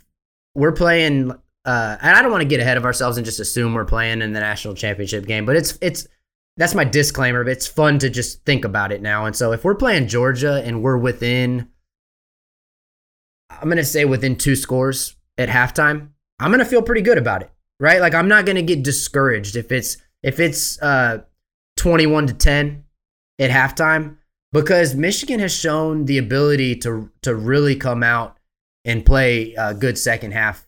we're 0.56 0.72
playing, 0.72 1.32
uh, 1.66 1.98
and 2.02 2.16
I 2.16 2.22
don't 2.22 2.32
want 2.32 2.44
to 2.44 2.48
get 2.48 2.62
ahead 2.62 2.78
of 2.78 2.86
ourselves 2.86 3.18
and 3.18 3.26
just 3.26 3.42
assume 3.42 3.74
we're 3.74 3.84
playing 3.84 4.22
in 4.22 4.32
the 4.32 4.40
national 4.40 4.74
championship 4.74 5.26
game, 5.26 5.46
but 5.46 5.58
it's 5.58 5.78
it's 5.82 6.08
that's 6.56 6.74
my 6.74 6.86
disclaimer. 6.86 7.44
But 7.44 7.52
it's 7.52 7.68
fun 7.68 8.00
to 8.00 8.10
just 8.10 8.46
think 8.46 8.64
about 8.64 8.94
it 8.94 9.02
now. 9.02 9.26
And 9.26 9.36
so 9.36 9.52
if 9.52 9.66
we're 9.66 9.76
playing 9.76 10.08
Georgia 10.08 10.64
and 10.64 10.82
we're 10.82 10.98
within, 10.98 11.68
I'm 13.50 13.68
gonna 13.68 13.84
say 13.84 14.06
within 14.06 14.38
two 14.38 14.56
scores 14.56 15.18
at 15.38 15.50
halftime 15.50 16.12
I'm 16.44 16.52
to 16.60 16.66
feel 16.66 16.82
pretty 16.82 17.02
good 17.02 17.18
about 17.18 17.42
it, 17.42 17.50
right? 17.80 18.02
Like 18.02 18.14
I'm 18.14 18.28
not 18.28 18.46
to 18.58 18.62
get 18.62 18.84
discouraged 18.84 19.56
if 19.56 19.72
it's 19.72 19.98
if 20.22 20.40
it's 20.40 20.82
uh 20.82 21.20
21 21.78 22.28
to 22.28 22.34
10 22.34 22.84
at 23.40 23.50
halftime 23.50 24.18
because 24.52 24.94
Michigan 24.94 25.40
has 25.40 25.54
shown 25.54 26.06
the 26.06 26.18
ability 26.18 26.76
to 26.78 27.10
to 27.22 27.34
really 27.34 27.76
come 27.76 28.04
out 28.04 28.38
and 28.86 29.06
play 29.06 29.54
a 29.58 29.74
good 29.74 29.98
second 29.98 30.32
half, 30.32 30.68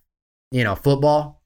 you 0.51 0.63
know, 0.63 0.75
football. 0.75 1.41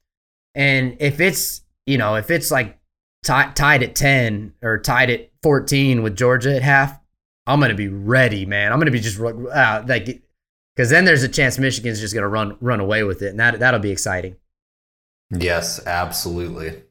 And 0.54 0.96
if 1.00 1.20
it's, 1.20 1.62
you 1.86 1.98
know, 1.98 2.14
if 2.14 2.30
it's 2.30 2.52
like 2.52 2.78
t- 3.24 3.52
tied 3.54 3.82
at 3.82 3.94
10 3.94 4.54
or 4.62 4.78
tied 4.78 5.10
at 5.10 5.30
14 5.42 6.02
with 6.02 6.16
Georgia 6.16 6.54
at 6.54 6.62
half, 6.62 7.00
I'm 7.46 7.58
to 7.70 7.76
be 7.76 7.88
ready, 7.88 8.46
man. 8.46 8.72
I'm 8.72 8.78
to 8.86 8.92
be 8.92 9.00
just 9.00 9.18
uh, 9.20 9.82
like 9.86 10.22
cuz 10.76 10.90
then 10.90 11.04
there's 11.04 11.22
a 11.22 11.28
chance 11.28 11.58
Michigan's 11.58 12.00
just 12.00 12.14
going 12.14 12.22
to 12.22 12.28
run 12.28 12.56
run 12.60 12.80
away 12.80 13.02
with 13.04 13.22
it 13.22 13.30
and 13.30 13.40
that 13.40 13.58
that'll 13.58 13.80
be 13.80 13.90
exciting. 13.90 14.36
Yes, 15.30 15.84
absolutely. 15.86 16.82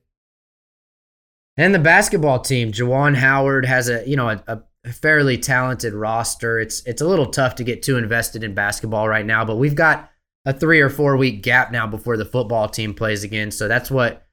And 1.58 1.76
the 1.76 1.80
basketball 1.80 2.40
team, 2.40 2.72
Juwan 2.72 3.18
Howard 3.18 3.66
has 3.66 3.90
a, 3.90 4.08
you 4.08 4.16
know, 4.16 4.30
a, 4.30 4.64
a 4.86 4.94
fairly 4.94 5.38
talented 5.38 5.94
roster. 5.94 6.58
It's 6.58 6.82
it's 6.86 7.02
a 7.02 7.08
little 7.08 7.26
tough 7.26 7.56
to 7.56 7.66
get 7.66 7.84
too 7.84 7.98
invested 7.98 8.44
in 8.46 8.54
basketball 8.54 9.10
right 9.10 9.26
now, 9.26 9.44
but 9.44 9.58
we've 9.58 9.76
got 9.76 10.10
a 10.46 10.54
3 10.54 10.80
or 10.80 10.90
4 10.90 11.18
week 11.18 11.44
gap 11.44 11.70
now 11.72 11.86
before 11.86 12.16
the 12.16 12.24
football 12.24 12.70
team 12.70 12.94
plays 12.94 13.26
again. 13.26 13.52
So 13.52 13.68
that's 13.68 13.92
what 13.92 14.26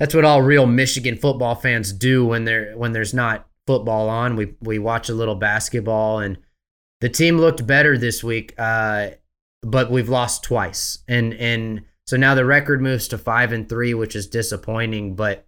that's 0.00 0.12
what 0.12 0.24
all 0.24 0.42
real 0.42 0.66
Michigan 0.66 1.16
football 1.16 1.54
fans 1.54 1.92
do 1.92 2.26
when 2.26 2.44
there 2.44 2.76
when 2.76 2.92
there's 2.92 3.14
not 3.14 3.48
football 3.68 4.08
on. 4.08 4.34
We 4.34 4.54
we 4.60 4.80
watch 4.80 5.08
a 5.08 5.14
little 5.14 5.36
basketball 5.36 6.18
and 6.18 6.36
the 7.00 7.08
team 7.08 7.38
looked 7.38 7.66
better 7.66 7.98
this 7.98 8.24
week, 8.24 8.54
uh, 8.58 9.10
but 9.62 9.90
we've 9.90 10.08
lost 10.08 10.44
twice. 10.44 10.98
And 11.08 11.34
and 11.34 11.82
so 12.06 12.16
now 12.16 12.34
the 12.34 12.44
record 12.44 12.80
moves 12.80 13.08
to 13.08 13.18
5 13.18 13.52
and 13.52 13.68
3, 13.68 13.94
which 13.94 14.14
is 14.14 14.26
disappointing, 14.28 15.16
but 15.16 15.46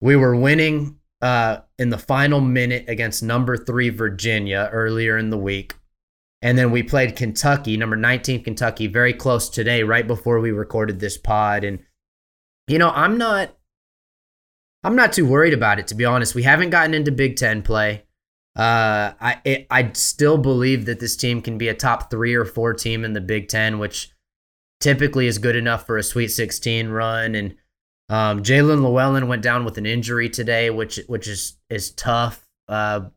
we 0.00 0.14
were 0.14 0.36
winning 0.36 0.98
uh, 1.20 1.58
in 1.78 1.90
the 1.90 1.98
final 1.98 2.40
minute 2.40 2.84
against 2.88 3.22
number 3.22 3.56
three 3.56 3.88
Virginia 3.88 4.68
earlier 4.72 5.18
in 5.18 5.30
the 5.30 5.38
week. 5.38 5.74
And 6.40 6.56
then 6.56 6.70
we 6.70 6.84
played 6.84 7.16
Kentucky, 7.16 7.76
number 7.76 7.96
19 7.96 8.44
Kentucky, 8.44 8.86
very 8.86 9.12
close 9.12 9.48
today, 9.48 9.82
right 9.82 10.06
before 10.06 10.38
we 10.38 10.52
recorded 10.52 11.00
this 11.00 11.18
pod. 11.18 11.64
And, 11.64 11.80
you 12.68 12.78
know, 12.78 12.90
I'm 12.90 13.18
not. 13.18 13.54
I'm 14.84 14.94
not 14.94 15.12
too 15.12 15.26
worried 15.26 15.54
about 15.54 15.80
it, 15.80 15.88
to 15.88 15.96
be 15.96 16.04
honest. 16.04 16.36
We 16.36 16.44
haven't 16.44 16.70
gotten 16.70 16.94
into 16.94 17.10
Big 17.10 17.34
Ten 17.34 17.62
play. 17.62 18.04
Uh, 18.58 19.14
I 19.20 19.40
it, 19.44 19.66
I 19.70 19.92
still 19.92 20.36
believe 20.36 20.84
that 20.86 20.98
this 20.98 21.14
team 21.14 21.40
can 21.40 21.58
be 21.58 21.68
a 21.68 21.74
top 21.74 22.10
three 22.10 22.34
or 22.34 22.44
four 22.44 22.74
team 22.74 23.04
in 23.04 23.12
the 23.12 23.20
Big 23.20 23.46
Ten, 23.46 23.78
which 23.78 24.10
typically 24.80 25.28
is 25.28 25.38
good 25.38 25.54
enough 25.54 25.86
for 25.86 25.96
a 25.96 26.02
Sweet 26.02 26.28
16 26.28 26.88
run. 26.88 27.36
And 27.36 27.54
um, 28.08 28.42
Jaelin 28.42 28.82
Llewellyn 28.82 29.28
went 29.28 29.42
down 29.42 29.64
with 29.64 29.78
an 29.78 29.86
injury 29.86 30.28
today, 30.28 30.70
which 30.70 30.98
which 31.06 31.28
is 31.28 31.56
is 31.70 31.92
tough. 31.92 32.48
Uh, 32.66 33.10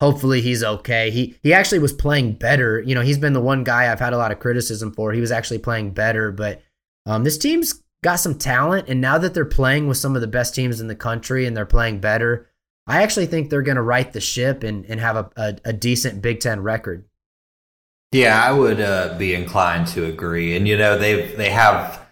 hopefully 0.00 0.40
he's 0.40 0.62
okay. 0.62 1.10
He 1.10 1.36
he 1.42 1.52
actually 1.52 1.80
was 1.80 1.92
playing 1.92 2.34
better. 2.34 2.80
You 2.80 2.94
know, 2.94 3.02
he's 3.02 3.18
been 3.18 3.32
the 3.32 3.40
one 3.40 3.64
guy 3.64 3.90
I've 3.90 3.98
had 3.98 4.12
a 4.12 4.18
lot 4.18 4.30
of 4.30 4.38
criticism 4.38 4.92
for. 4.92 5.12
He 5.12 5.20
was 5.20 5.32
actually 5.32 5.58
playing 5.58 5.90
better, 5.90 6.30
but 6.30 6.62
um, 7.04 7.24
this 7.24 7.38
team's 7.38 7.82
got 8.04 8.16
some 8.16 8.38
talent, 8.38 8.88
and 8.88 9.00
now 9.00 9.18
that 9.18 9.34
they're 9.34 9.44
playing 9.44 9.88
with 9.88 9.96
some 9.96 10.14
of 10.14 10.20
the 10.20 10.28
best 10.28 10.54
teams 10.54 10.80
in 10.80 10.86
the 10.86 10.94
country 10.94 11.46
and 11.46 11.56
they're 11.56 11.66
playing 11.66 11.98
better, 11.98 12.47
I 12.88 13.02
actually 13.02 13.26
think 13.26 13.50
they're 13.50 13.62
going 13.62 13.76
to 13.76 13.82
right 13.82 14.12
the 14.12 14.20
ship 14.20 14.62
and 14.62 14.84
and 14.86 14.98
have 14.98 15.16
a, 15.16 15.30
a, 15.36 15.56
a 15.66 15.72
decent 15.72 16.22
Big 16.22 16.40
Ten 16.40 16.60
record. 16.60 17.04
Yeah, 18.10 18.42
I 18.42 18.52
would 18.52 18.80
uh, 18.80 19.16
be 19.18 19.34
inclined 19.34 19.88
to 19.88 20.06
agree. 20.06 20.56
And 20.56 20.66
you 20.66 20.76
know, 20.76 20.98
they 20.98 21.34
they 21.34 21.50
have 21.50 22.06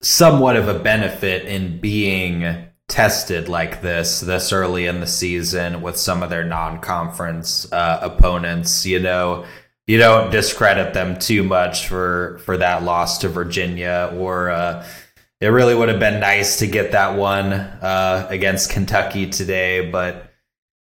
somewhat 0.00 0.56
of 0.56 0.68
a 0.68 0.78
benefit 0.78 1.44
in 1.44 1.78
being 1.78 2.66
tested 2.88 3.48
like 3.48 3.80
this 3.80 4.20
this 4.20 4.52
early 4.52 4.86
in 4.86 5.00
the 5.00 5.06
season 5.06 5.80
with 5.80 5.96
some 5.96 6.22
of 6.22 6.28
their 6.28 6.44
non-conference 6.44 7.72
uh, 7.72 7.98
opponents 8.02 8.84
you 8.84 8.98
know 8.98 9.46
you 9.86 9.96
don't 9.98 10.30
discredit 10.30 10.92
them 10.92 11.18
too 11.18 11.42
much 11.42 11.86
for 11.86 12.38
for 12.44 12.56
that 12.56 12.82
loss 12.82 13.18
to 13.18 13.28
Virginia 13.28 14.12
or 14.14 14.50
uh, 14.50 14.86
it 15.42 15.48
really 15.48 15.74
would 15.74 15.88
have 15.88 16.00
been 16.00 16.20
nice 16.20 16.60
to 16.60 16.66
get 16.66 16.92
that 16.92 17.18
one 17.18 17.52
uh, 17.52 18.26
against 18.30 18.70
Kentucky 18.70 19.28
today 19.28 19.90
but 19.90 20.30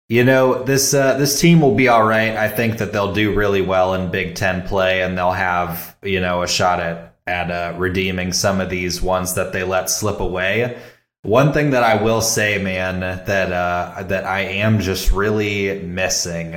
you 0.08 0.24
know 0.24 0.62
this 0.62 0.94
uh, 0.94 1.16
this 1.18 1.40
team 1.40 1.60
will 1.60 1.74
be 1.74 1.88
all 1.88 2.04
right 2.04 2.36
I 2.36 2.48
think 2.48 2.78
that 2.78 2.92
they'll 2.92 3.12
do 3.12 3.34
really 3.34 3.62
well 3.62 3.94
in 3.94 4.10
Big 4.10 4.34
10 4.34 4.66
play 4.66 5.02
and 5.02 5.16
they'll 5.16 5.32
have 5.32 5.96
you 6.02 6.20
know 6.20 6.42
a 6.42 6.48
shot 6.48 6.80
at 6.80 7.06
at 7.26 7.50
uh, 7.50 7.76
redeeming 7.76 8.32
some 8.32 8.60
of 8.60 8.70
these 8.70 9.02
ones 9.02 9.34
that 9.34 9.52
they 9.52 9.64
let 9.64 9.90
slip 9.90 10.20
away. 10.20 10.78
One 11.22 11.52
thing 11.52 11.70
that 11.70 11.82
I 11.82 12.00
will 12.00 12.20
say, 12.20 12.62
man, 12.62 13.00
that 13.00 13.52
uh, 13.52 14.04
that 14.04 14.24
I 14.24 14.40
am 14.40 14.80
just 14.80 15.10
really 15.10 15.80
missing, 15.82 16.54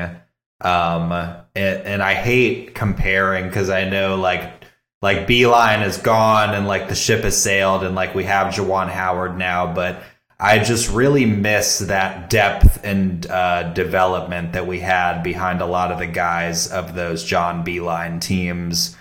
um, 0.61 1.11
and, 1.11 1.45
and 1.55 2.03
I 2.03 2.13
hate 2.13 2.75
comparing 2.75 3.47
because 3.47 3.71
I 3.71 3.89
know 3.89 4.15
like 4.15 4.58
like 5.01 5.27
Beilein 5.27 5.85
is 5.85 5.97
gone 5.97 6.53
and 6.53 6.67
like 6.67 6.89
the 6.89 6.95
ship 6.95 7.23
has 7.23 7.41
sailed 7.41 7.83
and 7.83 7.95
like 7.95 8.15
we 8.15 8.25
have 8.25 8.53
Juwan 8.53 8.89
Howard 8.89 9.37
now, 9.37 9.73
but 9.73 10.01
I 10.39 10.59
just 10.59 10.89
really 10.89 11.25
miss 11.25 11.79
that 11.79 12.29
depth 12.29 12.83
and 12.83 13.25
uh, 13.27 13.73
development 13.73 14.53
that 14.53 14.67
we 14.67 14.79
had 14.79 15.21
behind 15.21 15.61
a 15.61 15.65
lot 15.65 15.91
of 15.91 15.99
the 15.99 16.07
guys 16.07 16.67
of 16.71 16.95
those 16.95 17.23
John 17.23 17.65
Beilein 17.65 18.21
teams 18.21 18.95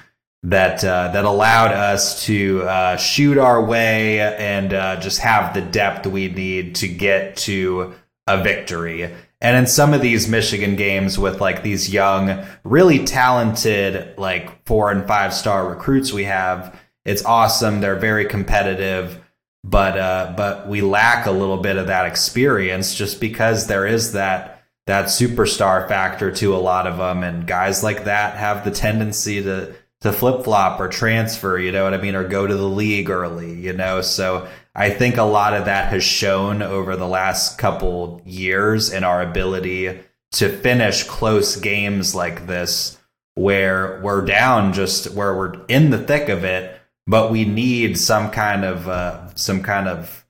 that 0.44 0.84
uh, 0.84 1.09
that 1.12 1.24
allowed 1.24 1.72
us 1.72 2.24
to 2.26 2.62
uh, 2.62 2.96
shoot 2.96 3.38
our 3.38 3.62
way 3.62 4.20
and 4.20 4.72
uh, 4.72 5.01
just 5.01 5.20
have 5.20 5.55
the 5.55 5.61
depth 5.61 6.07
we 6.07 6.28
need 6.28 6.76
to 6.76 6.88
get 6.88 7.36
to 7.36 7.94
a 8.26 8.42
victory. 8.42 9.14
And 9.41 9.57
in 9.57 9.66
some 9.66 9.95
of 9.95 10.01
these 10.01 10.28
Michigan 10.28 10.74
games 10.74 11.18
with 11.18 11.41
like 11.41 11.62
these 11.62 11.93
young, 11.93 12.45
really 12.64 13.05
talented, 13.05 14.18
like 14.18 14.66
four 14.66 14.91
and 14.91 15.07
five 15.07 15.32
star 15.32 15.68
recruits 15.68 16.12
we 16.12 16.24
have, 16.24 16.78
it's 17.05 17.24
awesome. 17.24 17.80
They're 17.80 17.97
very 17.97 18.26
competitive, 18.26 19.22
but 19.64 19.97
uh, 19.97 20.34
but 20.36 20.68
we 20.68 20.80
lack 20.80 21.26
a 21.26 21.30
little 21.30 21.59
bit 21.59 21.76
of 21.76 21.86
that 21.86 22.07
experience 22.07 22.95
just 22.95 23.20
because 23.20 23.66
there 23.66 23.86
is 23.86 24.12
that 24.12 24.64
that 24.86 25.07
superstar 25.07 25.86
factor 25.86 26.32
to 26.32 26.57
a 26.57 26.59
lot 26.59 26.86
of 26.86 26.99
them, 26.99 27.22
and 27.22 27.47
guys 27.47 27.84
like 27.84 28.05
that 28.05 28.36
have 28.36 28.64
the 28.64 28.70
tendency 28.72 29.43
to 29.43 29.74
to 30.01 30.12
flip 30.12 30.45
flop 30.45 30.80
or 30.80 30.89
transfer, 30.89 31.59
you 31.59 31.72
know 31.72 31.84
what 31.84 31.95
I 31.95 31.99
mean, 31.99 32.14
or 32.14 32.26
go 32.26 32.47
to 32.47 32.57
the 32.57 32.68
league 32.68 33.11
early, 33.11 33.55
you 33.55 33.72
know. 33.72 34.01
So 34.01 34.49
I 34.79 34.91
think 34.91 35.16
a 35.16 35.24
lot 35.24 35.55
of 35.55 35.64
that 35.64 35.89
has 35.89 36.05
shown 36.05 36.62
over 36.62 36.95
the 36.95 37.09
last 37.09 37.59
couple 37.59 38.22
years 38.24 38.93
in 38.93 39.03
our 39.03 39.20
ability 39.20 39.99
to 40.33 40.49
finish 40.49 41.03
close 41.03 41.57
games 41.57 42.14
like 42.14 42.47
this 42.47 42.97
where 43.35 44.01
we're 44.05 44.24
down 44.24 44.72
just 44.72 45.11
where 45.14 45.37
we're 45.37 45.64
in 45.66 45.91
the 45.91 45.99
thick 45.99 46.29
of 46.29 46.45
it, 46.45 46.81
but 47.09 47.33
we 47.33 47.45
need 47.45 47.99
some 47.99 48.31
kind 48.31 48.64
of 48.64 48.89
uh, 48.89 49.35
some 49.35 49.64
kind 49.64 49.89
of 49.89 50.24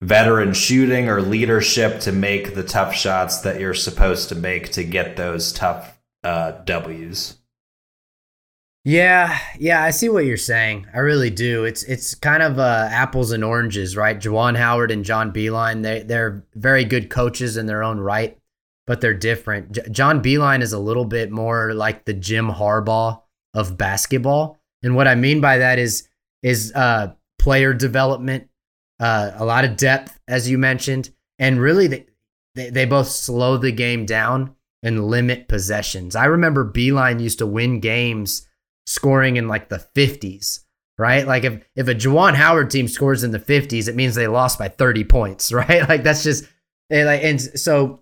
veteran 0.00 0.52
shooting 0.52 1.08
or 1.08 1.20
leadership 1.20 1.98
to 2.02 2.12
make 2.12 2.54
the 2.54 2.62
tough 2.62 2.94
shots 2.94 3.38
that 3.38 3.58
you're 3.58 3.74
supposed 3.74 4.28
to 4.28 4.36
make 4.36 4.70
to 4.70 4.84
get 4.84 5.16
those 5.16 5.52
tough 5.52 5.98
uh, 6.22 6.52
W's. 6.64 7.37
Yeah, 8.88 9.38
yeah, 9.58 9.82
I 9.82 9.90
see 9.90 10.08
what 10.08 10.24
you're 10.24 10.38
saying. 10.38 10.86
I 10.94 11.00
really 11.00 11.28
do. 11.28 11.64
It's 11.64 11.82
it's 11.82 12.14
kind 12.14 12.42
of 12.42 12.58
uh, 12.58 12.88
apples 12.90 13.32
and 13.32 13.44
oranges, 13.44 13.98
right? 13.98 14.18
Juwan 14.18 14.56
Howard 14.56 14.90
and 14.90 15.04
John 15.04 15.30
Beilein, 15.30 15.82
they 15.82 16.04
they're 16.04 16.42
very 16.54 16.86
good 16.86 17.10
coaches 17.10 17.58
in 17.58 17.66
their 17.66 17.82
own 17.82 18.00
right, 18.00 18.38
but 18.86 19.02
they're 19.02 19.12
different. 19.12 19.72
J- 19.72 19.90
John 19.90 20.22
Beilein 20.22 20.62
is 20.62 20.72
a 20.72 20.78
little 20.78 21.04
bit 21.04 21.30
more 21.30 21.74
like 21.74 22.06
the 22.06 22.14
Jim 22.14 22.48
Harbaugh 22.48 23.20
of 23.52 23.76
basketball, 23.76 24.58
and 24.82 24.96
what 24.96 25.06
I 25.06 25.16
mean 25.16 25.42
by 25.42 25.58
that 25.58 25.78
is 25.78 26.08
is 26.42 26.72
uh, 26.74 27.12
player 27.38 27.74
development, 27.74 28.48
uh, 29.00 29.32
a 29.34 29.44
lot 29.44 29.66
of 29.66 29.76
depth, 29.76 30.18
as 30.26 30.48
you 30.48 30.56
mentioned, 30.56 31.10
and 31.38 31.60
really 31.60 31.88
they, 31.88 32.06
they 32.54 32.70
they 32.70 32.84
both 32.86 33.08
slow 33.08 33.58
the 33.58 33.70
game 33.70 34.06
down 34.06 34.54
and 34.82 35.08
limit 35.08 35.46
possessions. 35.46 36.16
I 36.16 36.24
remember 36.24 36.64
Beilein 36.64 37.20
used 37.20 37.40
to 37.40 37.46
win 37.46 37.80
games 37.80 38.47
scoring 38.88 39.36
in 39.36 39.48
like 39.48 39.68
the 39.68 39.84
50s, 39.94 40.60
right? 40.96 41.26
Like 41.26 41.44
if 41.44 41.62
if 41.76 41.88
a 41.88 41.94
Juwan 41.94 42.34
Howard 42.34 42.70
team 42.70 42.88
scores 42.88 43.22
in 43.22 43.32
the 43.32 43.38
50s, 43.38 43.86
it 43.86 43.94
means 43.94 44.14
they 44.14 44.26
lost 44.26 44.58
by 44.58 44.68
30 44.68 45.04
points, 45.04 45.52
right? 45.52 45.86
Like 45.86 46.02
that's 46.02 46.22
just 46.24 46.44
and 46.90 47.06
like 47.06 47.22
and 47.22 47.40
so 47.40 48.00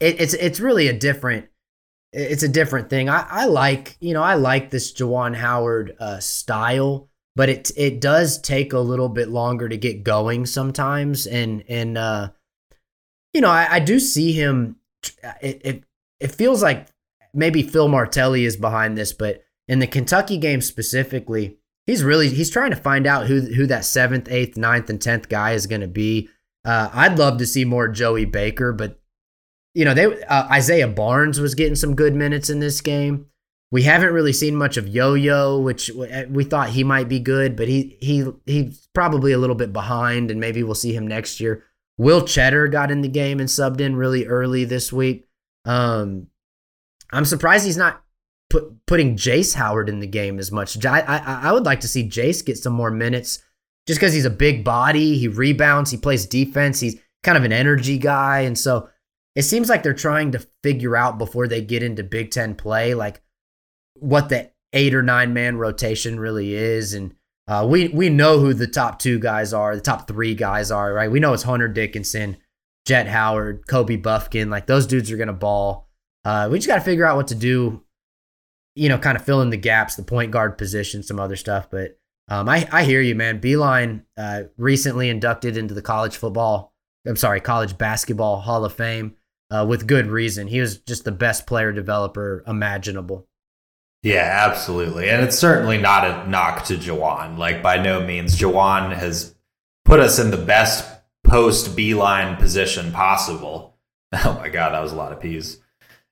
it, 0.00 0.20
it's 0.20 0.34
it's 0.34 0.58
really 0.58 0.88
a 0.88 0.98
different 0.98 1.46
it's 2.14 2.42
a 2.42 2.48
different 2.48 2.88
thing. 2.88 3.10
I, 3.10 3.26
I 3.28 3.44
like 3.44 3.98
you 4.00 4.14
know 4.14 4.22
I 4.22 4.34
like 4.34 4.70
this 4.70 4.92
Juwan 4.92 5.36
Howard 5.36 5.94
uh, 6.00 6.18
style, 6.18 7.10
but 7.36 7.50
it 7.50 7.70
it 7.76 8.00
does 8.00 8.40
take 8.40 8.72
a 8.72 8.78
little 8.78 9.10
bit 9.10 9.28
longer 9.28 9.68
to 9.68 9.76
get 9.76 10.02
going 10.02 10.46
sometimes, 10.46 11.26
and 11.26 11.62
and 11.68 11.98
uh, 11.98 12.30
you 13.34 13.42
know 13.42 13.50
I, 13.50 13.74
I 13.74 13.80
do 13.80 14.00
see 14.00 14.32
him. 14.32 14.76
It, 15.42 15.60
it 15.62 15.84
it 16.20 16.28
feels 16.28 16.62
like 16.62 16.86
maybe 17.34 17.62
Phil 17.62 17.88
Martelli 17.88 18.46
is 18.46 18.56
behind 18.56 18.96
this, 18.96 19.12
but 19.12 19.43
in 19.68 19.78
the 19.78 19.86
Kentucky 19.86 20.36
game 20.36 20.60
specifically, 20.60 21.58
he's 21.86 22.04
really 22.04 22.28
he's 22.28 22.50
trying 22.50 22.70
to 22.70 22.76
find 22.76 23.06
out 23.06 23.26
who 23.26 23.40
who 23.40 23.66
that 23.66 23.84
seventh, 23.84 24.30
eighth, 24.30 24.56
ninth, 24.56 24.90
and 24.90 25.00
tenth 25.00 25.28
guy 25.28 25.52
is 25.52 25.66
going 25.66 25.80
to 25.80 25.88
be. 25.88 26.28
Uh, 26.64 26.88
I'd 26.92 27.18
love 27.18 27.38
to 27.38 27.46
see 27.46 27.64
more 27.64 27.88
Joey 27.88 28.24
Baker, 28.24 28.72
but 28.72 28.98
you 29.74 29.84
know, 29.84 29.94
they 29.94 30.22
uh, 30.24 30.48
Isaiah 30.50 30.88
Barnes 30.88 31.40
was 31.40 31.54
getting 31.54 31.74
some 31.74 31.94
good 31.94 32.14
minutes 32.14 32.48
in 32.48 32.60
this 32.60 32.80
game. 32.80 33.26
We 33.70 33.82
haven't 33.82 34.14
really 34.14 34.32
seen 34.32 34.54
much 34.54 34.76
of 34.76 34.86
Yo-Yo, 34.86 35.58
which 35.58 35.90
uh, 35.90 36.24
we 36.28 36.44
thought 36.44 36.70
he 36.70 36.84
might 36.84 37.08
be 37.08 37.18
good, 37.18 37.56
but 37.56 37.66
he 37.66 37.98
he 38.00 38.24
he's 38.46 38.88
probably 38.94 39.32
a 39.32 39.38
little 39.38 39.56
bit 39.56 39.72
behind, 39.72 40.30
and 40.30 40.38
maybe 40.38 40.62
we'll 40.62 40.74
see 40.74 40.94
him 40.94 41.08
next 41.08 41.40
year. 41.40 41.64
Will 41.98 42.22
Tschetter 42.22 42.70
got 42.70 42.90
in 42.90 43.00
the 43.02 43.08
game 43.08 43.40
and 43.40 43.48
subbed 43.48 43.80
in 43.80 43.96
really 43.96 44.26
early 44.26 44.64
this 44.64 44.92
week. 44.92 45.28
Um, 45.64 46.28
I'm 47.12 47.24
surprised 47.24 47.64
he's 47.64 47.76
not 47.76 48.03
put, 48.54 48.86
putting 48.86 49.16
Jace 49.16 49.54
Howard 49.54 49.88
in 49.88 49.98
the 49.98 50.06
game 50.06 50.38
as 50.38 50.52
much. 50.52 50.84
I, 50.86 51.00
I 51.00 51.48
I 51.48 51.52
would 51.52 51.64
like 51.64 51.80
to 51.80 51.88
see 51.88 52.08
Jace 52.08 52.44
get 52.44 52.56
some 52.56 52.72
more 52.72 52.90
minutes, 52.90 53.42
just 53.88 53.98
because 53.98 54.12
he's 54.12 54.24
a 54.24 54.30
big 54.30 54.64
body. 54.64 55.18
He 55.18 55.26
rebounds, 55.26 55.90
he 55.90 55.96
plays 55.96 56.24
defense, 56.24 56.78
he's 56.78 57.00
kind 57.24 57.36
of 57.36 57.42
an 57.42 57.52
energy 57.52 57.98
guy, 57.98 58.40
and 58.40 58.56
so 58.56 58.88
it 59.34 59.42
seems 59.42 59.68
like 59.68 59.82
they're 59.82 59.92
trying 59.92 60.30
to 60.32 60.46
figure 60.62 60.96
out 60.96 61.18
before 61.18 61.48
they 61.48 61.60
get 61.62 61.82
into 61.82 62.04
Big 62.04 62.30
Ten 62.30 62.54
play, 62.54 62.94
like 62.94 63.20
what 63.94 64.28
the 64.28 64.52
eight 64.72 64.94
or 64.94 65.02
nine 65.02 65.34
man 65.34 65.56
rotation 65.56 66.20
really 66.20 66.54
is. 66.54 66.94
And 66.94 67.16
uh, 67.48 67.66
we 67.68 67.88
we 67.88 68.08
know 68.08 68.38
who 68.38 68.54
the 68.54 68.68
top 68.68 69.00
two 69.00 69.18
guys 69.18 69.52
are, 69.52 69.74
the 69.74 69.82
top 69.82 70.06
three 70.06 70.36
guys 70.36 70.70
are, 70.70 70.92
right? 70.92 71.10
We 71.10 71.18
know 71.18 71.32
it's 71.32 71.42
Hunter 71.42 71.66
Dickinson, 71.66 72.36
Jett 72.86 73.08
Howard, 73.08 73.66
Kobe 73.66 73.96
Bufkin. 73.96 74.48
Like 74.48 74.66
those 74.66 74.86
dudes 74.86 75.10
are 75.10 75.16
gonna 75.16 75.32
ball. 75.32 75.88
Uh, 76.24 76.48
we 76.50 76.58
just 76.58 76.68
got 76.68 76.76
to 76.76 76.80
figure 76.80 77.04
out 77.04 77.16
what 77.16 77.28
to 77.28 77.34
do. 77.34 77.83
You 78.74 78.88
know, 78.88 78.98
kind 78.98 79.16
of 79.16 79.24
fill 79.24 79.40
in 79.42 79.50
the 79.50 79.56
gaps, 79.56 79.96
the 79.96 80.02
point 80.02 80.32
guard 80.32 80.58
position, 80.58 81.02
some 81.02 81.20
other 81.20 81.36
stuff. 81.36 81.70
But 81.70 81.98
um, 82.28 82.48
I 82.48 82.68
I 82.72 82.84
hear 82.84 83.00
you, 83.00 83.14
man. 83.14 83.40
Beilein 83.40 84.02
uh, 84.16 84.44
recently 84.56 85.08
inducted 85.08 85.56
into 85.56 85.74
the 85.74 85.82
college 85.82 86.16
football. 86.16 86.72
I'm 87.06 87.16
sorry, 87.16 87.40
college 87.40 87.76
basketball 87.76 88.40
Hall 88.40 88.64
of 88.64 88.72
Fame 88.72 89.14
uh, 89.50 89.64
with 89.68 89.86
good 89.86 90.06
reason. 90.06 90.48
He 90.48 90.60
was 90.60 90.78
just 90.78 91.04
the 91.04 91.12
best 91.12 91.46
player 91.46 91.72
developer 91.72 92.42
imaginable. 92.46 93.28
Yeah, 94.02 94.46
absolutely. 94.46 95.08
And 95.08 95.22
it's 95.22 95.38
certainly 95.38 95.78
not 95.78 96.04
a 96.04 96.28
knock 96.28 96.66
to 96.66 96.76
Juwan. 96.76 97.38
Like, 97.38 97.62
by 97.62 97.82
no 97.82 98.04
means. 98.04 98.38
Juwan 98.38 98.94
has 98.94 99.34
put 99.86 99.98
us 99.98 100.18
in 100.18 100.30
the 100.30 100.36
best 100.36 100.86
post 101.24 101.74
Beilein 101.76 102.38
position 102.38 102.92
possible. 102.92 103.72
Oh 104.24 104.38
my 104.40 104.48
God, 104.48 104.72
that 104.72 104.80
was 104.80 104.92
a 104.92 104.96
lot 104.96 105.10
of 105.10 105.18
peas. 105.18 105.58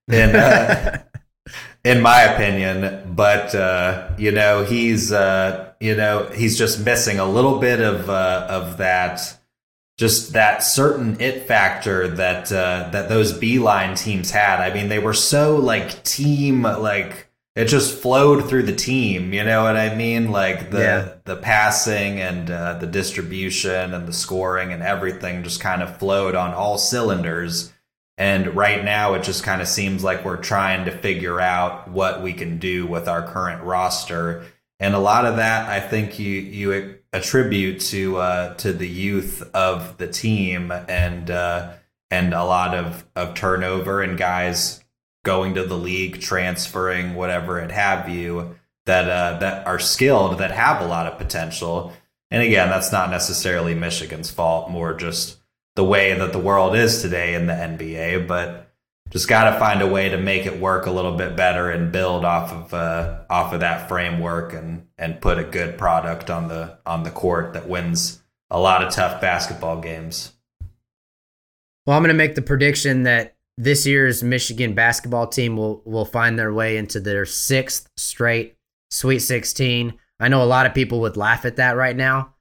In, 0.08 0.34
uh, 0.34 1.04
in 1.84 2.00
my 2.00 2.22
opinion, 2.22 3.12
but, 3.14 3.54
uh, 3.54 4.10
you 4.18 4.30
know, 4.30 4.64
he's, 4.64 5.12
uh, 5.12 5.72
you 5.80 5.96
know, 5.96 6.26
he's 6.34 6.56
just 6.56 6.84
missing 6.84 7.18
a 7.18 7.24
little 7.24 7.58
bit 7.58 7.80
of, 7.80 8.08
uh, 8.08 8.46
of 8.48 8.78
that 8.78 9.38
just 9.98 10.32
that 10.32 10.62
certain 10.62 11.20
it 11.20 11.46
factor 11.46 12.08
that 12.08 12.50
uh, 12.50 12.88
that 12.90 13.08
those 13.08 13.38
Beilein 13.38 13.96
teams 13.96 14.30
had. 14.30 14.60
I 14.60 14.72
mean, 14.74 14.88
they 14.88 14.98
were 14.98 15.14
so 15.14 15.56
like 15.56 16.02
team 16.02 16.62
like 16.62 17.28
it 17.54 17.66
just 17.66 18.00
flowed 18.00 18.48
through 18.48 18.64
the 18.64 18.74
team. 18.74 19.32
You 19.32 19.44
know 19.44 19.62
what 19.62 19.76
I 19.76 19.94
mean? 19.94 20.30
Like 20.30 20.70
the 20.70 20.80
yeah. 20.80 21.12
the 21.24 21.36
passing 21.36 22.18
and 22.20 22.50
uh, 22.50 22.74
the 22.78 22.86
distribution 22.86 23.94
and 23.94 24.08
the 24.08 24.12
scoring 24.12 24.72
and 24.72 24.82
everything 24.82 25.44
just 25.44 25.60
kind 25.60 25.82
of 25.82 25.98
flowed 25.98 26.34
on 26.34 26.54
all 26.54 26.78
cylinders. 26.78 27.72
And 28.22 28.54
right 28.54 28.84
now, 28.84 29.14
it 29.14 29.24
just 29.24 29.42
kind 29.42 29.60
of 29.60 29.66
seems 29.66 30.04
like 30.04 30.24
we're 30.24 30.36
trying 30.36 30.84
to 30.84 30.96
figure 30.96 31.40
out 31.40 31.88
what 31.88 32.22
we 32.22 32.32
can 32.32 32.58
do 32.58 32.86
with 32.86 33.08
our 33.08 33.26
current 33.26 33.64
roster. 33.64 34.44
And 34.78 34.94
a 34.94 35.00
lot 35.00 35.26
of 35.26 35.38
that, 35.38 35.68
I 35.68 35.80
think 35.80 36.20
you 36.20 36.30
you 36.30 36.98
attribute 37.12 37.80
to 37.80 38.18
uh, 38.18 38.54
to 38.58 38.72
the 38.72 38.86
youth 38.86 39.42
of 39.52 39.98
the 39.98 40.06
team 40.06 40.70
and 40.70 41.32
uh, 41.32 41.72
and 42.12 42.32
a 42.32 42.44
lot 42.44 42.76
of, 42.76 43.04
of 43.16 43.34
turnover 43.34 44.02
and 44.02 44.16
guys 44.16 44.84
going 45.24 45.54
to 45.54 45.64
the 45.64 45.76
league, 45.76 46.20
transferring, 46.20 47.16
whatever 47.16 47.58
it 47.58 47.72
have 47.72 48.08
you, 48.08 48.54
that 48.86 49.10
uh, 49.10 49.40
that 49.40 49.66
are 49.66 49.80
skilled, 49.80 50.38
that 50.38 50.52
have 50.52 50.80
a 50.80 50.86
lot 50.86 51.08
of 51.08 51.18
potential. 51.18 51.92
And 52.30 52.40
again, 52.40 52.68
that's 52.68 52.92
not 52.92 53.10
necessarily 53.10 53.74
Michigan's 53.74 54.30
fault, 54.30 54.70
more 54.70 54.94
just 54.94 55.41
the 55.76 55.84
way 55.84 56.14
that 56.14 56.32
the 56.32 56.38
world 56.38 56.74
is 56.74 57.02
today 57.02 57.34
in 57.34 57.46
the 57.46 57.52
NBA. 57.52 58.26
But 58.26 58.72
just 59.10 59.28
got 59.28 59.50
to 59.50 59.58
find 59.58 59.82
a 59.82 59.86
way 59.86 60.08
to 60.08 60.16
make 60.16 60.46
it 60.46 60.58
work 60.58 60.86
a 60.86 60.90
little 60.90 61.16
bit 61.16 61.36
better 61.36 61.70
and 61.70 61.92
build 61.92 62.24
off 62.24 62.52
of 62.52 62.74
uh, 62.74 63.20
off 63.28 63.52
of 63.52 63.60
that 63.60 63.88
framework 63.88 64.52
and 64.52 64.86
and 64.98 65.20
put 65.20 65.38
a 65.38 65.44
good 65.44 65.78
product 65.78 66.30
on 66.30 66.48
the 66.48 66.78
on 66.86 67.02
the 67.02 67.10
court 67.10 67.52
that 67.54 67.68
wins 67.68 68.22
a 68.50 68.58
lot 68.58 68.82
of 68.82 68.92
tough 68.92 69.20
basketball 69.20 69.80
games. 69.80 70.32
Well, 71.86 71.96
I'm 71.96 72.02
going 72.02 72.14
to 72.14 72.18
make 72.18 72.36
the 72.36 72.42
prediction 72.42 73.02
that 73.04 73.36
this 73.58 73.86
year's 73.86 74.22
Michigan 74.22 74.74
basketball 74.74 75.26
team 75.26 75.56
will 75.56 75.82
will 75.84 76.04
find 76.04 76.38
their 76.38 76.52
way 76.52 76.76
into 76.76 77.00
their 77.00 77.26
sixth 77.26 77.88
straight 77.96 78.56
Sweet 78.92 79.20
16. 79.20 79.94
I 80.20 80.28
know 80.28 80.42
a 80.42 80.44
lot 80.44 80.66
of 80.66 80.74
people 80.74 81.00
would 81.00 81.16
laugh 81.16 81.46
at 81.46 81.56
that 81.56 81.76
right 81.76 81.96
now. 81.96 82.34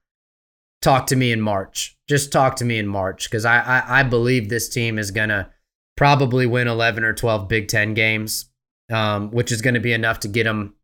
Talk 0.82 1.06
to 1.06 1.16
me 1.16 1.32
in 1.32 1.40
March. 1.40 1.96
Just 2.08 2.30
talk 2.30 2.56
to 2.56 2.64
me 2.64 2.78
in 2.78 2.86
March 2.86 3.30
because 3.30 3.46
I, 3.46 3.60
I 3.60 4.00
I 4.00 4.02
believe 4.02 4.48
this 4.48 4.68
team 4.68 4.98
is 4.98 5.10
gonna 5.10 5.50
probably 5.96 6.46
win 6.46 6.68
11 6.68 7.04
or 7.04 7.12
12 7.12 7.48
Big 7.48 7.68
Ten 7.68 7.94
games, 7.94 8.46
um, 8.90 9.30
which 9.30 9.52
is 9.52 9.62
going 9.62 9.74
to 9.74 9.80
be 9.80 9.92
enough 9.92 10.20
to 10.20 10.28
get 10.28 10.44
them 10.44 10.74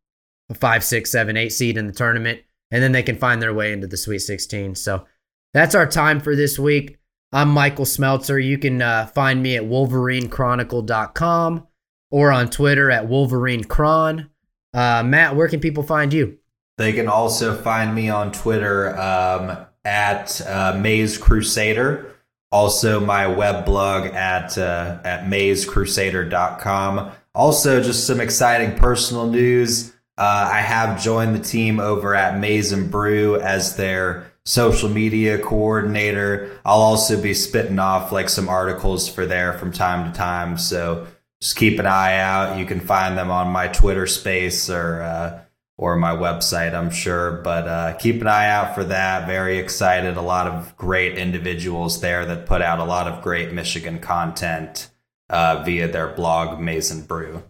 a 0.51 0.55
five, 0.55 0.85
six, 0.85 1.11
seven, 1.11 1.37
eight 1.37 1.51
seed 1.51 1.77
in 1.77 1.87
the 1.87 1.93
tournament. 1.93 2.41
And 2.71 2.83
then 2.83 2.93
they 2.93 3.03
can 3.03 3.17
find 3.17 3.41
their 3.41 3.55
way 3.55 3.73
into 3.73 3.87
the 3.87 3.97
Sweet 3.97 4.21
16. 4.21 4.75
So 4.75 5.07
that's 5.55 5.75
our 5.75 5.87
time 5.87 6.21
for 6.21 6.37
this 6.37 6.59
week. 6.59 6.99
I'm 7.33 7.49
Michael 7.49 7.85
Smeltzer. 7.85 8.43
You 8.43 8.59
can 8.59 8.83
uh, 8.83 9.07
find 9.07 9.43
me 9.43 9.57
at 9.57 9.65
wolverinechronicle.com 9.65 11.67
or 12.11 12.33
on 12.33 12.51
Twitter 12.51 12.91
at 12.91 13.09
wolverinecron. 13.09 14.29
Uh, 14.75 15.03
Matt, 15.03 15.35
where 15.35 15.49
can 15.49 15.61
people 15.61 15.83
find 15.83 16.13
you? 16.13 16.39
They 16.77 16.93
can 16.93 17.09
also 17.09 17.61
find 17.61 17.95
me 17.95 18.09
on 18.09 18.33
Twitter 18.33 18.99
um, 18.99 19.67
at 19.89 20.41
uh, 20.47 20.79
Maze 20.79 21.17
Crusader. 21.17 22.15
Also, 22.53 23.01
my 23.01 23.27
web 23.27 23.65
blog 23.65 24.07
at 24.15 24.57
uh, 24.57 24.99
at 25.05 25.25
mazecrusader.com. 25.25 27.11
Also, 27.35 27.83
just 27.83 28.07
some 28.07 28.21
exciting 28.21 28.79
personal 28.79 29.27
news. 29.27 29.93
Uh, 30.17 30.49
I 30.53 30.61
have 30.61 31.03
joined 31.03 31.35
the 31.35 31.41
team 31.41 31.81
over 31.81 32.15
at 32.15 32.39
Maize 32.39 32.73
n 32.73 32.89
Brew 32.89 33.41
as 33.41 33.77
their 33.77 34.33
social 34.45 34.89
media 34.89 35.39
coordinator. 35.39 36.59
I'll 36.65 36.81
also 36.81 37.21
be 37.21 37.35
spitting 37.35 37.79
off 37.79 38.13
like 38.13 38.29
some 38.29 38.49
articles 38.49 39.09
for 39.09 39.27
there 39.27 39.53
from 39.53 39.73
time 39.73 40.11
to 40.11 40.17
time. 40.17 40.57
So 40.59 41.07
just 41.41 41.57
keep 41.57 41.79
an 41.79 41.87
eye 41.87 42.17
out. 42.17 42.59
You 42.59 42.65
can 42.67 42.81
find 42.81 43.17
them 43.17 43.31
on 43.31 43.49
my 43.49 43.69
Twitter 43.69 44.07
space 44.07 44.71
or 44.71 45.03
uh, 45.03 45.41
or 45.79 45.97
my 45.97 46.11
website, 46.11 46.75
I'm 46.75 46.91
sure. 46.91 47.41
But 47.43 47.69
uh, 47.69 47.95
keep 47.95 48.21
an 48.21 48.27
eye 48.27 48.51
out 48.51 48.75
for 48.75 48.85
that. 48.85 49.27
Very 49.27 49.59
excited. 49.59 50.17
A 50.17 50.23
lot 50.23 50.49
of 50.49 50.77
great 50.77 51.17
individuals 51.17 52.01
there 52.01 52.27
that 52.27 52.47
put 52.47 52.61
out 52.61 52.81
a 52.81 52.85
lot 52.85 53.07
of 53.07 53.23
great 53.23 53.53
Michigan 53.53 54.01
content 54.01 54.91
uh, 55.31 55.63
via 55.65 55.89
their 55.89 56.09
blog, 56.09 56.61
and 56.61 57.07
Brew. 57.07 57.45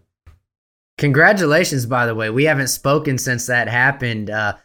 Congratulations, 0.98 1.86
by 1.86 2.06
the 2.06 2.14
way. 2.14 2.28
We 2.28 2.44
haven't 2.44 2.68
spoken 2.68 3.18
since 3.18 3.46
that 3.46 3.68
happened. 3.68 4.30
Uh, 4.30 4.56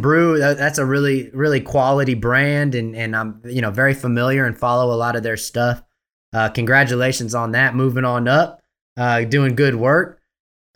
Brew, 0.00 0.38
that's 0.38 0.78
a 0.78 0.84
really, 0.84 1.30
really 1.30 1.60
quality 1.60 2.14
brand, 2.14 2.74
and, 2.74 2.96
and 2.96 3.14
I'm 3.14 3.40
you 3.44 3.60
know 3.60 3.70
very 3.70 3.94
familiar 3.94 4.46
and 4.46 4.58
follow 4.58 4.92
a 4.92 4.96
lot 4.96 5.16
of 5.16 5.22
their 5.22 5.36
stuff. 5.36 5.82
Uh, 6.32 6.48
congratulations 6.48 7.34
on 7.34 7.52
that. 7.52 7.74
Moving 7.74 8.04
on 8.04 8.26
up, 8.26 8.62
uh, 8.96 9.22
doing 9.24 9.54
good 9.54 9.76
work. 9.76 10.20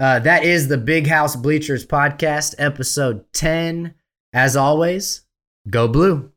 Uh, 0.00 0.18
that 0.18 0.44
is 0.44 0.68
the 0.68 0.78
Big 0.78 1.06
House 1.06 1.36
Bleachers 1.36 1.84
podcast, 1.84 2.54
episode 2.56 3.30
10. 3.34 3.94
As 4.32 4.56
always, 4.56 5.26
go 5.68 5.88
blue. 5.88 6.32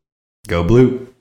Go 0.46 0.62
blue. 0.62 1.13